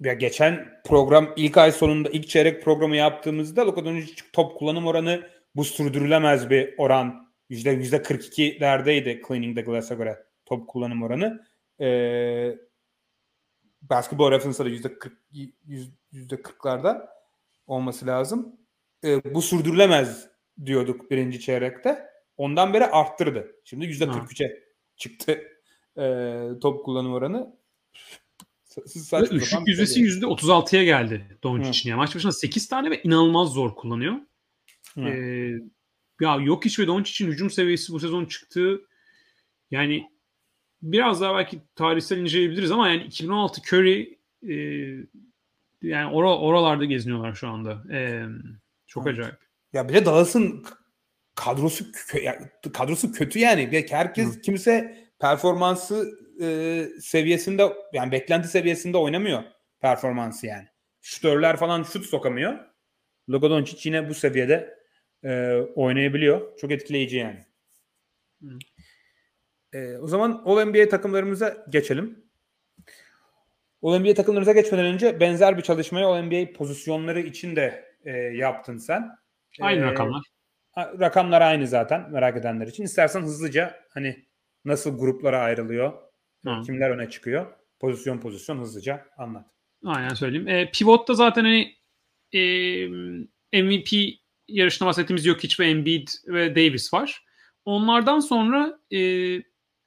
[0.00, 5.28] ya geçen program ilk ay sonunda ilk çeyrek programı yaptığımızda Luka Doncic top kullanım oranı
[5.54, 7.28] bu sürdürülemez bir oran.
[7.48, 11.44] Yüzde yüzde 42'lerdeydi Cleaning the Glass'a göre top kullanım oranı.
[11.80, 12.58] Ee,
[13.82, 15.18] Basketball Reference'da yüzde 40
[16.12, 17.08] yüzde 40'larda
[17.66, 18.56] olması lazım.
[19.04, 20.28] Ee, bu sürdürülemez
[20.66, 22.08] diyorduk birinci çeyrekte.
[22.36, 23.52] Ondan beri arttırdı.
[23.64, 24.67] Şimdi %43'e
[24.98, 25.42] çıktı
[25.98, 27.58] e, top kullanım oranı.
[29.30, 31.90] Üçlük yüzdesi %36'ya geldi Doncic'in.
[31.90, 34.14] Yani maç başına 8 tane ve inanılmaz zor kullanıyor.
[34.96, 35.52] Ee,
[36.20, 38.80] ya yok hiç ve Doncic'in hücum seviyesi bu sezon çıktığı
[39.70, 40.10] yani
[40.82, 44.54] biraz daha belki tarihsel inceleyebiliriz ama yani 2016 Curry e,
[45.82, 47.94] yani or oralarda geziniyorlar şu anda.
[47.94, 48.26] E,
[48.86, 49.18] çok evet.
[49.18, 49.38] acayip.
[49.72, 50.64] Ya bir de Dallas'ın
[51.38, 51.84] kadrosu
[52.72, 53.86] kadrosu kötü yani.
[53.90, 54.40] Herkes Hı.
[54.40, 56.10] kimse performansı
[56.40, 59.42] e, seviyesinde yani beklenti seviyesinde oynamıyor
[59.80, 60.66] performansı yani.
[61.00, 62.58] Şutörler falan şut sokamıyor.
[63.30, 64.78] Luka Doncic yine bu seviyede
[65.24, 66.58] e, oynayabiliyor.
[66.58, 67.46] Çok etkileyici yani.
[69.72, 72.24] E, o zaman All NBA takımlarımıza geçelim.
[73.82, 78.78] All NBA takımlarımıza geçmeden önce benzer bir çalışmayı All NBA pozisyonları için de e, yaptın
[78.78, 79.10] sen.
[79.60, 80.37] Aynı e, rakamlar.
[80.78, 82.84] Rakamlar aynı zaten merak edenler için.
[82.84, 84.26] İstersen hızlıca hani
[84.64, 85.92] nasıl gruplara ayrılıyor,
[86.46, 86.62] Hı.
[86.66, 87.46] kimler öne çıkıyor,
[87.80, 89.46] pozisyon pozisyon hızlıca anlat.
[89.84, 90.48] Aynen söyleyeyim.
[90.48, 91.74] E, pivotta zaten hani
[92.32, 92.42] e,
[93.62, 94.18] MVP
[94.48, 97.24] yarışına bahsettiğimiz Jokic ve Embiid ve Davis var.
[97.64, 98.98] Onlardan sonra e,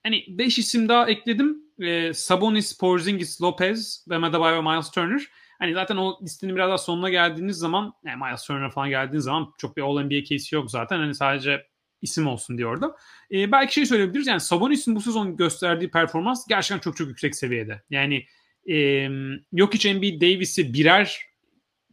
[0.04, 1.58] hani 5 isim daha ekledim.
[1.80, 5.28] E, Sabonis, Porzingis, Lopez, ve Adebayo ve Miles Turner.
[5.62, 9.54] Hani zaten o listenin biraz daha sonuna geldiğiniz zaman yani Miles Turner falan geldiğiniz zaman
[9.58, 10.98] çok bir All-NBA case'i yok zaten.
[10.98, 11.68] Hani sadece
[12.02, 12.96] isim olsun diyor orada.
[13.32, 17.82] E, belki şey söyleyebiliriz yani Sabonis'in bu sezon gösterdiği performans gerçekten çok çok yüksek seviyede.
[17.90, 18.26] Yani
[18.70, 19.08] e,
[19.54, 21.22] Jokic, Embiid, Davis'i birer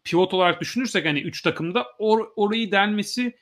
[0.04, 3.36] pivot olarak düşünürsek hani 3 takımda or, orayı delmesi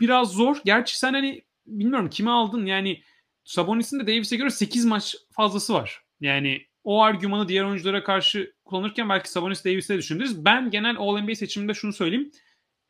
[0.00, 0.56] biraz zor.
[0.64, 3.02] Gerçi sen hani bilmiyorum kime aldın yani
[3.44, 6.02] Sabonis'in de Davis'e göre 8 maç fazlası var.
[6.20, 10.44] Yani o argümanı diğer oyunculara karşı kullanırken belki Sabonis Davis'e düşündünüz.
[10.44, 12.30] Ben genel All-NBA seçiminde şunu söyleyeyim.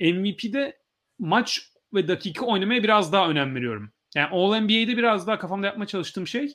[0.00, 0.78] MVP'de
[1.18, 3.92] maç ve dakika oynamaya biraz daha önem veriyorum.
[4.14, 6.54] Yani All-NBA'de biraz daha kafamda yapmaya çalıştığım şey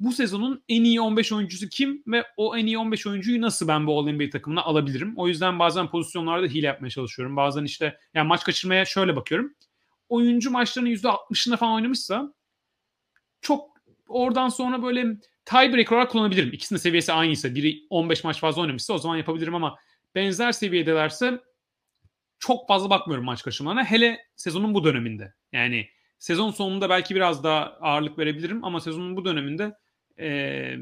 [0.00, 3.86] bu sezonun en iyi 15 oyuncusu kim ve o en iyi 15 oyuncuyu nasıl ben
[3.86, 5.14] bu All-NBA takımına alabilirim?
[5.16, 7.36] O yüzden bazen pozisyonlarda hile yapmaya çalışıyorum.
[7.36, 9.54] Bazen işte yani maç kaçırmaya şöyle bakıyorum.
[10.08, 12.34] Oyuncu maçlarının %60'ında falan oynamışsa
[13.40, 13.70] çok
[14.08, 15.06] oradan sonra böyle
[15.48, 16.52] tiebreaker olarak kullanabilirim.
[16.52, 19.76] İkisinin seviyesi aynıysa biri 15 maç fazla oynamışsa o zaman yapabilirim ama
[20.14, 21.40] benzer seviyedelerse
[22.38, 23.84] çok fazla bakmıyorum maç kaçırmalarına.
[23.84, 25.34] Hele sezonun bu döneminde.
[25.52, 25.88] Yani
[26.18, 29.74] sezon sonunda belki biraz daha ağırlık verebilirim ama sezonun bu döneminde
[30.20, 30.76] e,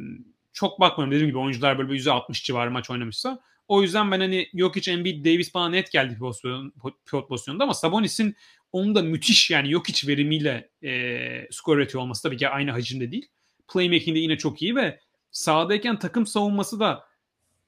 [0.52, 1.12] çok bakmıyorum.
[1.12, 3.40] Dediğim gibi oyuncular böyle %60 civarı maç oynamışsa.
[3.68, 6.72] O yüzden ben hani Jokic, Embiid, Davis bana net geldi pozisyon,
[7.10, 8.36] pivot pozisyonunda ama Sabonis'in
[8.72, 13.28] onun da müthiş yani Jokic verimiyle e, skor üretiyor olması tabii ki aynı hacimde değil.
[13.68, 17.04] Playmaking'de yine çok iyi ve sahadayken takım savunması da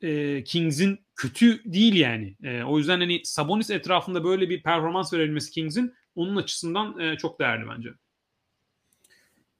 [0.02, 2.36] e, Kings'in kötü değil yani.
[2.42, 7.40] E, o yüzden hani Sabonis etrafında böyle bir performans verilmesi Kings'in onun açısından e, çok
[7.40, 7.88] değerli bence.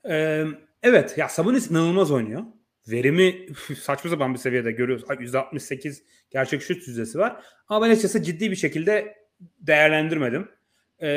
[0.09, 0.44] Ee,
[0.82, 2.43] evet ya Sabonis inanılmaz oynuyor.
[2.89, 3.47] Verimi
[3.82, 5.05] saçma sapan bir seviyede görüyoruz.
[5.05, 7.44] %68 gerçek şut yüzdesi var.
[7.69, 9.16] Ama ben açıkçası ciddi bir şekilde
[9.60, 10.48] değerlendirmedim.
[11.01, 11.09] Ee,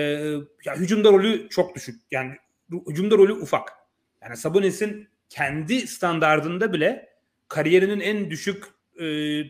[0.66, 2.02] ya hücumda rolü çok düşük.
[2.12, 2.36] Yani
[2.88, 3.70] hücumda rolü ufak.
[4.22, 7.10] Yani Sabonis'in kendi standardında bile
[7.48, 8.64] kariyerinin en düşük
[9.00, 9.06] e,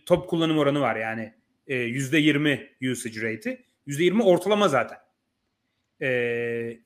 [0.05, 1.33] top kullanım oranı var yani
[1.67, 3.65] e, %20 usage rate'i.
[3.87, 4.97] %20 ortalama zaten.
[6.01, 6.07] E,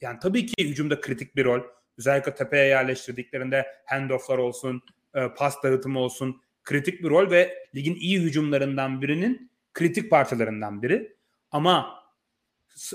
[0.01, 1.61] yani tabii ki hücumda kritik bir rol.
[1.97, 4.81] Özellikle tepeye yerleştirdiklerinde handofflar olsun,
[5.15, 11.15] e, pas dağıtımı olsun kritik bir rol ve ligin iyi hücumlarından birinin kritik parçalarından biri.
[11.51, 12.03] Ama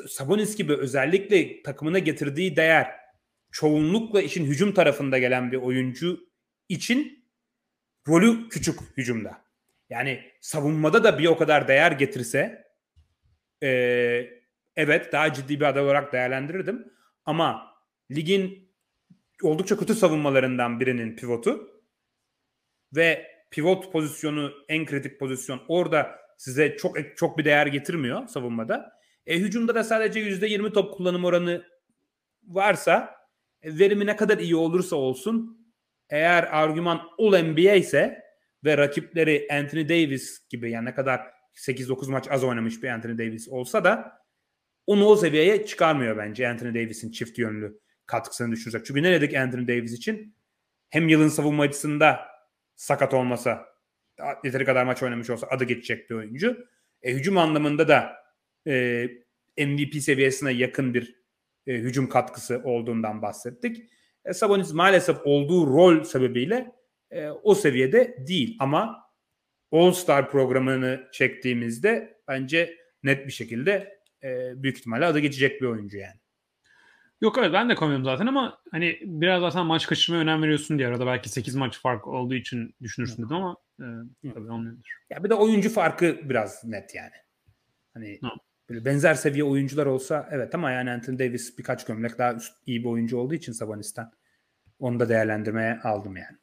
[0.08, 2.99] Sabonis gibi özellikle takımına getirdiği değer
[3.52, 6.20] çoğunlukla işin hücum tarafında gelen bir oyuncu
[6.68, 7.24] için
[8.08, 9.44] rolü küçük hücumda.
[9.90, 12.64] Yani savunmada da bir o kadar değer getirse
[13.62, 13.70] e,
[14.76, 16.92] evet daha ciddi bir aday olarak değerlendirirdim.
[17.24, 17.76] Ama
[18.10, 18.70] ligin
[19.42, 21.70] oldukça kötü savunmalarından birinin pivotu
[22.96, 28.92] ve pivot pozisyonu en kritik pozisyon orada size çok çok bir değer getirmiyor savunmada.
[29.26, 31.64] E, hücumda da sadece %20 top kullanım oranı
[32.42, 33.19] varsa
[33.64, 35.60] verimi ne kadar iyi olursa olsun
[36.10, 38.22] eğer argüman All NBA ise
[38.64, 41.20] ve rakipleri Anthony Davis gibi yani ne kadar
[41.54, 44.20] 8-9 maç az oynamış bir Anthony Davis olsa da
[44.86, 48.86] onu o seviyeye çıkarmıyor bence Anthony Davis'in çift yönlü katkısını düşürecek.
[48.86, 50.36] Çünkü ne dedik Anthony Davis için?
[50.88, 52.20] Hem yılın savunmacısında
[52.76, 53.66] sakat olmasa
[54.44, 56.66] yeteri kadar maç oynamış olsa adı geçecek bir oyuncu.
[57.02, 58.12] E, hücum anlamında da
[58.66, 59.06] e,
[59.58, 61.19] MVP seviyesine yakın bir
[61.66, 63.90] e, hücum katkısı olduğundan bahsettik.
[64.24, 66.72] E, Sabonis maalesef olduğu rol sebebiyle
[67.10, 69.10] e, o seviyede değil ama
[69.72, 75.96] All Star programını çektiğimizde bence net bir şekilde e, büyük ihtimalle adı geçecek bir oyuncu
[75.96, 76.20] yani.
[77.20, 80.88] Yok evet ben de koymuyorum zaten ama hani biraz zaten maç kaçırmaya önem veriyorsun diye
[80.88, 83.86] arada belki 8 maç fark olduğu için düşünürsün dedim ama e,
[84.34, 84.98] tabii olmuyordur.
[85.10, 87.14] Ya bir de oyuncu farkı biraz net yani.
[87.94, 88.30] Hani no.
[88.70, 92.84] Böyle benzer seviye oyuncular olsa evet ama yani Anthony Davis birkaç gömlek daha üst, iyi
[92.84, 94.10] bir oyuncu olduğu için Sabonis'ten
[94.78, 96.36] onu da değerlendirmeye aldım yani.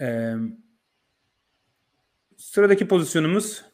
[0.00, 0.34] Ee,
[2.36, 3.64] sıradaki pozisyonumuz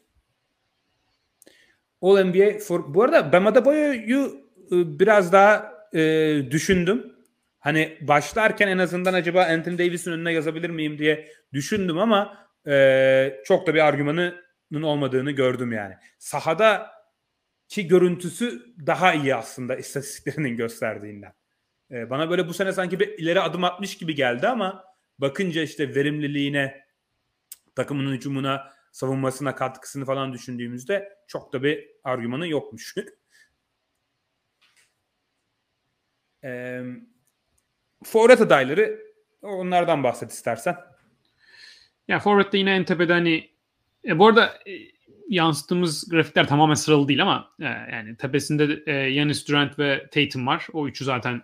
[2.02, 6.00] All NBA for, bu arada Bam Adebayo'yu e, biraz daha e,
[6.50, 7.12] düşündüm.
[7.58, 13.66] Hani başlarken en azından acaba Anthony Davis'in önüne yazabilir miyim diye düşündüm ama e, çok
[13.66, 15.94] da bir argümanının olmadığını gördüm yani.
[16.18, 16.90] Sahada
[17.68, 21.32] ki görüntüsü daha iyi aslında istatistiklerinin gösterdiğinden.
[21.90, 24.84] E, bana böyle bu sene sanki bir ileri adım atmış gibi geldi ama
[25.18, 26.84] bakınca işte verimliliğine,
[27.74, 32.94] takımının hücumuna, savunmasına katkısını falan düşündüğümüzde çok da bir argümanı yokmuş.
[36.44, 36.82] e,
[38.04, 39.00] forvet adayları
[39.42, 40.76] onlardan bahset istersen.
[42.08, 43.50] Ya forvette yine en tepede hani
[44.04, 44.72] e, bu arada e,
[45.28, 50.66] yansıttığımız grafikler tamamen sıralı değil ama e, yani tepesinde e, Yanis Durant ve Tatum var.
[50.72, 51.42] O üçü zaten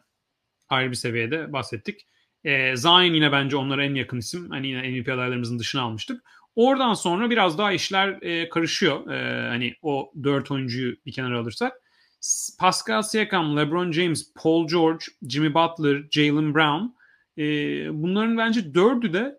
[0.69, 2.07] ayrı bir seviyede bahsettik.
[2.45, 4.51] E, Zion yine bence onlara en yakın isim.
[4.51, 6.23] Hani yine MVP adaylarımızın dışına almıştık.
[6.57, 9.11] Oradan sonra biraz daha işler e, karışıyor.
[9.11, 11.73] E, hani o dört oyuncuyu bir kenara alırsak.
[12.59, 16.85] Pascal Siakam, LeBron James, Paul George, Jimmy Butler, Jalen Brown.
[17.39, 17.45] E,
[18.03, 19.39] bunların bence dördü de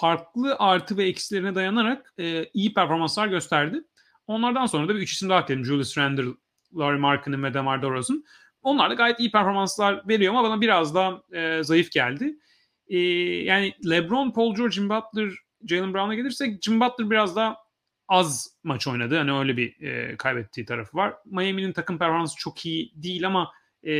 [0.00, 3.80] farklı artı ve eksilerine dayanarak e, iyi performanslar gösterdi.
[4.26, 5.64] Onlardan sonra da bir üç isim daha ekledim.
[5.64, 6.30] Julius Randle,
[6.74, 8.24] Laurie Markkanen ve DeMar DeRozan.
[8.62, 12.36] Onlar da gayet iyi performanslar veriyor ama bana biraz daha e, zayıf geldi.
[12.88, 12.98] E,
[13.44, 15.30] yani LeBron, Paul George, Jimmy Butler,
[15.66, 17.56] Jalen Brown'a gelirsek Jimmy Butler biraz daha
[18.08, 19.18] az maç oynadı.
[19.18, 21.14] Hani öyle bir e, kaybettiği tarafı var.
[21.24, 23.52] Miami'nin takım performansı çok iyi değil ama
[23.84, 23.90] e,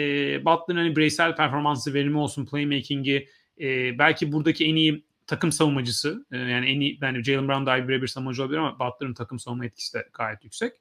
[0.44, 3.28] Butler'ın hani bireysel performansı, verimi olsun, playmaking'i
[3.60, 6.26] e, belki buradaki en iyi takım savunmacısı.
[6.32, 9.38] E, yani en iyi, yani Jalen Brown daha iyi birebir savunmacı olabilir ama Butler'ın takım
[9.38, 10.72] savunma etkisi de gayet yüksek.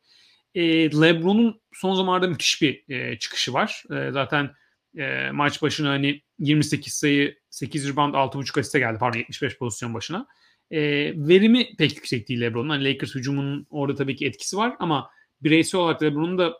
[0.55, 0.61] E,
[0.91, 3.83] LeBron'un son zamanlarda müthiş bir e, çıkışı var.
[3.91, 4.51] E, zaten
[4.97, 8.97] e, maç başına hani 28 sayı, 8 rebound, 6.5 asiste geldi.
[8.99, 10.27] Pardon 75 pozisyon başına.
[10.71, 10.79] E,
[11.27, 12.69] verimi pek yüksek değil LeBron'un.
[12.69, 15.09] Hani Lakers hücumunun orada tabii ki etkisi var ama
[15.41, 16.53] bireysel olarak LeBron'un da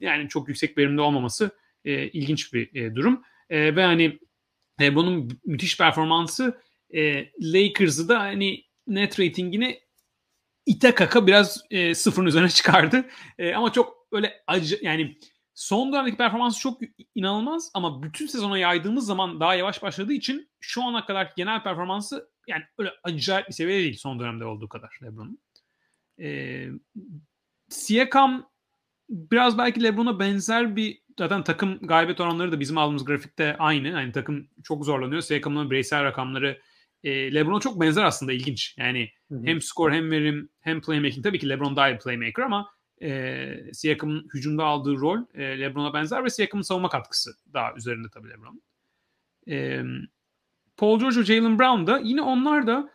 [0.00, 1.50] yani çok yüksek verimde olmaması
[1.84, 3.22] e, ilginç bir e, durum.
[3.50, 4.18] E, ve hani
[4.80, 6.60] bunun müthiş performansı
[6.94, 9.80] e, Lakers'ı da hani net ratingini
[10.66, 13.06] ite kaka biraz e, sıfırın üzerine çıkardı.
[13.38, 15.18] E, ama çok öyle acı yani
[15.54, 16.80] son dönemdeki performansı çok
[17.14, 22.30] inanılmaz ama bütün sezona yaydığımız zaman daha yavaş başladığı için şu ana kadar genel performansı
[22.48, 25.38] yani öyle acayip bir seviyede değil son dönemde olduğu kadar LeBron'un.
[26.20, 26.68] Ee,
[27.68, 28.50] Siakam
[29.08, 33.88] biraz belki LeBron'a benzer bir zaten takım galibiyet oranları da bizim aldığımız grafikte aynı.
[33.88, 35.22] Yani takım çok zorlanıyor.
[35.22, 36.60] Siakam'ın bireysel rakamları
[37.04, 38.74] e, LeBron'a çok benzer aslında ilginç.
[38.78, 39.42] Yani hı hı.
[39.44, 41.24] hem skor hem verim hem playmaking.
[41.24, 42.70] Tabii ki LeBron daha iyi playmaker ama
[43.02, 48.28] e, Siakam'ın hücumda aldığı rol e, LeBron'a benzer ve Siakam'ın savunma katkısı daha üzerinde tabii
[48.28, 48.62] LeBron.
[49.48, 49.82] E,
[50.76, 52.90] Paul George ve Jalen Brown da yine onlar da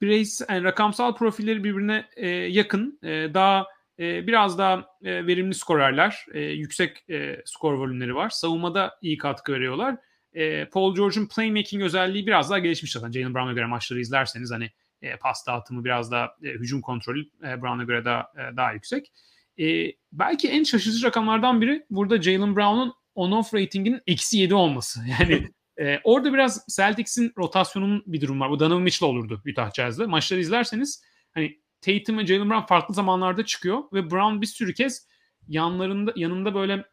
[0.00, 2.98] bireysel yani rakamsal profilleri birbirine e, yakın.
[3.02, 3.66] E, daha
[3.98, 6.26] e, biraz daha e, verimli skorerler.
[6.32, 8.30] E, yüksek e, skor volümleri var.
[8.30, 9.96] Savunmada iyi katkı veriyorlar.
[10.36, 13.12] E, Paul George'un playmaking özelliği biraz daha gelişmiş zaten.
[13.12, 14.70] Jalen Brown'a göre maçları izlerseniz hani
[15.02, 19.12] e, pas dağıtımı biraz daha e, hücum kontrolü e, Brown'a göre daha e, daha yüksek.
[19.60, 25.00] E, belki en şaşırtıcı rakamlardan biri burada Jalen Brown'un on-off ratinginin eksi 7 olması.
[25.20, 25.48] Yani
[25.78, 28.50] e, orada biraz Celtics'in rotasyonunun bir durum var.
[28.50, 30.06] Bu Donovan Mitchell olurdu Utah Jazz'de.
[30.06, 31.02] Maçları izlerseniz
[31.34, 35.06] hani Tatum ve Jalen Brown farklı zamanlarda çıkıyor ve Brown bir sürü kez
[35.48, 36.84] yanlarında yanında böyle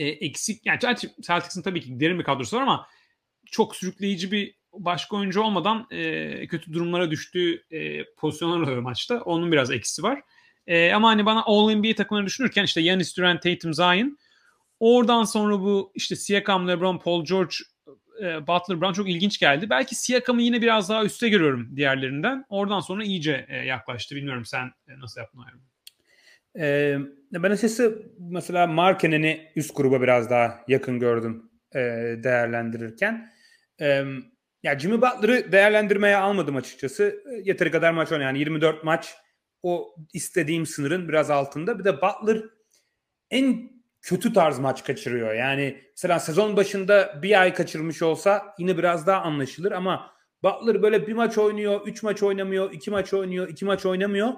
[0.00, 0.78] e, eksik yani
[1.20, 2.86] Celtics'in tabii ki derin bir kadrosu var ama
[3.46, 9.20] çok sürükleyici bir başka oyuncu olmadan e, kötü durumlara düştüğü e, pozisyonlar oluyor maçta.
[9.20, 10.22] Onun biraz eksisi var.
[10.66, 14.18] E, ama hani bana All NBA takımları düşünürken işte Yanis Durant, Tatum, Zion
[14.80, 17.54] oradan sonra bu işte Siakam, LeBron, Paul George,
[18.22, 19.70] e, Butler, Brown çok ilginç geldi.
[19.70, 22.44] Belki Siakam'ı yine biraz daha üstte görüyorum diğerlerinden.
[22.48, 24.16] Oradan sonra iyice e, yaklaştı.
[24.16, 25.62] Bilmiyorum sen e, nasıl yaptın ayrımı?
[27.32, 31.78] Ben açıkçası mesela Markenen'i üst gruba biraz daha yakın gördüm e,
[32.24, 33.30] değerlendirirken.
[33.80, 34.04] E,
[34.62, 37.24] ya Jimmy Butler'ı değerlendirmeye almadım açıkçası.
[37.44, 38.24] Yeteri kadar maç oynadı.
[38.24, 39.14] Yani 24 maç
[39.62, 41.78] o istediğim sınırın biraz altında.
[41.78, 42.42] Bir de Butler
[43.30, 43.70] en
[44.02, 45.34] kötü tarz maç kaçırıyor.
[45.34, 50.12] Yani mesela sezon başında bir ay kaçırmış olsa yine biraz daha anlaşılır ama
[50.42, 54.32] Butler böyle bir maç oynuyor, üç maç oynamıyor, iki maç oynuyor, iki maç oynamıyor.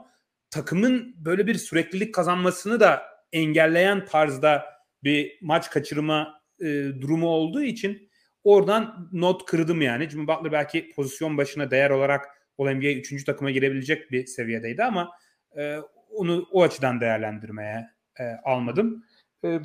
[0.52, 3.02] Takımın böyle bir süreklilik kazanmasını da
[3.32, 4.64] engelleyen tarzda
[5.04, 6.64] bir maç kaçırma e,
[7.00, 8.10] durumu olduğu için
[8.44, 10.10] oradan not kırdım yani.
[10.10, 12.26] Jimmy Butler belki pozisyon başına değer olarak
[12.58, 13.24] All-NBA 3.
[13.24, 15.10] takıma girebilecek bir seviyedeydi ama
[15.56, 15.78] e,
[16.10, 17.88] onu o açıdan değerlendirmeye
[18.20, 19.04] e, almadım.
[19.44, 19.60] E,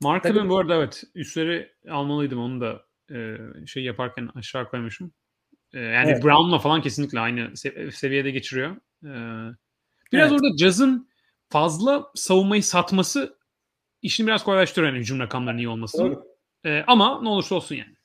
[0.00, 2.82] Markkanen bu arada evet üstleri almalıydım onu da
[3.14, 5.12] e, şey yaparken aşağı koymuşum.
[5.74, 6.24] E, yani evet.
[6.24, 8.76] Brown'la falan kesinlikle aynı sev- seviyede geçiriyor.
[9.04, 9.12] E,
[10.12, 10.40] biraz evet.
[10.40, 11.08] orada Jazz'ın
[11.48, 13.38] fazla savunmayı satması
[14.02, 16.22] işini biraz kolaylaştırıyor yani hücum rakamlarının iyi olması.
[16.64, 17.96] E, ama ne olursa olsun yani.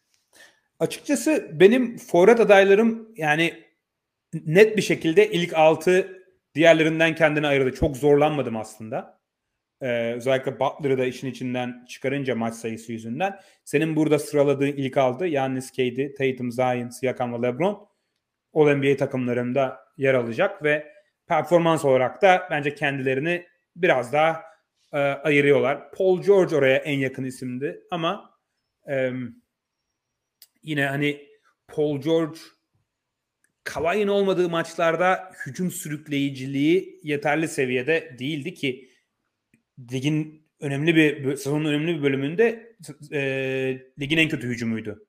[0.79, 3.63] Açıkçası benim forvet adaylarım yani
[4.33, 6.23] net bir şekilde ilk 6
[6.55, 7.75] diğerlerinden kendini ayırdı.
[7.75, 9.21] Çok zorlanmadım aslında.
[9.81, 13.39] Ee, özellikle Butler'ı da işin içinden çıkarınca maç sayısı yüzünden.
[13.63, 17.87] Senin burada sıraladığın ilk altı Yannis, KD, Tatum, Zion, Siakam ve LeBron
[18.53, 20.93] All NBA takımlarında yer alacak ve
[21.31, 23.45] performans olarak da bence kendilerini
[23.75, 24.43] biraz daha
[24.93, 25.91] e, ayırıyorlar.
[25.91, 28.39] Paul George oraya en yakın isimdi ama
[28.89, 29.11] e,
[30.63, 31.27] yine hani
[31.67, 32.39] Paul George
[33.63, 38.89] Kawhi'nin olmadığı maçlarda hücum sürükleyiciliği yeterli seviyede değildi ki
[39.91, 42.75] ligin önemli bir sezonun önemli bir bölümünde
[43.11, 43.21] e,
[43.99, 45.07] ligin en kötü hücumuydu.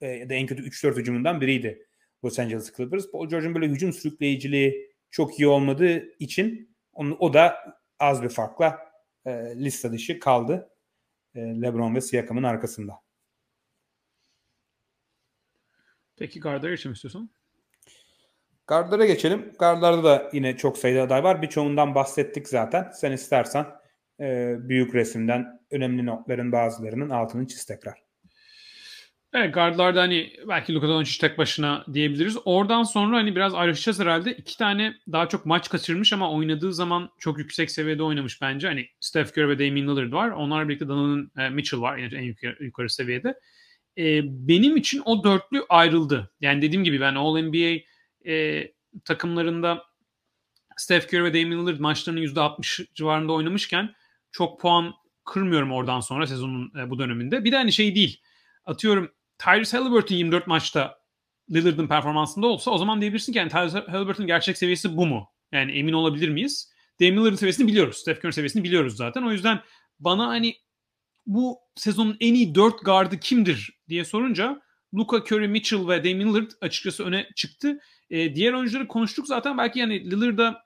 [0.00, 1.86] E, ya da en kötü 3-4 hücumundan biriydi
[2.24, 3.10] Los Angeles Clippers.
[3.10, 7.56] Paul George'un böyle hücum sürükleyiciliği çok iyi olmadığı için onu, o da
[7.98, 8.78] az bir farkla
[9.26, 10.70] e, liste dışı kaldı.
[11.34, 12.92] E, LeBron ve Siakam'ın arkasında.
[16.16, 17.30] Peki Gardner'a geçelim istiyorsan.
[18.66, 19.52] Gardlara geçelim.
[19.58, 21.42] Gardlarda da yine çok sayıda aday var.
[21.42, 22.90] Birçoğundan bahsettik zaten.
[22.90, 23.66] Sen istersen
[24.20, 28.05] e, büyük resimden önemli notların bazılarının altını çiz tekrar.
[29.38, 32.36] Evet guardlarda hani belki Luka Doncic tek başına diyebiliriz.
[32.44, 34.36] Oradan sonra hani biraz ayrışacağız herhalde.
[34.36, 38.66] İki tane daha çok maç kaçırmış ama oynadığı zaman çok yüksek seviyede oynamış bence.
[38.68, 40.30] Hani Steph Curry ve Damian Lillard var.
[40.30, 43.40] Onlarla birlikte Donovan e, Mitchell var en yukarı, yukarı seviyede.
[43.98, 46.30] E, benim için o dörtlü ayrıldı.
[46.40, 47.80] Yani dediğim gibi ben All NBA
[48.30, 48.66] e,
[49.04, 49.82] takımlarında
[50.76, 53.94] Steph Curry ve Damian Lillard maçlarının %60 civarında oynamışken
[54.32, 54.94] çok puan
[55.24, 57.44] kırmıyorum oradan sonra sezonun e, bu döneminde.
[57.44, 58.20] Bir de hani şey değil.
[58.64, 60.98] Atıyorum Tyrese Halliburton 24 maçta
[61.50, 65.28] Lillard'ın performansında olsa o zaman diyebilirsin ki yani Tyrese Halliburton gerçek seviyesi bu mu?
[65.52, 66.70] Yani emin olabilir miyiz?
[67.00, 67.96] Damian Lillard'ın seviyesini biliyoruz.
[67.96, 69.22] Steph Curry seviyesini biliyoruz zaten.
[69.22, 69.60] O yüzden
[70.00, 70.56] bana hani
[71.26, 74.62] bu sezonun en iyi 4 gardı kimdir diye sorunca
[74.94, 77.78] Luka Curry, Mitchell ve Damian Lillard açıkçası öne çıktı.
[78.10, 79.58] E, diğer oyuncuları konuştuk zaten.
[79.58, 80.62] Belki yani Lillard'a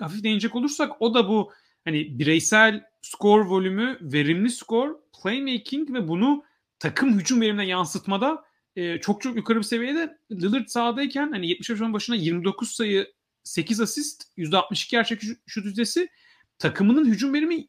[0.00, 1.52] hafif değinecek olursak o da bu
[1.84, 6.44] hani bireysel skor volümü, verimli skor, playmaking ve bunu
[6.78, 8.44] takım hücum verimine yansıtmada
[8.76, 10.18] e, çok çok yukarı bir seviyede.
[10.32, 13.12] Lillard sahadayken hani 75 başına 29 sayı
[13.44, 16.08] 8 asist, %62 gerçek şut yüzdesi
[16.58, 17.68] takımının hücum verimi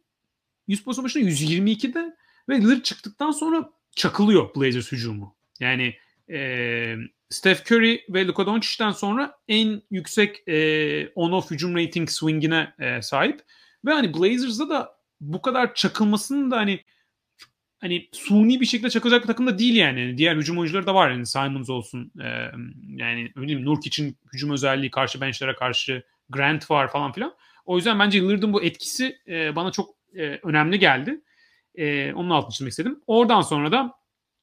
[0.68, 2.16] 100 pozisyon başına 122'de
[2.50, 5.36] ve Lillard çıktıktan sonra çakılıyor Blazers hücumu.
[5.60, 5.96] Yani
[6.32, 6.96] e,
[7.30, 10.54] Steph Curry ve Luka Doncic'ten sonra en yüksek e,
[11.16, 13.42] on-off hücum rating swing'ine e, sahip.
[13.86, 16.84] Ve hani Blazers'da da bu kadar çakılmasının da hani
[17.80, 20.18] hani suni bir şekilde çakılacak bir takım da değil yani.
[20.18, 22.12] Diğer hücum oyuncuları da var yani Simons olsun.
[22.22, 22.28] E,
[22.88, 27.34] yani bileyim Nurk için hücum özelliği karşı benchlere karşı Grant var falan filan.
[27.66, 31.22] O yüzden bence Lillard'ın bu etkisi e, bana çok e, önemli geldi.
[31.76, 33.02] E, onun altını çizmek istedim.
[33.08, 33.94] Oradan sonra da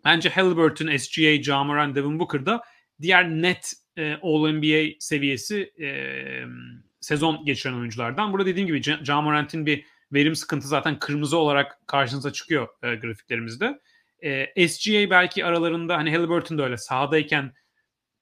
[0.04, 2.62] bence Halliburton, SGA, Jamoran, Devin Booker'da
[3.00, 5.88] diğer net e, All-NBA seviyesi e,
[7.00, 8.32] sezon geçiren oyunculardan.
[8.32, 13.80] Burada dediğim gibi Ja Morant'in bir verim sıkıntı zaten kırmızı olarak karşınıza çıkıyor e, grafiklerimizde.
[14.24, 17.52] E, SGA belki aralarında hani Halliburton da öyle sahadayken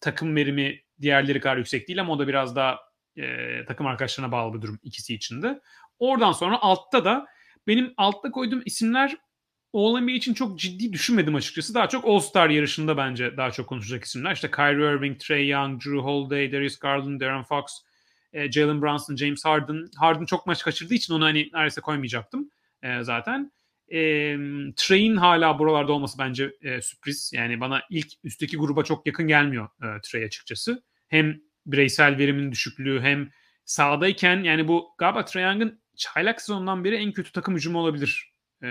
[0.00, 2.78] takım verimi diğerleri kadar yüksek değil ama o da biraz daha
[3.16, 5.60] e, takım arkadaşlarına bağlı bir durum ikisi içinde.
[5.98, 7.26] Oradan sonra altta da
[7.66, 9.16] benim altta koyduğum isimler
[9.74, 11.74] All-NBA için çok ciddi düşünmedim açıkçası.
[11.74, 14.32] Daha çok All-Star yarışında bence daha çok konuşacak isimler.
[14.32, 17.64] İşte Kyrie Irving, Trey Young, Drew Holiday, Darius Garland, Darren Fox,
[18.34, 19.86] e, Jalen Brunson, James Harden.
[19.96, 22.50] Harden çok maç kaçırdığı için onu hani neredeyse koymayacaktım
[22.82, 23.52] e, zaten.
[23.92, 23.98] E,
[24.76, 27.32] Trey'in hala buralarda olması bence e, sürpriz.
[27.34, 30.82] Yani bana ilk üstteki gruba çok yakın gelmiyor e, Trey açıkçası.
[31.08, 33.30] Hem bireysel verimin düşüklüğü hem
[33.64, 38.32] sahadayken yani bu galiba Trey Young'ın çaylak sezonundan beri en kötü takım hücumu olabilir
[38.62, 38.68] e,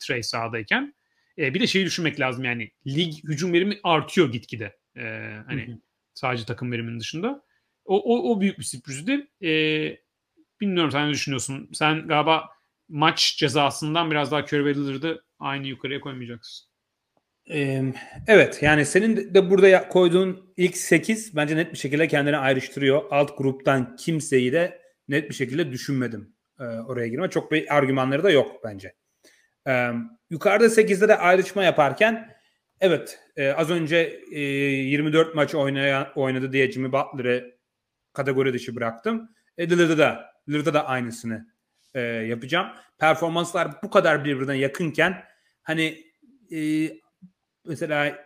[0.00, 0.94] Trey sahadayken.
[1.38, 4.76] E, bir de şeyi düşünmek lazım yani lig hücum verimi artıyor gitgide.
[4.96, 5.02] E,
[5.46, 5.76] hani hı hı.
[6.14, 7.42] sadece takım veriminin dışında.
[7.84, 9.26] O, o, o büyük bir sürprizdi.
[9.42, 9.50] E,
[10.60, 11.70] bilmiyorum sen ne düşünüyorsun?
[11.72, 12.44] Sen galiba
[12.88, 16.66] maç cezasından biraz daha Curry ve Lillard'ı aynı yukarıya koymayacaksın.
[18.26, 23.02] Evet yani senin de burada koyduğun ilk 8 bence net bir şekilde kendini ayrıştırıyor.
[23.10, 27.30] Alt gruptan kimseyi de net bir şekilde düşünmedim oraya girme.
[27.30, 28.94] Çok bir argümanları da yok bence.
[30.30, 32.36] Yukarıda 8'de de ayrışma yaparken
[32.80, 33.18] evet
[33.56, 37.53] az önce e, 24 maç oynayan, oynadı diye Jimmy Butler'ı
[38.14, 39.28] kategori dışı bıraktım.
[39.58, 41.46] E, Lillard'da da, Lillard'da da aynısını
[41.94, 42.66] e, yapacağım.
[42.98, 45.24] Performanslar bu kadar birbirine yakınken
[45.62, 46.04] hani
[46.52, 46.90] e,
[47.66, 48.18] mesela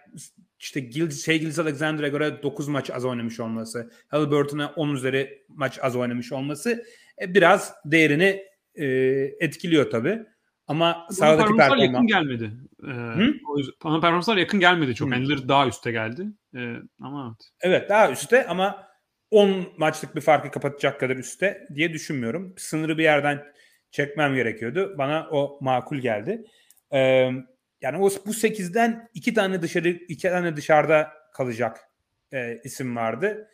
[0.59, 5.78] işte Gil, şey Gilles Alexander'a göre 9 maç az oynamış olması, Halliburton'a 10 üzeri maç
[5.82, 6.85] az oynamış olması
[7.23, 8.43] e, biraz değerini
[8.74, 8.86] e,
[9.40, 10.27] etkiliyor tabii.
[10.66, 11.93] Ama sahadaki performanslar performans...
[11.93, 12.52] yakın gelmedi.
[12.85, 15.09] Ee, o yüzden, bana performanslar yakın gelmedi çok.
[15.09, 15.15] Hı.
[15.15, 16.27] Yani daha üste geldi.
[16.56, 17.51] Ee, ama evet.
[17.60, 18.88] Evet daha üstte ama
[19.31, 22.55] 10 maçlık bir farkı kapatacak kadar üstte diye düşünmüyorum.
[22.59, 23.45] Sınırı bir yerden
[23.91, 24.95] çekmem gerekiyordu.
[24.99, 26.45] Bana o makul geldi.
[26.93, 27.31] Ee,
[27.81, 31.81] yani o bu 8'den iki tane dışarı iki tane dışarıda kalacak
[32.33, 33.49] e, isim vardı.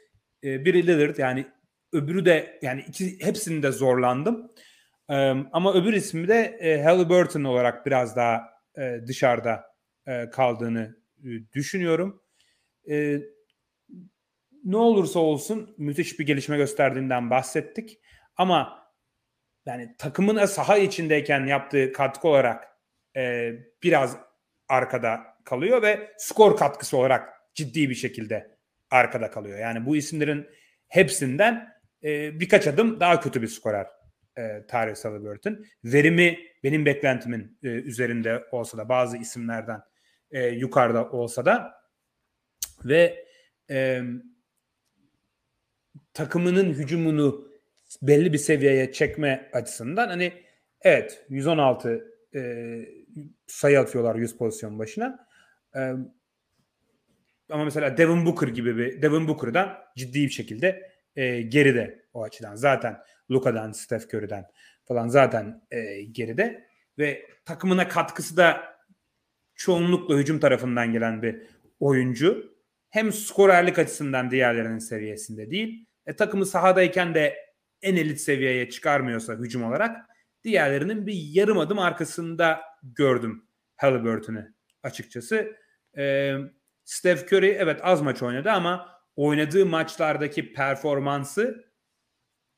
[0.44, 1.46] E, biri Lillard yani
[1.92, 4.52] öbürü de yani iki hepsinde zorlandım.
[5.10, 5.14] E,
[5.52, 8.42] ama öbür ismi de e, Halliburton olarak biraz daha
[8.78, 9.64] e, dışarıda
[10.06, 12.22] e, kaldığını e, düşünüyorum.
[12.90, 13.20] E,
[14.64, 18.00] ne olursa olsun müthiş bir gelişme gösterdiğinden bahsettik.
[18.36, 18.84] Ama
[19.66, 22.68] yani takımın saha içindeyken yaptığı katkı olarak
[23.16, 24.16] e, biraz
[24.68, 28.56] arkada kalıyor ve skor katkısı olarak ciddi bir şekilde
[28.90, 29.58] arkada kalıyor.
[29.58, 30.46] Yani bu isimlerin
[30.88, 33.86] hepsinden e, birkaç adım daha kötü bir skorer
[34.38, 35.64] e, Tyrese Halliburton.
[35.84, 39.80] Verimi benim beklentimin e, üzerinde olsa da bazı isimlerden
[40.30, 41.74] e, yukarıda olsa da
[42.84, 43.24] ve
[43.70, 44.02] e,
[46.14, 47.48] takımının hücumunu
[48.02, 50.32] belli bir seviyeye çekme açısından hani
[50.80, 52.04] evet 116
[52.34, 52.64] e,
[53.46, 55.26] sayı atıyorlar 100 pozisyon başına.
[55.76, 55.80] E,
[57.50, 62.54] ama mesela Devin Booker gibi bir Devin Booker'dan ciddi bir şekilde e, geride o açıdan.
[62.54, 62.98] Zaten
[63.30, 64.46] Luka'dan, Steph Curry'den
[64.84, 66.68] falan zaten e, geride
[66.98, 68.74] ve takımına katkısı da
[69.54, 71.42] çoğunlukla hücum tarafından gelen bir
[71.80, 72.54] oyuncu.
[72.90, 75.86] Hem skorerlik açısından diğerlerinin seviyesinde değil.
[76.06, 77.36] E, takımı sahadayken de
[77.82, 80.06] en elit seviyeye çıkarmıyorsa hücum olarak
[80.44, 84.44] diğerlerinin bir yarım adım arkasında gördüm Halliburton'u
[84.82, 85.56] açıkçası.
[85.96, 86.34] E,
[86.84, 91.64] Steph Curry evet az maç oynadı ama oynadığı maçlardaki performansı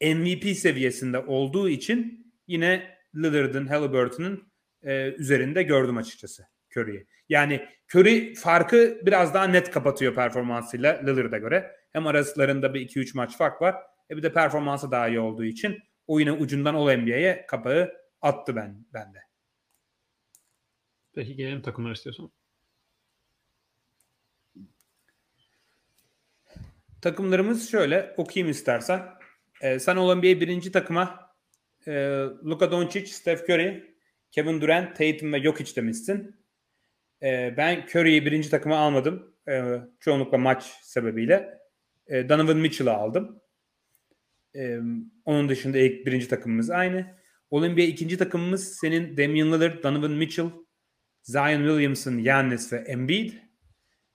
[0.02, 4.52] MVP seviyesinde olduğu için yine Lillard'ın, Halliburton'un
[4.82, 6.46] e, üzerinde gördüm açıkçası
[6.76, 7.06] Curry'i.
[7.28, 11.76] Yani Curry farkı biraz daha net kapatıyor performansıyla Lillard'a göre.
[11.96, 13.76] Hem araslarında bir 2-3 maç fark var.
[14.10, 17.92] E bir de performansı daha iyi olduğu için o yine ucundan All NBA'ye kapağı
[18.22, 19.18] attı ben bende.
[21.14, 22.30] Peki gelelim takımlar istiyorsan.
[27.02, 29.02] Takımlarımız şöyle okuyayım istersen.
[29.60, 31.30] Ee, sen All NBA birinci takıma
[31.86, 31.92] e,
[32.44, 33.96] Luka Doncic, Steph Curry,
[34.30, 36.36] Kevin Durant, Tatum ve Jokic demişsin.
[37.22, 39.36] Ee, ben Curry'yi birinci takıma almadım.
[39.48, 41.65] Ee, çoğunlukla maç sebebiyle.
[42.08, 43.40] Ee, Donovan Mitchell'ı aldım.
[44.56, 44.78] Ee,
[45.24, 47.16] onun dışında ilk birinci takımımız aynı.
[47.52, 50.50] NBA ikinci takımımız senin Damian Lillard, Donovan Mitchell,
[51.22, 53.32] Zion Williamson, Giannis ve Embiid.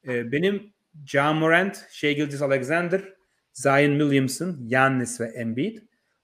[0.08, 0.74] Ee, benim
[1.06, 3.14] Ja Morant, Shea Gilgis Alexander,
[3.54, 5.78] Zion Williamson, Giannis ve Embiid.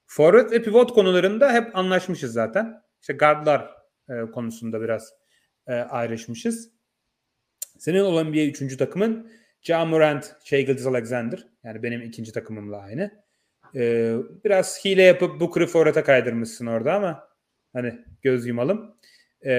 [0.06, 2.82] Forvet ve pivot konularında hep anlaşmışız zaten.
[3.00, 3.70] İşte guardlar
[4.08, 5.12] e, konusunda biraz
[5.66, 6.70] e, ayrışmışız.
[7.78, 9.30] Senin olan NBA üçüncü takımın
[9.62, 11.46] Ja Morant, Shea Gilgis Alexander.
[11.68, 13.10] Yani benim ikinci takımımla aynı.
[13.74, 14.14] E,
[14.44, 17.28] biraz hile yapıp Booker'ı forvete kaydırmışsın orada ama
[17.72, 18.94] hani göz yumalım.
[19.44, 19.50] E,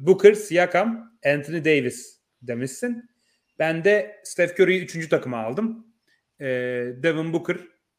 [0.00, 3.10] Booker, Siakam, Anthony Davis demişsin.
[3.58, 5.86] Ben de Steph Curry'yi üçüncü takıma aldım.
[6.40, 6.46] E,
[7.02, 7.56] Devin Booker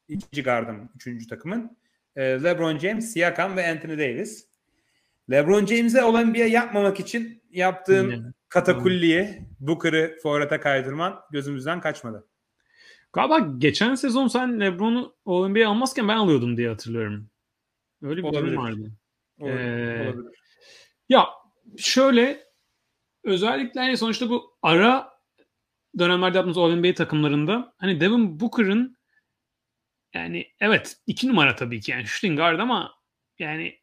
[0.08, 1.78] ikinci gardım üçüncü takımın.
[2.16, 4.48] E, LeBron James, Siakam ve Anthony Davis.
[5.30, 8.26] LeBron James'e olan bir yapmamak için yaptığım Yine.
[8.48, 12.26] katakulliye Booker'ı forvete kaydırman gözümüzden kaçmadı.
[13.14, 17.30] Galiba geçen sezon sen LeBron'u All-NBA'ye almazken ben alıyordum diye hatırlıyorum.
[18.02, 18.52] Öyle bir Olabilir.
[18.52, 18.90] durum vardı.
[19.40, 20.38] Olabilir, Ee, olabilir.
[21.08, 21.28] Ya
[21.78, 22.44] şöyle
[23.24, 25.08] özellikle hani sonuçta bu ara
[25.98, 28.96] dönemlerde yaptığımız All-NBA takımlarında hani Devin Booker'ın
[30.14, 32.92] yani evet iki numara tabii ki yani shooting guard ama
[33.38, 33.78] yani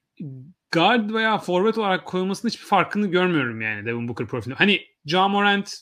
[0.72, 4.58] guard veya forvet olarak koyulmasının hiçbir farkını görmüyorum yani Devin Booker profilinde.
[4.58, 5.74] Hani Ja Morant,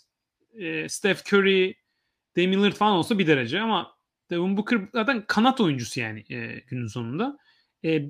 [0.54, 1.76] e, Steph Curry,
[2.44, 3.96] Damian Lillard falan olsa bir derece ama
[4.30, 7.38] Devin Booker zaten kanat oyuncusu yani e, günün sonunda.
[7.86, 8.02] E,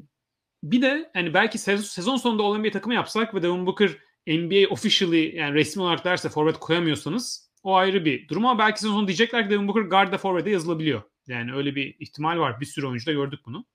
[0.63, 3.89] bir de hani belki sezon, sezon sonunda All NBA takımı yapsak ve Devin Booker
[4.27, 8.93] NBA officially yani resmi olarak derse forvet koyamıyorsanız o ayrı bir durum ama belki sezon
[8.93, 11.01] sonu diyecekler ki Devin Booker guard'da forvet'e yazılabiliyor.
[11.27, 12.59] Yani öyle bir ihtimal var.
[12.59, 13.65] Bir sürü oyuncuda gördük bunu.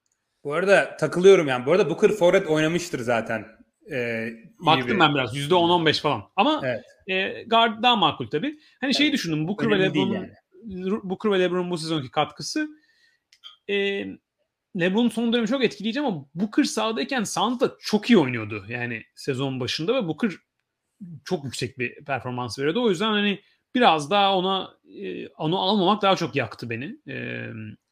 [0.45, 1.67] Bu arada takılıyorum yani.
[1.67, 3.47] Bu arada Booker forvet oynamıştır zaten.
[3.93, 4.29] Ee,
[4.59, 5.01] Baktım bir...
[5.01, 5.37] ben biraz.
[5.37, 6.23] %10-15 falan.
[6.37, 6.85] Ama Evet.
[7.07, 8.59] e, guard daha makul tabii.
[8.81, 9.49] Hani şeyi düşündüm.
[9.49, 10.33] Booker ve Önemli değil LeBron'un yani.
[11.03, 12.69] Booker ve LeBron'un bu sezonki katkısı
[13.69, 14.07] e,
[14.81, 18.65] LeBron'un son dönemi çok etkileyici ama Booker sahadayken Suns'da çok iyi oynuyordu.
[18.69, 20.33] Yani sezon başında ve Booker
[21.25, 22.83] çok yüksek bir performans veriyordu.
[22.85, 23.41] O yüzden hani
[23.75, 26.99] biraz daha ona e, onu almamak daha çok yaktı beni.
[27.09, 27.49] E,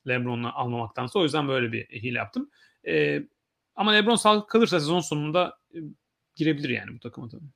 [0.08, 1.18] LeBron'la almamaktansa.
[1.18, 2.50] O yüzden böyle bir hile yaptım.
[2.86, 3.22] E,
[3.74, 5.78] ama LeBron sağlıklı kalırsa sezon sonunda e,
[6.34, 7.50] girebilir yani bu takıma tabii.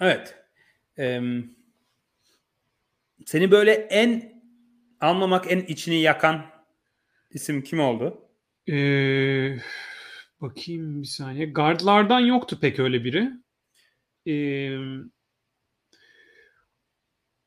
[0.00, 0.36] Evet.
[0.98, 1.22] Ee,
[3.30, 4.42] seni böyle en
[5.00, 6.46] almamak en içini yakan
[7.30, 8.28] isim kim oldu?
[8.68, 9.58] Ee,
[10.40, 11.46] bakayım bir saniye.
[11.46, 13.30] Guardlardan yoktu pek öyle biri.
[14.26, 14.78] Ee,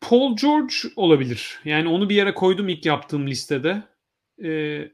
[0.02, 1.60] Paul George olabilir.
[1.66, 3.84] Yani onu bir yere koydum ilk yaptığım listede.
[4.44, 4.92] Ee,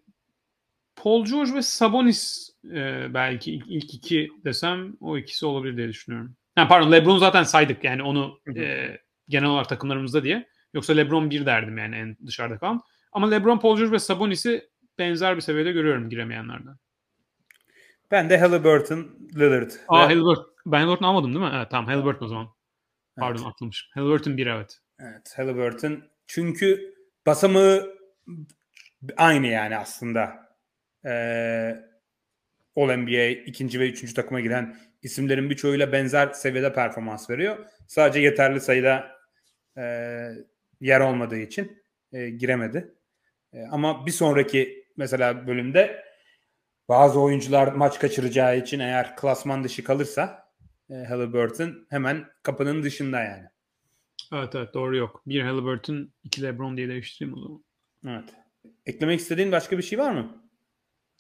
[0.96, 6.36] Paul George ve Sabonis e, belki ilk, ilk iki desem o ikisi olabilir diye düşünüyorum.
[6.56, 8.88] Ha, pardon LeBron zaten saydık yani onu e,
[9.28, 10.50] genel olarak takımlarımızda diye.
[10.74, 12.82] Yoksa LeBron bir derdim yani en dışarıda kalan.
[13.12, 14.70] Ama LeBron, Paul George ve Sabonis'i
[15.00, 16.76] benzer bir seviyede görüyorum giremeyenlerden.
[18.12, 19.72] Ben de Halliburton, Lillard.
[19.88, 20.46] Aa ve- Halliburton.
[20.66, 21.52] Ben Halliburton almadım değil mi?
[21.56, 22.48] Evet tamam Halliburton o zaman.
[23.20, 23.48] Pardon Evet.
[23.54, 23.90] atlamışım.
[23.94, 24.80] Halliburton bir evet.
[25.00, 26.04] Evet, Halliburton.
[26.28, 26.94] Çünkü
[27.26, 27.96] basamağı
[29.18, 30.50] aynı yani aslında.
[31.06, 31.76] Ee,
[32.76, 37.58] All NBA ikinci ve üçüncü takıma giren isimlerin birçoğuyla benzer seviyede performans veriyor.
[37.88, 39.12] Sadece yeterli sayıda
[39.78, 39.84] e,
[40.82, 42.96] yer olmadığı için e, giremedi.
[43.54, 46.04] E, ama bir sonraki mesela bölümde
[46.90, 50.50] bazı oyuncular maç kaçıracağı için eğer klasman dışı kalırsa
[50.90, 53.46] e, Halliburton hemen kapının dışında yani.
[54.34, 55.22] Evet evet doğru yok.
[55.26, 57.64] Bir Halliburton, iki LeBron diye değiştireyim o zaman.
[58.08, 58.30] Evet.
[58.86, 60.44] Eklemek istediğin başka bir şey var mı?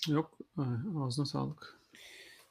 [0.07, 0.37] Yok.
[0.57, 0.65] Ay,
[1.05, 1.79] Ağzına sağlık.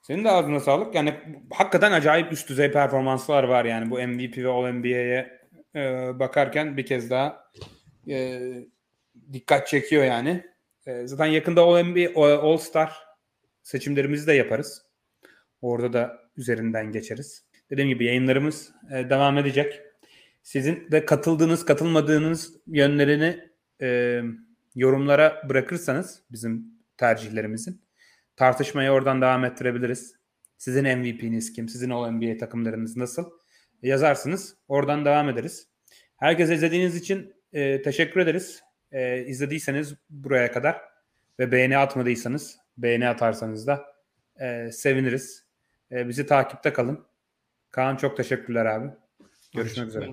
[0.03, 0.95] Senin de ağzına sağlık.
[0.95, 1.15] Yani
[1.53, 5.38] hakikaten acayip üst düzey performanslar var yani bu MVP ve All NBA'ye
[5.75, 5.81] e,
[6.19, 7.51] bakarken bir kez daha
[8.09, 8.41] e,
[9.33, 10.45] dikkat çekiyor yani.
[10.87, 12.93] E, zaten yakında All NBA, All Star
[13.63, 14.83] seçimlerimizi de yaparız.
[15.63, 17.45] Orada da üzerinden geçeriz.
[17.71, 19.81] Dediğim gibi yayınlarımız e, devam edecek.
[20.43, 23.41] Sizin de katıldığınız, katılmadığınız yönlerini
[23.83, 24.21] e,
[24.75, 26.67] yorumlara bırakırsanız bizim
[26.97, 27.89] tercihlerimizin
[28.39, 30.15] tartışmayı oradan devam ettirebiliriz.
[30.59, 31.69] Sizin MVP'niz kim?
[31.69, 33.31] Sizin All NBA takımlarınız nasıl?
[33.83, 34.57] Yazarsınız.
[34.69, 35.69] Oradan devam ederiz.
[36.17, 38.63] Herkese izlediğiniz için e, teşekkür ederiz.
[38.93, 40.81] E, izlediyseniz buraya kadar
[41.39, 43.87] ve beğeni atmadıysanız beğeni atarsanız da
[44.41, 45.45] e, seviniriz.
[45.93, 47.07] E, bizi takipte kalın.
[47.71, 48.91] Kaan çok teşekkürler abi.
[49.55, 50.09] Görüşmek üzere.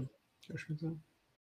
[0.48, 0.94] Görüşmek üzere.